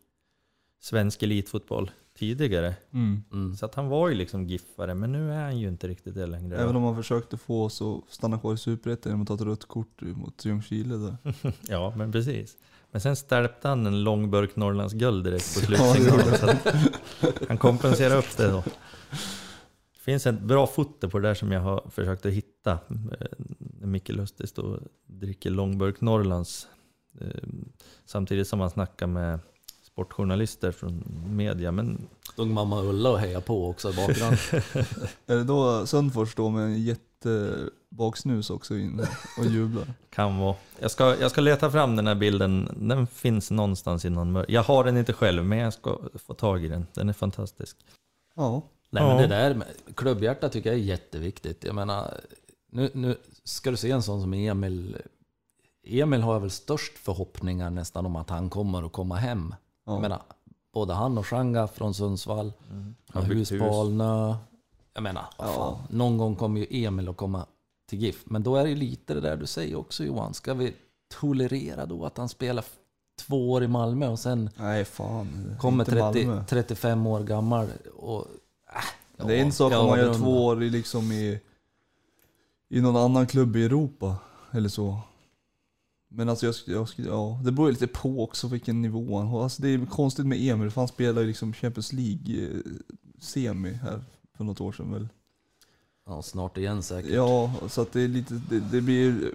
svensk 0.81 1.23
elitfotboll 1.23 1.91
tidigare. 2.17 2.75
Mm. 2.93 3.23
Mm. 3.31 3.55
Så 3.55 3.65
att 3.65 3.75
han 3.75 3.87
var 3.87 4.09
ju 4.09 4.15
liksom 4.15 4.43
giffare, 4.43 4.95
men 4.95 5.11
nu 5.11 5.31
är 5.31 5.43
han 5.43 5.59
ju 5.59 5.67
inte 5.67 5.87
riktigt 5.87 6.15
det 6.15 6.25
längre. 6.25 6.57
Även 6.57 6.75
om 6.75 6.81
man 6.81 6.95
försökte 6.95 7.37
få 7.37 7.63
oss 7.63 7.81
att 7.81 8.01
stanna 8.09 8.39
kvar 8.39 8.53
i 8.53 8.57
Superettan 8.57 9.09
genom 9.11 9.21
att 9.21 9.27
ta 9.27 9.33
ett 9.33 9.41
rött 9.41 9.67
kort 9.67 10.01
mot 10.01 10.45
Ljungskile 10.45 10.95
där. 10.95 11.17
Ja, 11.67 11.93
men 11.97 12.11
precis. 12.11 12.57
Men 12.91 13.01
sen 13.01 13.15
stärpte 13.15 13.67
han 13.67 13.85
en 13.85 14.03
lång 14.03 14.31
burk 14.31 14.55
Norrlands 14.55 14.93
guld 14.93 15.23
direkt 15.23 15.53
på 15.53 15.59
slutsignalen. 15.59 16.37
så 16.37 16.47
han 17.47 17.57
kompenserade 17.57 18.15
upp 18.19 18.37
det 18.37 18.47
då. 18.51 18.63
Det 19.93 20.11
finns 20.11 20.27
ett 20.27 20.39
bra 20.41 20.67
foto 20.67 21.09
på 21.09 21.19
det 21.19 21.27
där 21.27 21.33
som 21.35 21.51
jag 21.51 21.61
har 21.61 21.83
försökt 21.89 22.25
att 22.25 22.31
hitta. 22.33 22.71
eh, 22.71 23.27
När 23.79 23.87
Micke 23.87 24.09
Lustig 24.09 24.49
står 24.49 24.63
och 24.63 24.79
dricker 25.05 25.49
långburk 25.49 26.01
Norrlands. 26.01 26.67
eh, 27.21 27.27
Samtidigt 28.05 28.47
som 28.47 28.59
han 28.59 28.69
snackar 28.69 29.07
med 29.07 29.39
sportjournalister 29.83 30.71
från 30.71 31.03
media. 31.29 31.71
Men 31.71 32.07
Stod 32.33 32.47
mamma 32.47 32.81
Ulla 32.81 33.09
och 33.09 33.19
hejade 33.19 33.41
på 33.45 33.69
också 33.69 33.89
i 33.89 33.93
bakgrunden. 33.93 34.37
Är 35.27 35.35
det 35.35 35.43
då 35.43 35.85
Sundfors 35.85 36.31
står 36.31 36.49
med 36.49 36.63
en 36.63 36.83
jättebaksnus 37.25 38.49
också 38.49 38.75
inne 38.77 39.07
och 39.37 39.45
jublar? 39.45 39.93
kan 40.09 40.37
vara. 40.39 40.55
Jag 40.79 40.91
ska, 40.91 41.15
jag 41.19 41.31
ska 41.31 41.41
leta 41.41 41.71
fram 41.71 41.95
den 41.95 42.07
här 42.07 42.15
bilden. 42.15 42.69
Den 42.89 43.07
finns 43.07 43.51
någonstans 43.51 44.05
i 44.05 44.09
någon 44.09 44.31
mör- 44.31 44.45
Jag 44.49 44.63
har 44.63 44.83
den 44.83 44.97
inte 44.97 45.13
själv, 45.13 45.45
men 45.45 45.57
jag 45.57 45.73
ska 45.73 45.99
få 46.15 46.33
tag 46.33 46.65
i 46.65 46.67
den. 46.67 46.85
Den 46.93 47.09
är 47.09 47.13
fantastisk. 47.13 47.77
Ja. 48.35 48.61
Nej 48.89 49.03
men 49.03 49.17
det 49.17 49.27
där 49.27 49.53
med 49.53 49.67
klubbhjärta 49.95 50.49
tycker 50.49 50.69
jag 50.69 50.79
är 50.79 50.83
jätteviktigt. 50.83 51.63
Jag 51.63 51.75
menar, 51.75 52.13
nu, 52.71 52.89
nu 52.93 53.15
ska 53.43 53.71
du 53.71 53.77
se 53.77 53.91
en 53.91 54.01
sån 54.03 54.21
som 54.21 54.33
Emil. 54.33 54.97
Emil 55.87 56.21
har 56.21 56.33
jag 56.33 56.39
väl 56.39 56.51
störst 56.51 56.97
förhoppningar 56.97 57.69
nästan 57.69 58.05
om 58.05 58.15
att 58.15 58.29
han 58.29 58.49
kommer 58.49 58.83
att 58.85 58.91
komma 58.91 59.15
hem. 59.15 59.55
ja. 59.85 59.91
Jag 59.93 60.01
menar, 60.01 60.21
både 60.73 60.93
han 60.93 61.17
och 61.17 61.27
Shanga 61.27 61.67
från 61.67 61.93
Sundsvall, 61.93 62.53
byggt 63.27 63.51
hus 63.51 63.59
på 63.61 63.65
Alnö. 63.81 64.35
Jag 64.97 65.03
menar, 65.03 65.25
Ja. 65.37 65.43
fan, 65.45 65.97
någon 65.97 66.17
gång 66.17 66.35
kommer 66.35 66.59
ju 66.61 66.85
Emil 66.85 67.09
att 67.09 67.17
komma 67.17 67.45
till 67.89 67.99
GIF. 68.03 68.23
Men 68.25 68.43
då 68.43 68.55
är 68.55 68.63
det 68.63 68.69
ju 68.69 68.75
lite 68.75 69.13
det 69.13 69.21
där 69.21 69.37
du 69.37 69.45
säger 69.45 69.75
också 69.75 70.03
Johan. 70.03 70.33
Ska 70.33 70.53
vi 70.53 70.73
tolerera 71.19 71.85
då 71.85 72.05
att 72.05 72.17
han 72.17 72.29
spelar 72.29 72.65
två 73.19 73.51
år 73.51 73.63
i 73.63 73.67
Malmö 73.67 74.07
och 74.07 74.19
sen 74.19 74.49
Nej 74.55 74.85
fan. 74.85 75.55
kommer 75.59 75.83
inte 75.83 75.91
30, 76.11 76.25
Malmö. 76.27 76.43
35 76.49 77.07
år 77.07 77.19
gammal 77.23 77.67
och... 77.95 78.25
Äh, 79.17 79.27
Det 79.27 79.35
är 79.39 79.41
en 79.41 79.51
sak 79.51 79.73
om 79.73 79.87
man 79.87 79.99
gör 79.99 80.13
två 80.13 80.45
år 80.45 80.63
i, 80.63 80.69
liksom 80.69 81.11
i, 81.11 81.39
i 82.69 82.81
någon 82.81 82.95
annan 82.97 83.27
klubb 83.27 83.55
i 83.55 83.65
Europa. 83.65 84.15
Eller 84.51 84.69
så. 84.69 84.99
Men 86.09 86.29
alltså 86.29 86.45
jag, 86.45 86.55
jag, 86.65 86.87
ja, 86.95 87.39
det 87.43 87.51
beror 87.51 87.67
ju 87.67 87.71
lite 87.73 87.87
på 87.87 88.23
också 88.23 88.47
vilken 88.47 88.81
nivå 88.81 89.17
han 89.17 89.27
har. 89.27 89.43
Alltså 89.43 89.61
det 89.61 89.69
är 89.69 89.85
konstigt 89.85 90.25
med 90.25 90.41
Emil, 90.41 90.71
för 90.71 90.81
han 90.81 90.87
spelar 90.87 91.21
ju 91.21 91.27
liksom 91.27 91.53
Champions 91.53 91.93
League-semi 91.93 93.73
här 93.73 94.01
för 94.37 94.43
något 94.43 94.61
år 94.61 94.71
sedan 94.71 94.91
väl. 94.93 95.07
Ja, 96.05 96.21
snart 96.21 96.57
igen 96.57 96.83
säkert. 96.83 97.11
Ja, 97.11 97.53
så 97.69 97.81
att 97.81 97.91
det 97.91 98.01
är 98.01 98.07
lite, 98.07 98.33
det, 98.49 98.59
det 98.59 98.81
blir... 98.81 99.31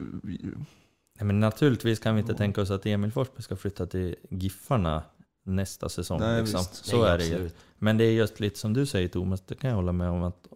Nej, 1.18 1.26
men 1.26 1.40
naturligtvis 1.40 1.98
kan 1.98 2.14
vi 2.14 2.20
inte 2.20 2.34
tänka 2.34 2.61
oss 2.61 2.70
att 2.70 2.86
Emil 2.86 3.12
Forsberg 3.12 3.42
ska 3.42 3.57
flytta 3.57 3.86
till 3.86 4.16
Giffarna 4.30 5.03
nästa 5.44 5.88
säsong. 5.88 6.20
Nej, 6.20 6.40
liksom. 6.40 6.59
visst. 6.59 6.84
Så 6.84 7.03
Nej, 7.03 7.11
är 7.11 7.18
det 7.18 7.24
ju. 7.24 7.32
absolut. 7.32 7.57
Men 7.78 7.98
det 7.98 8.05
är 8.05 8.12
just 8.12 8.40
lite 8.40 8.59
som 8.59 8.72
du 8.74 8.86
säger 8.86 9.09
Thomas, 9.09 9.40
det 9.40 9.55
kan 9.55 9.70
jag 9.70 9.76
hålla 9.76 9.92
med 9.92 10.11
om. 10.11 10.22
att 10.22 10.46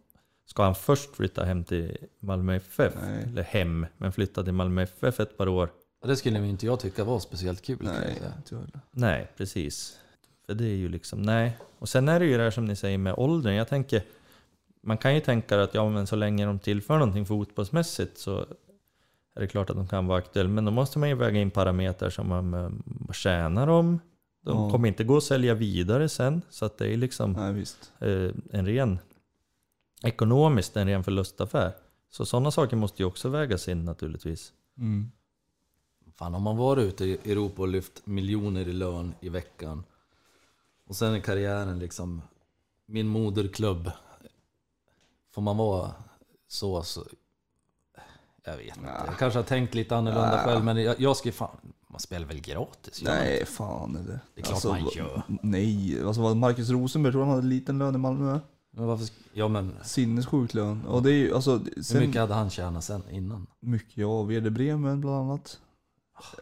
Ska 0.47 0.64
han 0.64 0.74
först 0.74 1.16
flytta 1.16 1.44
hem 1.44 1.64
till 1.64 1.97
Malmö 2.20 2.57
FF, 2.57 2.94
Nej. 3.03 3.22
eller 3.22 3.42
hem, 3.42 3.86
men 3.97 4.12
flytta 4.12 4.44
till 4.44 4.53
Malmö 4.53 4.82
FF 4.82 5.20
ett 5.20 5.36
par 5.36 5.49
år? 5.49 5.70
Det 6.05 6.16
skulle 6.16 6.38
ju 6.38 6.49
inte 6.49 6.66
jag 6.66 6.80
tycka 6.80 7.05
var 7.05 7.18
speciellt 7.18 7.62
kul. 7.62 7.78
Nej. 7.80 8.20
Nej, 8.90 9.30
precis. 9.36 9.99
För 10.47 10.55
det 10.55 10.64
är 10.64 10.76
ju 10.76 10.88
liksom, 10.88 11.22
nej. 11.22 11.57
Och 11.78 11.88
sen 11.88 12.09
är 12.09 12.20
det 12.20 12.26
ju 12.26 12.36
det 12.36 12.42
här 12.42 12.51
som 12.51 12.64
ni 12.64 12.76
säger 12.76 12.99
med 12.99 13.14
åldern. 13.16 13.55
Jag 13.55 13.68
tänker, 13.68 14.03
man 14.87 14.99
kan 14.99 15.14
ju 15.14 15.20
tänka 15.20 15.62
att 15.62 15.74
ja, 15.74 15.89
men 15.89 16.07
så 16.07 16.16
länge 16.16 16.47
de 16.47 16.59
tillför 16.59 16.95
någonting 16.99 17.26
fotbollsmässigt 17.26 18.18
så 18.18 18.39
är 19.34 19.41
det 19.41 19.47
klart 19.47 19.70
att 19.70 19.76
de 19.76 19.89
kan 19.89 20.07
vara 20.07 20.18
aktuella. 20.18 20.49
Men 20.51 20.64
då 20.64 20.70
måste 20.70 20.99
man 20.99 21.09
ju 21.09 21.14
väga 21.14 21.41
in 21.41 21.51
parametrar 21.51 22.11
som 22.11 22.28
man, 22.28 22.55
eh, 22.55 23.12
tjänar 23.12 23.66
de? 23.66 24.01
De 24.45 24.59
Ja. 24.59 24.70
kommer 24.70 24.89
inte 24.89 25.05
gå 25.05 25.16
att 25.16 25.22
sälja 25.24 25.55
vidare 25.55 26.09
sen. 26.09 26.43
Så 26.51 26.64
att 26.64 26.78
det 26.78 26.93
är 26.93 26.97
liksom 26.97 27.32
Nej 27.32 27.53
visst. 27.53 27.93
eh, 28.01 28.30
en 28.53 28.66
ren, 28.66 28.99
ekonomiskt 30.03 30.76
en 30.76 30.87
ren 30.89 31.05
förlustaffär. 31.05 31.72
Så 32.11 32.26
sådana 32.26 32.51
saker 32.51 32.76
måste 32.76 33.03
ju 33.03 33.07
också 33.07 33.28
vägas 33.28 33.68
in 33.68 33.84
naturligtvis. 33.84 34.53
Mm. 34.78 35.11
Fan, 36.14 36.34
om 36.34 36.43
man 36.43 36.57
varit 36.57 36.84
ute 36.84 37.05
i 37.05 37.32
Europa 37.32 37.62
och 37.62 37.68
lyft 37.68 38.07
miljoner 38.07 38.68
i 38.68 38.72
lön 38.72 39.14
i 39.20 39.28
veckan 39.28 39.84
och 40.87 40.97
sen 40.97 41.14
är 41.14 41.20
karriären 41.20 41.78
liksom 41.78 42.22
min 42.87 43.07
moderklubb. 43.09 43.91
Får 45.37 45.43
man 45.43 45.57
vara 45.57 45.91
så 46.49 46.82
så... 46.82 47.05
Jag 48.45 48.57
vet 48.57 48.76
inte. 48.76 48.91
Jag 49.07 49.18
kanske 49.18 49.39
har 49.39 49.45
tänkt 49.45 49.74
lite 49.74 49.97
annorlunda 49.97 50.30
Nja. 50.30 50.39
själv 50.45 50.64
men 50.64 50.82
jag, 50.82 51.01
jag 51.01 51.16
ska 51.16 51.32
fan... 51.32 51.57
Man 51.89 52.01
spelar 52.01 52.26
väl 52.26 52.41
gratis? 52.41 53.03
man 53.03 53.12
inte? 53.12 53.24
Nej, 53.24 53.47
fan 53.47 53.97
är 53.97 54.01
det. 54.01 54.20
Det 54.34 54.41
är 54.41 54.45
klart 54.45 54.64
man 54.64 54.84
vad- 54.84 54.95
gör. 54.95 55.22
Nej, 55.43 56.05
alltså 56.07 56.22
vad 56.22 56.37
Marcus 56.37 56.70
Rosenberg, 56.70 57.12
tror 57.12 57.24
han 57.24 57.34
hade 57.34 57.47
liten 57.47 57.78
lön 57.78 57.95
i 57.95 57.99
Malmö? 57.99 58.41
Men 58.70 58.87
varför... 58.87 59.09
Ja 59.32 59.49
men... 59.49 59.74
Sinnessjuk 59.84 60.55
lön. 60.55 60.87
Och 60.87 61.03
det 61.03 61.11
är 61.11 61.14
ju, 61.14 61.34
alltså, 61.34 61.61
Hur 61.76 61.82
sen, 61.82 62.01
mycket 62.01 62.20
hade 62.20 62.34
han 62.34 62.51
tjänat 62.51 62.84
sen 62.84 63.03
innan? 63.11 63.47
Mycket, 63.61 63.97
ja. 63.97 64.22
Werder 64.22 64.51
Bremen 64.51 65.01
bland 65.01 65.16
annat. 65.16 65.61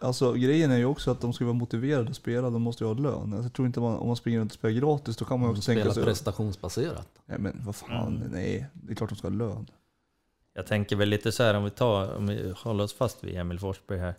Alltså 0.01 0.33
grejen 0.33 0.71
är 0.71 0.77
ju 0.77 0.85
också 0.85 1.11
att 1.11 1.21
de 1.21 1.33
ska 1.33 1.45
vara 1.45 1.55
motiverade 1.55 2.11
att 2.11 2.17
spela, 2.17 2.51
de 2.51 2.63
måste 2.63 2.85
ju 2.85 2.89
ha 2.89 2.95
lön. 2.95 3.15
Alltså, 3.33 3.43
jag 3.43 3.53
tror 3.53 3.67
inte 3.67 3.81
man, 3.81 3.97
om 3.99 4.07
man 4.07 4.17
springer 4.17 4.39
runt 4.41 4.53
och 4.53 4.59
spelar 4.59 4.75
gratis, 4.81 5.17
då 5.17 5.25
kan 5.25 5.41
man 5.41 5.49
ju 5.49 5.51
också 5.51 5.63
Spela 5.63 5.81
tänka 5.81 5.95
sig... 5.95 6.05
prestationsbaserat. 6.05 7.09
Nej 7.27 7.39
men 7.39 7.61
vad 7.65 7.77
fan, 7.77 8.17
Mm. 8.17 8.29
nej. 8.33 8.67
Det 8.73 8.93
är 8.93 8.97
klart 8.97 9.11
de 9.11 9.17
ska 9.17 9.29
ha 9.29 9.35
lön. 9.35 9.67
Jag 10.55 10.67
tänker 10.67 10.97
väl 10.97 11.09
lite 11.09 11.33
så 11.33 11.43
här 11.43 11.55
om 11.55 11.65
vi 11.65 11.71
tar, 11.71 12.15
om 12.17 12.27
vi 12.27 12.53
håller 12.57 12.85
oss 12.85 12.95
fast 12.95 13.25
vid 13.25 13.37
Emil 13.37 13.59
Forsberg 13.59 13.99
här. 13.99 14.15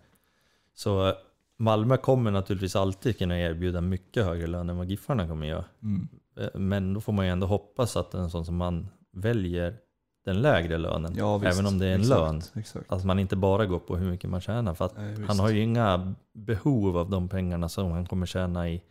Så 0.73 1.13
Malmö 1.57 1.97
kommer 1.97 2.31
naturligtvis 2.31 2.75
alltid 2.75 3.17
kunna 3.17 3.39
erbjuda 3.39 3.81
mycket 3.81 4.25
högre 4.25 4.47
lön 4.47 4.69
än 4.69 4.77
vad 4.77 4.89
Giffarna 4.89 5.27
kommer 5.27 5.47
göra. 5.47 5.65
Mm. 5.83 6.07
Eh, 6.37 6.59
Men 6.59 6.93
då 6.93 7.01
får 7.01 7.13
man 7.13 7.25
ju 7.25 7.31
ändå 7.31 7.47
hoppas 7.47 7.97
att 7.97 8.13
en 8.13 8.29
sån 8.29 8.45
som 8.45 8.55
man 8.55 8.87
väljer 9.11 9.77
den 10.25 10.41
lägre 10.41 10.77
lönen. 10.77 11.15
Ja, 11.17 11.37
visst. 11.37 11.53
Även 11.53 11.65
om 11.65 11.79
det 11.79 11.85
är 11.85 11.93
en 11.93 12.01
exakt, 12.01 12.19
lön. 12.19 12.41
Exakt. 12.55 12.91
Att 12.91 13.05
man 13.05 13.19
inte 13.19 13.35
bara 13.35 13.65
går 13.65 13.79
på 13.79 13.97
hur 13.97 14.11
mycket 14.11 14.29
man 14.29 14.41
tjänar. 14.41 14.73
För 14.73 14.85
att 14.85 14.97
Nej, 14.97 15.25
han 15.27 15.39
har 15.39 15.49
ju 15.49 15.61
inga 15.61 16.13
behov 16.33 16.97
av 16.97 17.09
de 17.09 17.29
pengarna 17.29 17.69
som 17.69 17.91
han 17.91 18.05
kommer 18.05 18.25
tjäna 18.25 18.69
i 18.69 18.81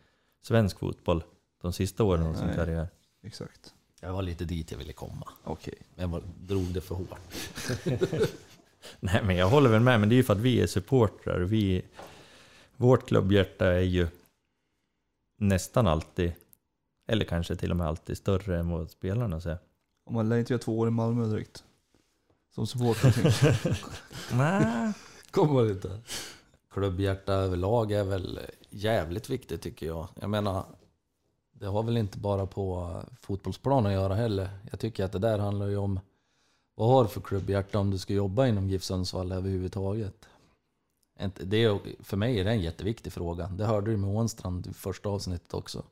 svensk 0.43 0.79
fotboll 0.79 1.23
de 1.61 1.73
sista 1.73 2.03
åren 2.03 2.27
av 2.27 2.33
sin 2.33 2.53
karriär. 2.55 2.87
Exakt. 3.23 3.73
Jag 4.01 4.13
var 4.13 4.21
lite 4.21 4.45
dit 4.45 4.71
jag 4.71 4.77
ville 4.77 4.93
komma. 4.93 5.27
Okej. 5.43 5.73
Men 5.95 6.01
jag 6.01 6.07
var, 6.07 6.21
drog 6.39 6.73
det 6.73 6.81
för 6.81 6.95
hårt. 6.95 7.19
Nej 8.99 9.23
men 9.23 9.35
jag 9.35 9.49
håller 9.49 9.69
väl 9.69 9.81
med, 9.81 9.99
men 9.99 10.09
det 10.09 10.15
är 10.15 10.17
ju 10.17 10.23
för 10.23 10.33
att 10.33 10.39
vi 10.39 10.61
är 10.61 10.67
supportrar. 10.67 11.39
Vi, 11.39 11.85
vårt 12.77 13.07
klubbhjärta 13.07 13.65
är 13.65 13.79
ju 13.79 14.07
nästan 15.37 15.87
alltid, 15.87 16.33
eller 17.07 17.25
kanske 17.25 17.55
till 17.55 17.71
och 17.71 17.77
med 17.77 17.87
alltid 17.87 18.17
större 18.17 18.59
än 18.59 18.69
vad 18.69 18.91
spelarna 18.91 19.41
säger. 19.41 19.59
Om 20.05 20.13
man 20.13 20.29
lär 20.29 20.37
inte 20.37 20.53
göra 20.53 20.61
två 20.61 20.79
år 20.79 20.87
i 20.87 20.91
Malmö 20.91 21.25
direkt. 21.25 21.63
Som 22.55 22.67
supporter. 22.67 23.13
Nej. 24.37 24.93
Kommer 25.31 25.71
inte. 25.71 25.99
Klubbhjärta 26.71 27.33
överlag 27.33 27.91
är 27.91 28.03
väl 28.03 28.39
jävligt 28.69 29.29
viktigt 29.29 29.61
tycker 29.61 29.85
jag. 29.85 30.07
Jag 30.21 30.29
menar, 30.29 30.65
det 31.51 31.65
har 31.65 31.83
väl 31.83 31.97
inte 31.97 32.17
bara 32.17 32.45
på 32.45 32.91
fotbollsplan 33.21 33.85
att 33.85 33.91
göra 33.91 34.15
heller. 34.15 34.49
Jag 34.71 34.79
tycker 34.79 35.05
att 35.05 35.11
det 35.11 35.19
där 35.19 35.39
handlar 35.39 35.67
ju 35.67 35.77
om 35.77 35.99
vad 36.75 36.89
har 36.89 37.03
du 37.03 37.09
för 37.09 37.21
klubbhjärta 37.21 37.79
om 37.79 37.91
du 37.91 37.97
ska 37.97 38.13
jobba 38.13 38.47
inom 38.47 38.69
GIF 38.69 38.83
Sundsvall 38.83 39.31
överhuvudtaget? 39.31 40.25
Det 41.33 41.63
är, 41.63 42.03
för 42.03 42.17
mig 42.17 42.39
är 42.39 42.43
det 42.43 42.51
en 42.51 42.61
jätteviktig 42.61 43.13
fråga. 43.13 43.47
Det 43.47 43.65
hörde 43.65 43.91
du 43.91 43.97
med 43.97 44.17
Ånstrand 44.17 44.67
i 44.67 44.73
första 44.73 45.09
avsnittet 45.09 45.53
också. 45.53 45.83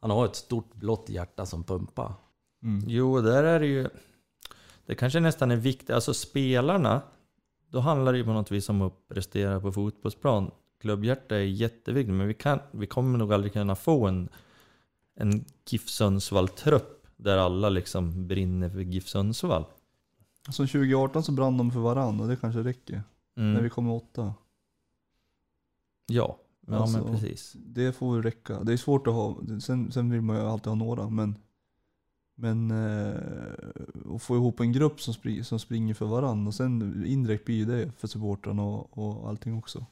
Han 0.00 0.10
har 0.10 0.24
ett 0.24 0.36
stort 0.36 0.74
blått 0.74 1.08
hjärta 1.08 1.46
som 1.46 1.64
pumpar. 1.64 2.14
Mm. 2.62 2.84
Jo, 2.86 3.20
där 3.20 3.42
är 3.42 3.60
det 3.60 3.66
ju... 3.66 3.88
det 4.86 4.94
kanske 4.94 5.20
nästan 5.20 5.50
är 5.50 5.56
viktigt, 5.56 5.90
alltså 5.90 6.14
spelarna, 6.14 7.02
då 7.68 7.80
handlar 7.80 8.12
det 8.12 8.18
ju 8.18 8.24
på 8.24 8.32
något 8.32 8.50
vis 8.50 8.68
om 8.68 8.82
att 8.82 9.08
prestera 9.08 9.60
på 9.60 9.72
fotbollsplan. 9.72 10.50
Klubbhjärta 10.80 11.36
är 11.36 11.40
jätteviktigt, 11.40 12.14
men 12.14 12.26
vi, 12.26 12.34
kan, 12.34 12.58
vi 12.70 12.86
kommer 12.86 13.18
nog 13.18 13.32
aldrig 13.32 13.52
kunna 13.52 13.74
få 13.74 14.06
en, 14.06 14.28
en 15.14 15.44
GIF 15.68 15.88
Sundsvall-trupp 15.88 17.06
där 17.16 17.38
alla 17.38 17.68
liksom 17.68 18.26
brinner 18.26 18.70
för 18.70 18.80
GIF 18.80 19.08
Sundsvall. 19.08 19.64
Som 20.50 20.66
2018 20.66 21.22
så 21.22 21.32
brann 21.32 21.58
de 21.58 21.70
för 21.70 21.80
varann 21.80 22.20
och 22.20 22.28
det 22.28 22.36
kanske 22.36 22.60
räcker. 22.60 23.02
Mm. 23.36 23.52
När 23.52 23.62
vi 23.62 23.70
kommer 23.70 23.92
åtta. 23.92 24.34
Ja, 26.06 26.38
ja 26.66 26.76
Alltså, 26.76 26.98
men 26.98 27.14
precis. 27.14 27.52
Det 27.52 27.92
får 27.92 28.14
väl 28.14 28.22
räcka. 28.22 28.62
Det 28.62 28.72
är 28.72 28.76
svårt 28.76 29.06
att 29.06 29.14
ha, 29.14 29.40
sen, 29.60 29.92
sen 29.92 30.10
vill 30.10 30.20
man 30.20 30.36
ju 30.36 30.42
alltid 30.42 30.66
ha 30.66 30.74
några 30.74 31.08
men 31.08 31.36
men 32.42 32.70
eh, 32.70 34.14
att 34.14 34.22
få 34.22 34.36
ihop 34.36 34.60
en 34.60 34.72
grupp 34.72 35.00
som, 35.00 35.14
spring, 35.14 35.44
som 35.44 35.58
springer 35.58 35.94
för 35.94 36.06
varann 36.06 36.46
och 36.46 36.54
sen 36.54 37.04
indirekt 37.06 37.44
blir 37.44 37.66
det 37.66 37.92
för 37.98 38.08
supportrarna 38.08 38.62
och, 38.62 38.98
och 38.98 39.28
allting 39.28 39.58
också. 39.58 39.86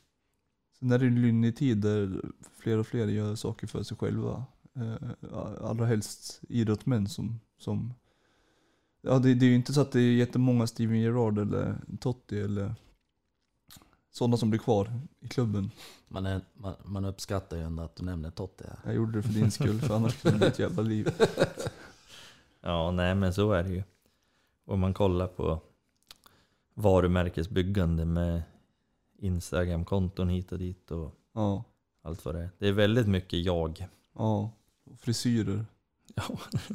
Sen 0.79 0.93
är 0.93 0.99
det 0.99 1.05
ju 1.05 1.11
en 1.11 1.23
lynnig 1.23 1.57
tid 1.57 1.79
där 1.79 2.21
fler 2.59 2.79
och 2.79 2.87
fler 2.87 3.07
gör 3.07 3.35
saker 3.35 3.67
för 3.67 3.83
sig 3.83 3.97
själva. 3.97 4.45
Eh, 4.77 5.11
allra 5.63 5.87
helst 5.87 6.41
idrottsmän 6.49 7.09
som, 7.09 7.41
som 7.59 7.95
Ja 9.03 9.19
det, 9.19 9.35
det 9.35 9.47
är 9.47 9.51
ju 9.51 9.55
inte 9.55 9.73
så 9.73 9.81
att 9.81 9.93
det 9.93 10.01
är 10.01 10.13
jättemånga 10.13 10.67
Steven 10.67 11.01
Gerrard 11.01 11.39
eller 11.39 11.77
Totti 12.01 12.41
eller 12.41 12.75
sådana 14.11 14.37
som 14.37 14.51
blir 14.51 14.61
kvar 14.61 14.93
i 15.21 15.29
klubben. 15.29 15.71
Man, 16.09 16.27
är, 16.27 16.41
man, 16.55 16.75
man 16.85 17.05
uppskattar 17.05 17.57
ju 17.57 17.63
ändå 17.63 17.83
att 17.83 17.97
du 17.97 18.05
nämner 18.05 18.31
Totti. 18.31 18.65
här. 18.69 18.79
Jag 18.85 18.95
gjorde 18.95 19.19
det 19.19 19.23
för 19.23 19.33
din 19.33 19.51
skull 19.51 19.81
för 19.81 19.97
annars 19.97 20.15
skulle 20.19 20.33
det 20.33 20.39
bli 20.39 20.49
ett 20.49 20.59
jävla 20.59 20.83
liv. 20.83 21.09
Ja, 22.63 22.91
nej 22.91 23.15
men 23.15 23.35
så 23.35 23.53
är 23.53 23.63
det 23.63 23.71
ju. 23.71 23.83
Om 24.67 24.81
man 24.81 24.95
kollar 24.95 25.27
på 25.27 25.61
varumärkesbyggande 26.75 28.05
med 28.05 28.43
Instagram-konton 29.19 30.29
hit 30.29 30.53
och 30.53 30.59
dit 30.59 30.91
och 30.91 31.15
Ja, 31.35 31.65
allt 32.03 32.25
vad 32.25 32.35
det 32.35 32.41
är. 32.41 32.51
Det 32.59 32.69
är 32.69 32.73
väldigt 32.73 33.07
mycket 33.09 33.39
jag. 33.39 33.87
ja. 34.17 34.51
Och 34.91 35.01
frisyrer. 35.01 35.65
Ja, 36.15 36.25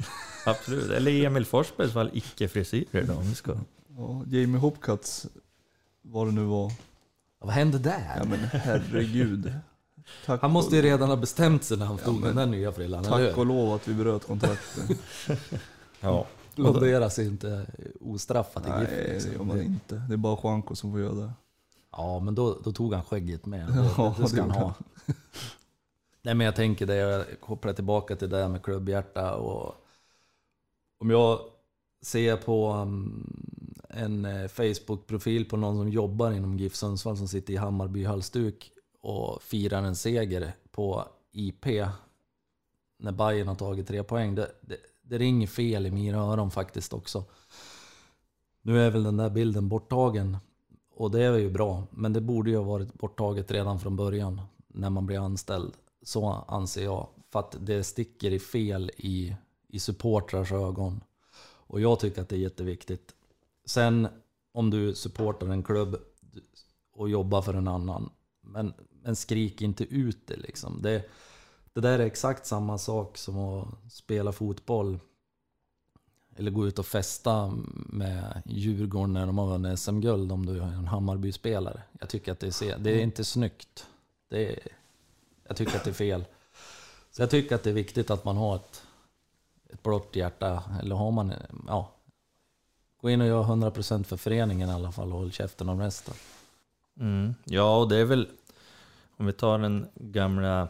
absolut. 0.46 0.90
Eller 0.90 1.24
Emil 1.24 1.44
Forsbergs 1.46 1.92
fall, 1.92 2.10
icke-frisyrer 2.12 3.02
då 3.06 3.12
om 3.14 3.22
vi 3.28 3.34
ska. 3.34 3.52
Ja, 3.96 4.22
Jamie 4.26 4.58
Hopcuts, 4.60 5.26
vad 6.02 6.26
det 6.26 6.32
nu 6.32 6.44
var. 6.44 6.72
Vad 7.38 7.50
hände 7.54 7.78
där? 7.78 8.14
Ja 8.18 8.24
men 8.24 8.38
herregud. 8.38 9.52
Tack 10.26 10.40
han 10.42 10.50
måste 10.50 10.76
ju 10.76 10.82
redan 10.82 11.08
ha 11.08 11.16
bestämt 11.16 11.64
sig 11.64 11.76
när 11.78 11.86
han 11.86 11.96
Ja, 12.00 12.04
tog 12.04 12.14
men- 12.14 12.22
den 12.22 12.36
där 12.36 12.46
nya 12.46 12.72
frillan, 12.72 13.04
eller 13.04 13.28
Tack 13.28 13.38
och 13.38 13.46
lov 13.46 13.72
att 13.74 13.88
vi 13.88 13.94
bröt 13.94 14.26
kontraktet. 14.26 14.98
Ja. 16.00 16.26
Blonderas 16.54 17.18
inte 17.18 17.66
ostraffat 18.00 18.66
i 18.66 18.68
GIF. 18.80 18.90
Nej, 18.90 19.04
det 19.06 19.12
liksom. 19.12 19.32
gör 19.32 19.44
man 19.44 19.62
inte. 19.62 19.94
Det 19.94 20.14
är 20.14 20.16
bara 20.16 20.38
Juanco 20.42 20.74
som 20.74 20.92
får 20.92 21.00
göra 21.00 21.14
det. 21.14 21.32
Ja, 21.92 22.20
men 22.20 22.34
då, 22.34 22.58
då 22.64 22.72
tog 22.72 22.94
han 22.94 23.04
skägget 23.04 23.46
med. 23.46 23.66
Det, 23.66 23.90
Ja, 23.96 24.14
det 24.18 24.28
ska 24.28 24.36
det 24.36 24.42
han 24.42 24.50
ha. 24.50 24.74
Nej, 26.22 26.34
men 26.34 26.44
jag 26.44 26.56
tänker 26.56 26.86
det, 26.86 26.94
jag 26.94 27.40
kopplar 27.40 27.72
tillbaka 27.72 28.16
till 28.16 28.30
det 28.30 28.36
här 28.36 28.48
med 28.48 28.62
klubbhjärta 28.62 29.34
och 29.34 29.74
om 30.98 31.10
jag 31.10 31.40
ser 32.02 32.36
på 32.36 32.72
um, 32.72 33.74
en 33.88 34.24
eh, 34.24 34.48
Facebook-profil 34.48 35.48
på 35.48 35.56
någon 35.56 35.76
som 35.76 35.88
jobbar 35.88 36.32
inom 36.32 36.58
GIF 36.58 36.74
Sundsvall 36.74 37.16
som 37.16 37.28
sitter 37.28 37.52
i 37.52 37.56
Hammarby 37.56 38.04
halsduk 38.04 38.72
och 39.00 39.42
firar 39.42 39.82
en 39.82 39.96
seger 39.96 40.52
på 40.70 41.08
IP 41.32 41.66
när 42.98 43.12
Bayern 43.12 43.48
har 43.48 43.54
tagit 43.54 43.88
tre 43.88 44.02
poäng. 44.02 44.34
Det, 44.34 44.50
det, 44.60 44.76
det 45.08 45.18
ringer 45.18 45.46
fel 45.46 45.86
i 45.86 45.90
mina 45.90 46.18
öron 46.18 46.50
faktiskt 46.50 46.92
också. 46.92 47.24
Nu 48.62 48.80
är 48.80 48.90
väl 48.90 49.02
den 49.02 49.16
där 49.16 49.30
bilden 49.30 49.68
borttagen 49.68 50.36
och 50.94 51.10
det 51.10 51.22
är 51.22 51.36
ju 51.36 51.50
bra, 51.50 51.86
men 51.90 52.12
det 52.12 52.20
borde 52.20 52.50
ju 52.50 52.56
ha 52.56 52.64
varit 52.64 52.94
borttaget 52.94 53.50
redan 53.50 53.80
från 53.80 53.96
början 53.96 54.40
när 54.68 54.90
man 54.90 55.06
blir 55.06 55.18
anställd. 55.18 55.72
Så 56.02 56.44
anser 56.48 56.84
jag. 56.84 57.08
För 57.32 57.40
att 57.40 57.56
det 57.60 57.84
sticker 57.84 58.30
i 58.30 58.38
fel 58.38 58.90
i, 58.96 59.36
i 59.68 59.78
supportrars 59.78 60.52
ögon. 60.52 61.00
Och 61.42 61.80
jag 61.80 62.00
tycker 62.00 62.22
att 62.22 62.28
det 62.28 62.36
är 62.36 62.40
jätteviktigt. 62.40 63.14
Sen 63.64 64.08
om 64.52 64.70
du 64.70 64.94
supportar 64.94 65.46
en 65.46 65.62
klubb 65.62 65.96
och 66.92 67.08
jobbar 67.10 67.42
för 67.42 67.54
en 67.54 67.68
annan, 67.68 68.10
men, 68.40 68.72
men 69.02 69.16
skrik 69.16 69.62
inte 69.62 69.84
ut 69.84 70.26
det 70.26 70.36
liksom. 70.36 70.82
Det, 70.82 71.04
det 71.76 71.82
där 71.82 71.98
är 71.98 72.06
exakt 72.06 72.46
samma 72.46 72.78
sak 72.78 73.18
som 73.18 73.38
att 73.38 73.92
spela 73.92 74.32
fotboll 74.32 74.98
eller 76.36 76.50
gå 76.50 76.66
ut 76.66 76.78
och 76.78 76.86
festa 76.86 77.52
med 77.74 78.42
Djurgården 78.44 79.12
när 79.12 79.26
de 79.26 79.38
har 79.38 79.46
vunnit 79.46 79.78
SM-guld 79.78 80.32
om 80.32 80.46
du 80.46 80.58
är 80.58 80.64
en 80.64 80.86
Hammarby-spelare. 80.86 81.82
Jag 82.00 82.08
tycker 82.08 82.32
att 82.32 82.40
det 82.40 82.62
är, 82.62 82.78
det 82.78 82.90
är 82.90 83.02
inte 83.02 83.24
snyggt. 83.24 83.86
Det 84.28 84.52
är, 84.52 84.58
jag 85.48 85.56
tycker 85.56 85.76
att 85.76 85.84
det 85.84 85.90
är 85.90 85.94
fel. 85.94 86.24
Så 87.10 87.22
jag 87.22 87.30
tycker 87.30 87.54
att 87.54 87.62
det 87.62 87.70
är 87.70 87.74
viktigt 87.74 88.10
att 88.10 88.24
man 88.24 88.36
har 88.36 88.56
ett, 88.56 88.82
ett 89.68 89.82
blått 89.82 90.16
hjärta. 90.16 90.62
Eller 90.82 90.96
har 90.96 91.10
man, 91.10 91.32
ja. 91.66 91.92
Gå 93.00 93.10
in 93.10 93.20
och 93.20 93.26
gör 93.26 93.42
100% 93.42 94.02
för 94.02 94.16
föreningen 94.16 94.68
i 94.68 94.72
alla 94.72 94.92
fall 94.92 95.12
och 95.12 95.18
håll 95.18 95.32
käften 95.32 95.68
om 95.68 95.80
resten. 95.80 96.14
Mm. 97.00 97.34
Ja, 97.44 97.76
och 97.76 97.88
det 97.88 97.96
är 97.96 98.04
väl, 98.04 98.28
om 99.16 99.26
vi 99.26 99.32
tar 99.32 99.58
den 99.58 99.88
gamla 99.94 100.68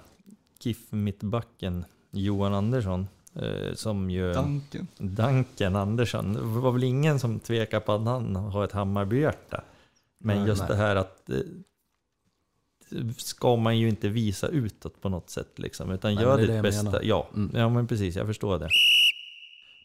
GIF-mittbacken 0.60 1.84
Johan 2.10 2.54
Andersson, 2.54 3.06
eh, 3.34 3.74
som 3.74 4.10
ju... 4.10 4.32
Danken. 4.32 4.86
Danken 4.98 5.76
Andersson. 5.76 6.32
Det 6.32 6.40
var 6.60 6.72
väl 6.72 6.84
ingen 6.84 7.20
som 7.20 7.40
tvekar 7.40 7.80
på 7.80 7.92
att 7.92 8.04
han 8.06 8.36
har 8.36 8.64
ett 8.64 8.72
Hammarbyhjärta. 8.72 9.64
Men 10.18 10.38
Nej, 10.38 10.48
just 10.48 10.60
nej. 10.60 10.68
det 10.68 10.76
här 10.76 10.96
att 10.96 11.30
eh, 11.30 11.36
ska 13.16 13.56
man 13.56 13.78
ju 13.78 13.88
inte 13.88 14.08
visa 14.08 14.48
utåt 14.48 15.00
på 15.00 15.08
något 15.08 15.30
sätt 15.30 15.58
liksom. 15.58 15.90
Utan 15.90 16.14
Nej, 16.14 16.24
gör 16.24 16.36
det 16.38 16.46
ditt 16.46 16.62
bästa. 16.62 16.82
menar. 16.84 17.00
Ja, 17.02 17.28
Mm. 17.34 17.50
ja, 17.56 17.68
men 17.68 17.86
precis. 17.86 18.16
Jag 18.16 18.26
förstår 18.26 18.58
det. 18.58 18.68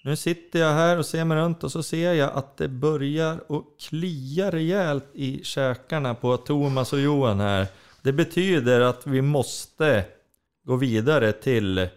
Nu 0.03 0.15
sitter 0.15 0.59
jag 0.59 0.74
här 0.74 0.97
och 0.97 1.05
ser 1.05 1.26
mig 1.26 1.38
runt 1.38 1.63
och 1.63 1.72
så 1.72 1.84
ser 1.84 2.13
jag 2.13 2.32
att 2.34 2.57
det 2.57 2.67
börjar 2.67 3.34
att 3.34 3.63
klia 3.80 4.51
rejält 4.51 5.05
i 5.13 5.43
käkarna 5.43 6.15
på 6.15 6.38
Thomas 6.38 6.93
och 6.93 6.99
Johan 6.99 7.39
här. 7.39 7.67
Det 8.01 8.13
betyder 8.13 8.82
att 8.82 9.07
vi 9.07 9.22
måste 9.22 10.05
gå 10.64 10.76
vidare 10.76 11.32
till 11.32 11.89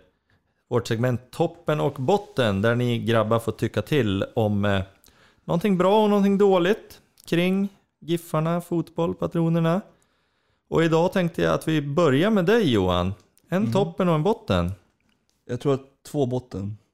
vårt 0.68 0.86
segment 0.86 1.20
Toppen 1.30 1.80
och 1.80 1.94
botten 1.94 2.62
där 2.62 2.74
ni 2.74 2.98
grabbar 2.98 3.38
får 3.38 3.52
tycka 3.52 3.82
till 3.82 4.24
om 4.34 4.64
eh, 4.64 4.82
någonting 5.44 5.78
bra 5.78 6.02
och 6.02 6.10
någonting 6.10 6.38
dåligt 6.38 7.00
kring 7.26 7.68
Giffarna, 8.00 8.60
fotboll, 8.60 9.14
patronerna. 9.14 9.80
Och 10.68 10.84
idag 10.84 11.12
tänkte 11.12 11.42
jag 11.42 11.54
att 11.54 11.68
vi 11.68 11.82
börjar 11.82 12.30
med 12.30 12.44
dig 12.46 12.72
Johan. 12.72 13.14
En 13.48 13.62
Mm. 13.62 13.72
toppen 13.72 14.08
och 14.08 14.14
en 14.14 14.22
botten. 14.22 14.72
Jag 15.44 15.60
tror 15.60 15.74
att 15.74 16.02
två 16.06 16.26
botten. 16.26 16.78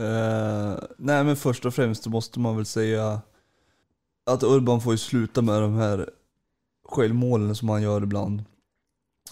Eh, 0.00 0.78
nej 0.96 1.24
men 1.24 1.36
först 1.36 1.66
och 1.66 1.74
främst 1.74 2.06
måste 2.06 2.40
man 2.40 2.56
väl 2.56 2.64
säga 2.66 3.20
att 4.26 4.42
Urban 4.42 4.80
får 4.80 4.92
ju 4.92 4.98
sluta 4.98 5.42
med 5.42 5.62
de 5.62 5.74
här 5.74 6.10
självmålen 6.88 7.54
som 7.54 7.68
han 7.68 7.82
gör 7.82 8.02
ibland. 8.02 8.44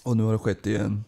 Och 0.02 0.16
nu 0.16 0.22
har 0.22 0.32
det 0.32 0.38
skett 0.38 0.66
igen. 0.66 1.04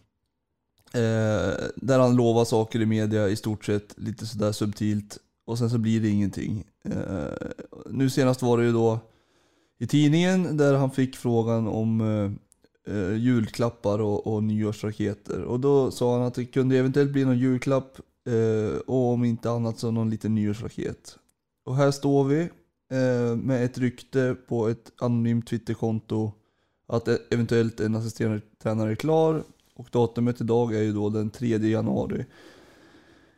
Eh, 0.93 1.53
där 1.75 1.99
han 1.99 2.15
lovar 2.15 2.45
saker 2.45 2.81
i 2.81 2.85
media 2.85 3.29
i 3.29 3.35
stort 3.35 3.65
sett 3.65 3.93
lite 3.97 4.25
sådär 4.25 4.51
subtilt 4.51 5.17
och 5.45 5.57
sen 5.57 5.69
så 5.69 5.77
blir 5.77 6.01
det 6.01 6.09
ingenting. 6.09 6.63
Eh, 6.83 7.49
nu 7.89 8.09
senast 8.09 8.41
var 8.41 8.57
det 8.57 8.63
ju 8.63 8.71
då 8.71 8.99
i 9.79 9.87
tidningen 9.87 10.57
där 10.57 10.73
han 10.73 10.91
fick 10.91 11.15
frågan 11.15 11.67
om 11.67 12.01
eh, 12.01 12.31
eh 12.95 13.15
julklappar 13.17 13.99
och, 13.99 14.27
och 14.27 14.43
nyårsraketer. 14.43 15.41
Och 15.41 15.59
då 15.59 15.91
sa 15.91 16.17
han 16.17 16.27
att 16.27 16.33
det 16.33 16.45
kunde 16.45 16.77
eventuellt 16.77 17.11
bli 17.11 17.25
någon 17.25 17.39
julklapp 17.39 17.99
eh, 18.27 18.77
och 18.77 19.13
om 19.13 19.23
inte 19.23 19.51
annat 19.51 19.79
så 19.79 19.91
någon 19.91 20.09
liten 20.09 20.35
nyårsraket. 20.35 21.17
Och 21.65 21.75
här 21.75 21.91
står 21.91 22.23
vi 22.23 22.41
eh, 22.91 23.35
med 23.35 23.65
ett 23.65 23.77
rykte 23.77 24.35
på 24.47 24.67
ett 24.67 24.91
anonymt 24.97 25.47
Twitterkonto 25.47 26.31
att 26.87 27.07
e- 27.07 27.17
eventuellt 27.29 27.79
en 27.79 27.95
assisterande 27.95 28.41
tränare 28.61 28.91
är 28.91 28.95
klar 28.95 29.43
och 29.73 29.87
datumet 29.91 30.41
idag 30.41 30.75
är 30.75 30.81
ju 30.81 30.93
då 30.93 31.09
den 31.09 31.29
3 31.29 31.47
januari. 31.47 32.25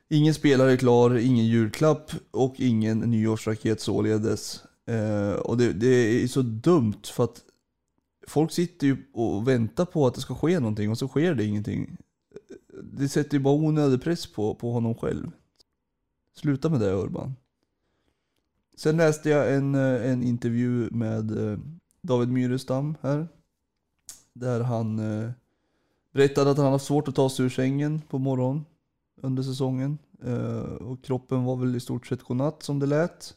Ingen 0.09 0.33
spelare 0.33 0.71
är 0.71 0.77
klar, 0.77 1.15
ingen 1.15 1.45
julklapp 1.45 2.11
och 2.31 2.55
ingen 2.57 2.99
nyårsraket 2.99 3.81
således. 3.81 4.63
Eh, 4.87 5.31
och 5.31 5.57
det, 5.57 5.73
det 5.73 6.23
är 6.23 6.27
så 6.27 6.41
dumt 6.41 7.01
för 7.03 7.23
att 7.23 7.41
folk 8.27 8.51
sitter 8.51 8.87
ju 8.87 8.97
och 9.13 9.47
väntar 9.47 9.85
på 9.85 10.07
att 10.07 10.15
det 10.15 10.21
ska 10.21 10.35
ske 10.35 10.59
någonting 10.59 10.91
och 10.91 10.97
så 10.97 11.07
sker 11.07 11.35
det 11.35 11.45
ingenting. 11.45 11.97
Det 12.83 13.09
sätter 13.09 13.37
ju 13.37 13.43
bara 13.43 13.53
onödig 13.53 14.03
press 14.03 14.27
på, 14.33 14.55
på 14.55 14.71
honom 14.71 14.95
själv. 14.95 15.31
Sluta 16.35 16.69
med 16.69 16.79
det 16.79 16.91
Urban. 16.91 17.35
Sen 18.75 18.97
läste 18.97 19.29
jag 19.29 19.55
en, 19.55 19.75
eh, 19.75 20.11
en 20.11 20.23
intervju 20.23 20.89
med 20.91 21.51
eh, 21.51 21.59
David 22.01 22.29
Myrestam 22.29 22.95
här. 23.01 23.27
Där 24.33 24.59
han 24.59 24.99
eh, 24.99 25.31
berättade 26.11 26.51
att 26.51 26.57
han 26.57 26.71
haft 26.71 26.85
svårt 26.85 27.07
att 27.07 27.15
ta 27.15 27.29
sig 27.29 27.45
ur 27.45 27.49
sängen 27.49 28.01
på 28.01 28.19
morgonen 28.19 28.65
under 29.21 29.43
säsongen. 29.43 29.97
Eh, 30.23 30.63
och 30.63 31.03
kroppen 31.03 31.43
var 31.43 31.55
väl 31.55 31.75
i 31.75 31.79
stort 31.79 32.07
sett 32.07 32.23
godnatt 32.23 32.63
som 32.63 32.79
det 32.79 32.85
lät. 32.85 33.35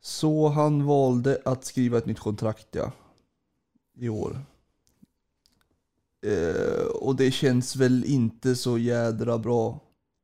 Så 0.00 0.48
han 0.48 0.86
valde 0.86 1.42
att 1.44 1.64
skriva 1.64 1.98
ett 1.98 2.06
nytt 2.06 2.18
kontrakt 2.18 2.68
ja, 2.70 2.92
i 3.94 4.08
år. 4.08 4.40
Eh, 6.26 6.86
och 6.86 7.16
det 7.16 7.30
känns 7.30 7.76
väl 7.76 8.04
inte 8.04 8.56
så 8.56 8.78
jädra 8.78 9.38
bra 9.38 9.80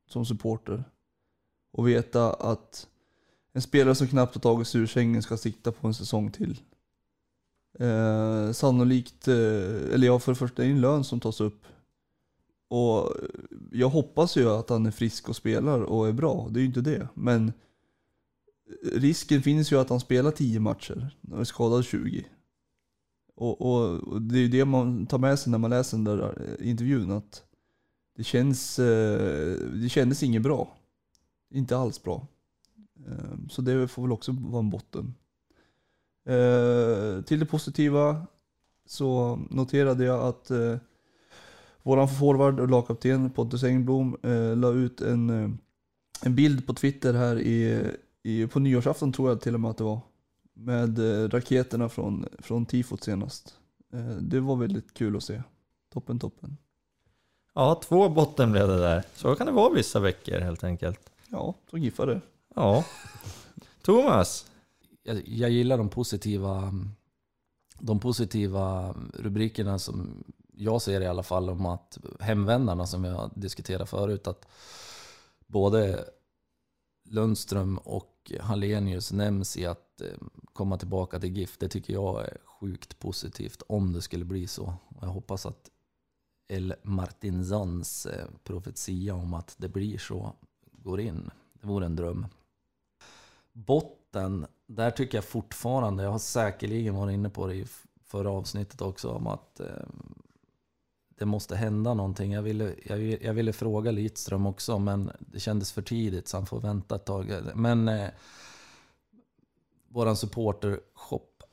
som 0.07 0.25
supporter. 0.25 0.83
Att 1.77 1.85
veta 1.85 2.33
att 2.33 2.87
en 3.53 3.61
spelare 3.61 3.95
som 3.95 4.07
knappt 4.07 4.35
har 4.35 4.41
tagit 4.41 4.67
sig 4.67 4.81
ur 4.81 4.87
sängen 4.87 5.23
ska 5.23 5.37
sikta 5.37 5.71
på 5.71 5.87
en 5.87 5.93
säsong 5.93 6.31
till. 6.31 6.61
Eh, 7.79 8.51
sannolikt, 8.51 9.27
eh, 9.27 9.93
eller 9.93 10.07
ja 10.07 10.19
för 10.19 10.31
det 10.31 10.35
första 10.35 10.63
är 10.63 10.67
det 10.67 10.73
en 10.73 10.81
lön 10.81 11.03
som 11.03 11.19
tas 11.19 11.41
upp. 11.41 11.65
Och 12.69 13.13
jag 13.71 13.89
hoppas 13.89 14.37
ju 14.37 14.49
att 14.49 14.69
han 14.69 14.85
är 14.85 14.91
frisk 14.91 15.29
och 15.29 15.35
spelar 15.35 15.81
och 15.81 16.07
är 16.07 16.13
bra, 16.13 16.47
det 16.51 16.59
är 16.59 16.61
ju 16.61 16.67
inte 16.67 16.81
det. 16.81 17.07
Men 17.13 17.53
risken 18.93 19.41
finns 19.41 19.71
ju 19.71 19.79
att 19.79 19.89
han 19.89 19.99
spelar 19.99 20.31
10 20.31 20.59
matcher 20.59 21.15
och 21.31 21.39
är 21.39 21.43
skadad 21.43 21.85
20. 21.85 22.25
Och, 23.35 23.61
och, 23.61 24.07
och, 24.07 24.21
det 24.21 24.37
är 24.37 24.41
ju 24.41 24.47
det 24.47 24.65
man 24.65 25.05
tar 25.05 25.17
med 25.17 25.39
sig 25.39 25.51
när 25.51 25.57
man 25.57 25.69
läser 25.69 25.97
den 25.97 26.03
där 26.03 26.57
eh, 26.59 26.69
intervjun. 26.69 27.11
Att 27.11 27.43
det, 28.15 28.23
känns, 28.23 28.79
eh, 28.79 29.57
det 29.73 29.89
kändes 29.89 30.23
inget 30.23 30.41
bra. 30.41 30.77
Inte 31.53 31.77
alls 31.77 32.03
bra. 32.03 32.27
Eh, 33.07 33.37
så 33.49 33.61
det 33.61 33.87
får 33.87 34.01
väl 34.01 34.11
också 34.11 34.31
vara 34.31 34.59
en 34.59 34.69
botten. 34.69 35.13
Till 37.25 37.39
det 37.39 37.45
positiva 37.45 38.25
så 38.85 39.39
noterade 39.49 40.03
jag 40.05 40.23
att 40.23 40.51
våran 41.83 42.07
forward 42.07 42.59
och 42.59 42.69
lagkapten 42.69 43.29
Pontus 43.29 43.63
Engblom 43.63 44.17
la 44.55 44.71
ut 44.71 45.01
en, 45.01 45.29
en 46.21 46.35
bild 46.35 46.67
på 46.67 46.73
Twitter 46.73 47.13
här 47.13 47.39
i, 47.39 47.83
i, 48.23 48.47
på 48.47 48.59
nyårsafton 48.59 49.13
tror 49.13 49.29
jag 49.29 49.41
till 49.41 49.53
och 49.53 49.59
med 49.59 49.71
att 49.71 49.77
det 49.77 49.83
var 49.83 49.99
med 50.57 50.99
eh, 50.99 51.29
raketerna 51.29 51.89
från, 51.89 52.25
från 52.39 52.65
tifot 52.65 53.03
senast. 53.03 53.55
Eh, 53.93 54.15
det 54.21 54.39
var 54.39 54.55
väldigt 54.55 54.93
kul 54.93 55.17
att 55.17 55.23
se. 55.23 55.41
Toppen, 55.93 56.19
toppen. 56.19 56.57
Ja, 57.53 57.81
två 57.83 58.09
botten 58.09 58.51
blev 58.51 58.67
det 58.67 58.79
där. 58.79 59.03
Så 59.13 59.35
kan 59.35 59.47
det 59.47 59.53
vara 59.53 59.73
vissa 59.73 59.99
veckor 59.99 60.39
helt 60.39 60.63
enkelt. 60.63 61.11
Ja, 61.27 61.55
så 61.71 61.77
giffar 61.77 62.07
det. 62.07 62.21
Ja. 62.55 62.85
Thomas? 63.81 64.45
Jag, 65.07 65.27
jag 65.27 65.49
gillar 65.49 65.77
de 65.77 65.89
positiva, 65.89 66.73
de 67.79 67.99
positiva 67.99 68.95
rubrikerna 69.13 69.79
som 69.79 70.23
jag 70.53 70.81
ser 70.81 71.01
i 71.01 71.07
alla 71.07 71.23
fall 71.23 71.49
om 71.49 71.65
att 71.65 71.97
hemvändarna 72.19 72.85
som 72.85 73.03
jag 73.03 73.31
diskuterade 73.35 73.85
förut, 73.85 74.27
att 74.27 74.47
både 75.47 76.05
Lundström 77.09 77.77
och 77.77 78.31
Hallenius 78.39 79.11
nämns 79.11 79.57
i 79.57 79.65
att 79.65 80.01
eh, 80.01 80.07
komma 80.53 80.77
tillbaka 80.77 81.19
till 81.19 81.37
GIF. 81.37 81.57
Det 81.57 81.69
tycker 81.69 81.93
jag 81.93 82.21
är 82.21 82.37
sjukt 82.45 82.99
positivt 82.99 83.61
om 83.67 83.93
det 83.93 84.01
skulle 84.01 84.25
bli 84.25 84.47
så. 84.47 84.73
Jag 85.01 85.07
hoppas 85.07 85.45
att 85.45 85.71
El 86.47 86.73
Martinsons 86.83 88.05
eh, 88.05 88.25
profetia 88.43 89.15
om 89.15 89.33
att 89.33 89.55
det 89.57 89.69
blir 89.69 89.97
så 89.97 90.33
går 90.71 90.99
in. 90.99 91.29
Det 91.53 91.67
vore 91.67 91.85
en 91.85 91.95
dröm. 91.95 92.27
Botten, 93.53 94.47
där 94.67 94.91
tycker 94.91 95.17
jag 95.17 95.25
fortfarande, 95.25 96.03
jag 96.03 96.11
har 96.11 96.19
säkerligen 96.19 96.95
varit 96.95 97.13
inne 97.13 97.29
på 97.29 97.47
det 97.47 97.55
i 97.55 97.65
förra 98.05 98.31
avsnittet 98.31 98.81
också, 98.81 99.09
om 99.09 99.27
att 99.27 99.59
eh, 99.59 99.87
det 101.17 101.25
måste 101.25 101.55
hända 101.55 101.93
någonting. 101.93 102.31
Jag 102.31 102.41
ville, 102.41 102.75
jag, 102.83 103.23
jag 103.23 103.33
ville 103.33 103.53
fråga 103.53 103.91
Lidström 103.91 104.45
också, 104.45 104.79
men 104.79 105.11
det 105.19 105.39
kändes 105.39 105.71
för 105.71 105.81
tidigt 105.81 106.27
så 106.27 106.37
han 106.37 106.45
får 106.45 106.59
vänta 106.59 106.95
ett 106.95 107.05
tag. 107.05 107.31
Men 107.55 107.87
eh, 107.87 108.09
våran 109.87 110.17
supportershop, 110.17 111.43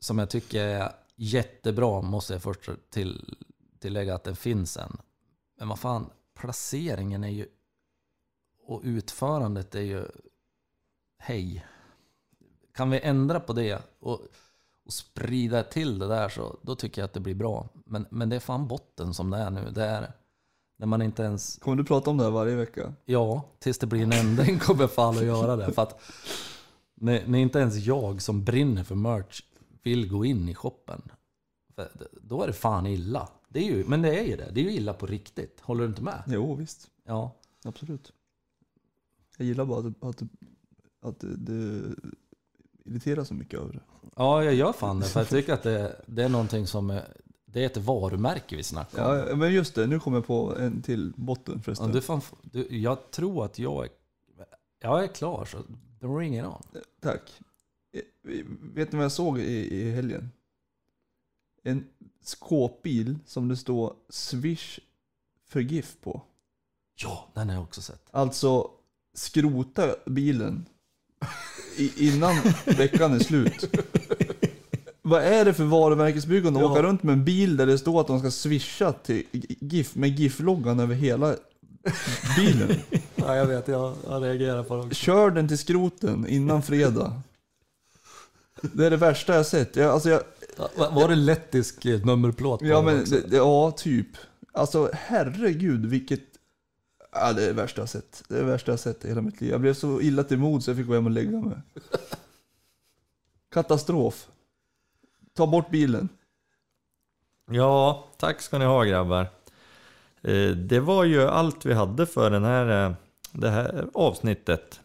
som 0.00 0.18
jag 0.18 0.30
tycker 0.30 0.64
är 0.64 0.92
jättebra, 1.16 2.02
måste 2.02 2.32
jag 2.32 2.42
först 2.42 2.70
till, 2.90 3.36
tillägga 3.78 4.14
att 4.14 4.24
den 4.24 4.36
finns 4.36 4.76
än. 4.76 4.96
Men 5.58 5.68
vad 5.68 5.78
fan, 5.78 6.10
placeringen 6.34 7.24
är 7.24 7.28
ju 7.28 7.46
och 8.66 8.80
utförandet 8.84 9.74
är 9.74 9.80
ju 9.80 10.04
hej. 11.18 11.64
Kan 12.78 12.90
vi 12.90 13.00
ändra 13.00 13.40
på 13.40 13.52
det? 13.52 13.82
Och, 13.98 14.20
och 14.84 14.92
sprida 14.92 15.62
till 15.62 15.98
det 15.98 16.08
där 16.08 16.28
så 16.28 16.58
då 16.62 16.76
tycker 16.76 17.02
jag 17.02 17.04
att 17.06 17.12
det 17.12 17.20
blir 17.20 17.34
bra. 17.34 17.68
Men, 17.86 18.06
men 18.10 18.28
det 18.28 18.36
är 18.36 18.40
fan 18.40 18.68
botten 18.68 19.14
som 19.14 19.30
det 19.30 19.36
är 19.36 19.50
nu. 19.50 19.70
Det 19.70 19.84
är 19.84 20.12
när 20.76 20.86
man 20.86 21.02
inte 21.02 21.22
ens... 21.22 21.58
Kommer 21.58 21.76
du 21.76 21.84
prata 21.84 22.10
om 22.10 22.16
det 22.16 22.24
här 22.24 22.30
varje 22.30 22.56
vecka? 22.56 22.94
Ja, 23.04 23.44
tills 23.58 23.78
det 23.78 23.86
blir 23.86 24.02
en 24.02 24.12
ändring 24.12 24.58
kommer 24.60 24.86
fan 24.86 25.18
att 25.18 25.24
göra 25.24 25.56
det. 25.56 25.72
För 25.72 25.82
att 25.82 26.00
när, 26.94 27.26
när 27.26 27.38
inte 27.38 27.58
ens 27.58 27.76
jag 27.76 28.22
som 28.22 28.44
brinner 28.44 28.84
för 28.84 28.94
merch 28.94 29.42
vill 29.82 30.08
gå 30.08 30.24
in 30.24 30.48
i 30.48 30.54
shoppen. 30.54 31.02
Då 32.12 32.42
är 32.42 32.46
det 32.46 32.52
fan 32.52 32.86
illa. 32.86 33.28
Det 33.48 33.58
är 33.58 33.76
ju, 33.76 33.84
men 33.84 34.02
det 34.02 34.18
är 34.18 34.24
ju 34.24 34.36
det. 34.36 34.50
Det 34.52 34.60
är 34.60 34.64
ju 34.64 34.72
illa 34.72 34.92
på 34.92 35.06
riktigt. 35.06 35.60
Håller 35.60 35.82
du 35.82 35.88
inte 35.88 36.02
med? 36.02 36.22
Jo, 36.26 36.54
visst. 36.54 36.90
Ja. 37.04 37.36
Absolut. 37.64 38.12
Jag 39.38 39.46
gillar 39.46 39.64
bara 39.64 39.88
att, 39.88 40.04
att, 40.04 40.22
att 41.00 41.20
du 41.20 41.94
irriterar 42.88 43.24
så 43.24 43.34
mycket 43.34 43.60
över 43.60 43.72
det. 43.72 43.80
Ja, 44.16 44.44
jag 44.44 44.54
gör 44.54 44.72
fan 44.72 45.00
det. 45.00 45.06
För 45.06 45.20
jag 45.20 45.28
tycker 45.28 45.52
att 45.52 45.62
det, 45.62 46.02
det 46.06 46.24
är 46.24 46.28
någonting 46.28 46.66
som... 46.66 46.90
Är, 46.90 47.04
det 47.44 47.62
är 47.62 47.66
ett 47.66 47.76
varumärke 47.76 48.56
vi 48.56 48.62
snackar 48.62 49.22
om. 49.22 49.28
Ja, 49.28 49.36
men 49.36 49.52
just 49.52 49.74
det. 49.74 49.86
Nu 49.86 50.00
kommer 50.00 50.16
jag 50.16 50.26
på 50.26 50.56
en 50.56 50.82
till 50.82 51.12
botten 51.16 51.62
förresten. 51.62 51.86
Ja, 51.86 51.92
du 51.92 52.00
fan, 52.00 52.20
du, 52.42 52.66
jag 52.70 53.10
tror 53.10 53.44
att 53.44 53.58
jag 53.58 53.84
är... 53.84 53.90
Jag 54.80 55.04
är 55.04 55.08
klar, 55.08 55.44
så 55.44 55.58
bring 56.00 56.38
it 56.38 56.44
on. 56.44 56.62
Tack. 57.00 57.40
Eh, 57.92 58.44
vet 58.74 58.92
ni 58.92 58.96
vad 58.96 59.04
jag 59.04 59.12
såg 59.12 59.38
i, 59.38 59.76
i 59.76 59.90
helgen? 59.90 60.30
En 61.62 61.84
skåpbil 62.22 63.18
som 63.26 63.48
det 63.48 63.56
står 63.56 63.94
Swish 64.08 64.78
för 65.46 65.60
GIF 65.60 65.96
på. 66.00 66.22
Ja, 67.02 67.28
den 67.34 67.48
har 67.48 67.56
jag 67.56 67.62
också 67.62 67.82
sett. 67.82 68.02
Alltså, 68.10 68.70
skrota 69.14 69.94
bilen 70.06 70.66
innan 71.78 72.36
veckan 72.64 73.12
är 73.12 73.18
slut. 73.18 73.76
Vad 75.02 75.22
är 75.22 75.44
det 75.44 75.54
för 75.54 75.64
varumärkesbyggande 75.64 76.58
att 76.58 76.64
ja. 76.64 76.72
åka 76.72 76.82
runt 76.82 77.02
med 77.02 77.12
en 77.12 77.24
bil 77.24 77.56
där 77.56 77.66
det 77.66 77.78
står 77.78 78.00
att 78.00 78.06
de 78.06 78.18
ska 78.18 78.30
swisha 78.30 78.92
till 78.92 79.22
GIF 79.60 79.94
med 79.94 80.18
GIF-loggan 80.18 80.80
över 80.80 80.94
hela 80.94 81.34
bilen? 82.36 82.76
ja, 83.14 83.36
jag 83.36 83.46
vet, 83.46 83.68
jag, 83.68 83.94
jag 84.08 84.22
reagerar 84.22 84.62
på 84.62 84.84
det 84.84 84.94
Kör 84.94 85.30
den 85.30 85.48
till 85.48 85.58
skroten 85.58 86.26
innan 86.28 86.62
fredag. 86.62 87.22
Det 88.62 88.86
är 88.86 88.90
det 88.90 88.96
värsta 88.96 89.34
jag 89.34 89.46
sett. 89.46 89.76
Jag, 89.76 89.90
alltså 89.90 90.10
jag, 90.10 90.22
var 90.76 91.08
det 91.08 91.14
lettisk 91.14 91.84
nummerplåt 91.84 92.60
på 92.60 92.66
ja, 92.66 92.82
men, 92.82 93.04
det, 93.28 93.36
ja, 93.36 93.70
typ. 93.70 94.08
Alltså 94.52 94.90
herregud 94.92 95.86
vilket 95.86 96.20
Ja, 97.20 97.32
det 97.32 97.42
är 97.42 97.46
det 97.46 97.52
värsta 97.52 97.80
jag 97.82 97.88
sett. 97.88 98.24
Det 98.28 98.34
är 98.34 98.38
det 98.38 98.44
värsta 98.44 98.72
jag 98.72 98.80
sett 98.80 99.04
i 99.04 99.08
hela 99.08 99.20
mitt 99.20 99.40
liv. 99.40 99.50
Jag 99.50 99.60
blev 99.60 99.74
så 99.74 100.00
illa 100.00 100.24
till 100.24 100.38
mod 100.38 100.64
så 100.64 100.70
jag 100.70 100.76
fick 100.76 100.86
gå 100.86 100.94
hem 100.94 101.06
och 101.06 101.12
lägga 101.12 101.40
mig. 101.40 101.56
Katastrof. 103.52 104.26
Ta 105.34 105.46
bort 105.46 105.70
bilen. 105.70 106.08
Ja, 107.50 108.04
tack 108.16 108.40
ska 108.40 108.58
ni 108.58 108.64
ha 108.64 108.84
grabbar. 108.84 109.26
Eh, 110.22 110.50
det 110.50 110.80
var 110.80 111.04
ju 111.04 111.22
allt 111.22 111.66
vi 111.66 111.74
hade 111.74 112.06
för 112.06 112.30
den 112.30 112.44
här, 112.44 112.86
eh, 112.86 112.92
det 113.32 113.50
här 113.50 113.86
avsnittet. 113.94 114.80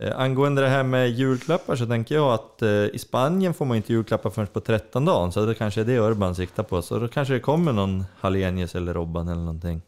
Eh, 0.00 0.20
angående 0.20 0.62
det 0.62 0.68
här 0.68 0.82
med 0.82 1.10
julklappar 1.10 1.76
så 1.76 1.86
tänker 1.86 2.14
jag 2.14 2.32
att 2.32 2.62
i 2.92 2.98
Spanien 2.98 3.54
får 3.54 3.64
man 3.64 3.76
inte 3.76 3.92
julklappar 3.92 4.30
förrän 4.30 4.46
på 4.46 4.60
13 4.60 5.04
dagen, 5.04 5.32
så 5.32 5.46
det 5.46 5.54
kanske 5.54 5.80
är 5.80 5.84
det 5.84 5.98
Urban 5.98 6.34
siktar 6.34 6.62
på. 6.62 6.82
Så 6.82 6.98
då 6.98 7.08
kanske 7.08 7.34
det 7.34 7.40
kommer 7.40 7.72
någon 7.72 8.04
Hallenius 8.18 8.74
eller 8.74 8.94
Robban 8.94 9.28
eller 9.28 9.42
någonting 9.42 9.82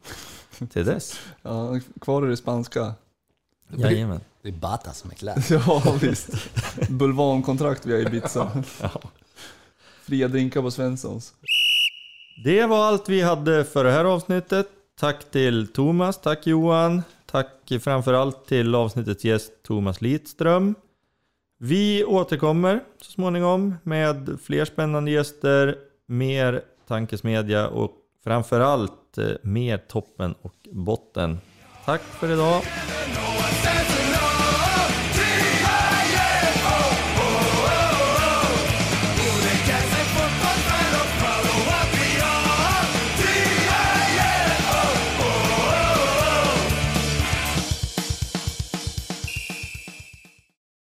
till 0.72 0.84
dess. 0.84 1.20
Ja, 1.42 1.80
kvar 2.00 2.26
i 2.26 2.30
det 2.30 2.36
spanska. 2.36 2.94
Jajamän. 3.76 4.20
Det 4.42 4.48
är 4.48 4.52
Bata 4.52 4.92
som 4.92 5.10
är 5.10 5.14
klar. 5.14 5.34
ja, 5.50 5.96
visst. 6.00 6.30
Bulvankontrakt 6.88 7.86
via 7.86 7.98
Ibiza. 7.98 8.64
ja. 8.82 9.00
Fria 10.02 10.28
drinkar 10.28 10.62
på 10.62 10.70
Svenssons. 10.70 11.34
Det 12.44 12.66
var 12.66 12.86
allt 12.86 13.08
vi 13.08 13.20
hade 13.20 13.64
för 13.64 13.84
det 13.84 13.90
här 13.90 14.04
avsnittet. 14.04 14.68
Tack 15.00 15.30
till 15.30 15.68
Thomas, 15.68 16.20
tack 16.20 16.46
Johan. 16.46 17.02
Tack 17.26 17.72
framförallt 17.80 18.46
till 18.46 18.74
avsnittets 18.74 19.24
gäst 19.24 19.52
Thomas 19.62 20.00
Lidström. 20.00 20.74
Vi 21.58 22.04
återkommer 22.04 22.80
så 23.00 23.10
småningom 23.12 23.74
med 23.82 24.38
fler 24.42 24.64
spännande 24.64 25.10
gäster, 25.10 25.76
mer 26.06 26.62
tankesmedja 26.88 27.68
och 27.68 27.92
framförallt 28.24 28.92
Eh, 29.18 29.32
mer 29.42 29.78
toppen 29.78 30.34
och 30.42 30.54
botten. 30.72 31.40
Tack 31.84 32.00
för 32.00 32.32
idag! 32.32 32.62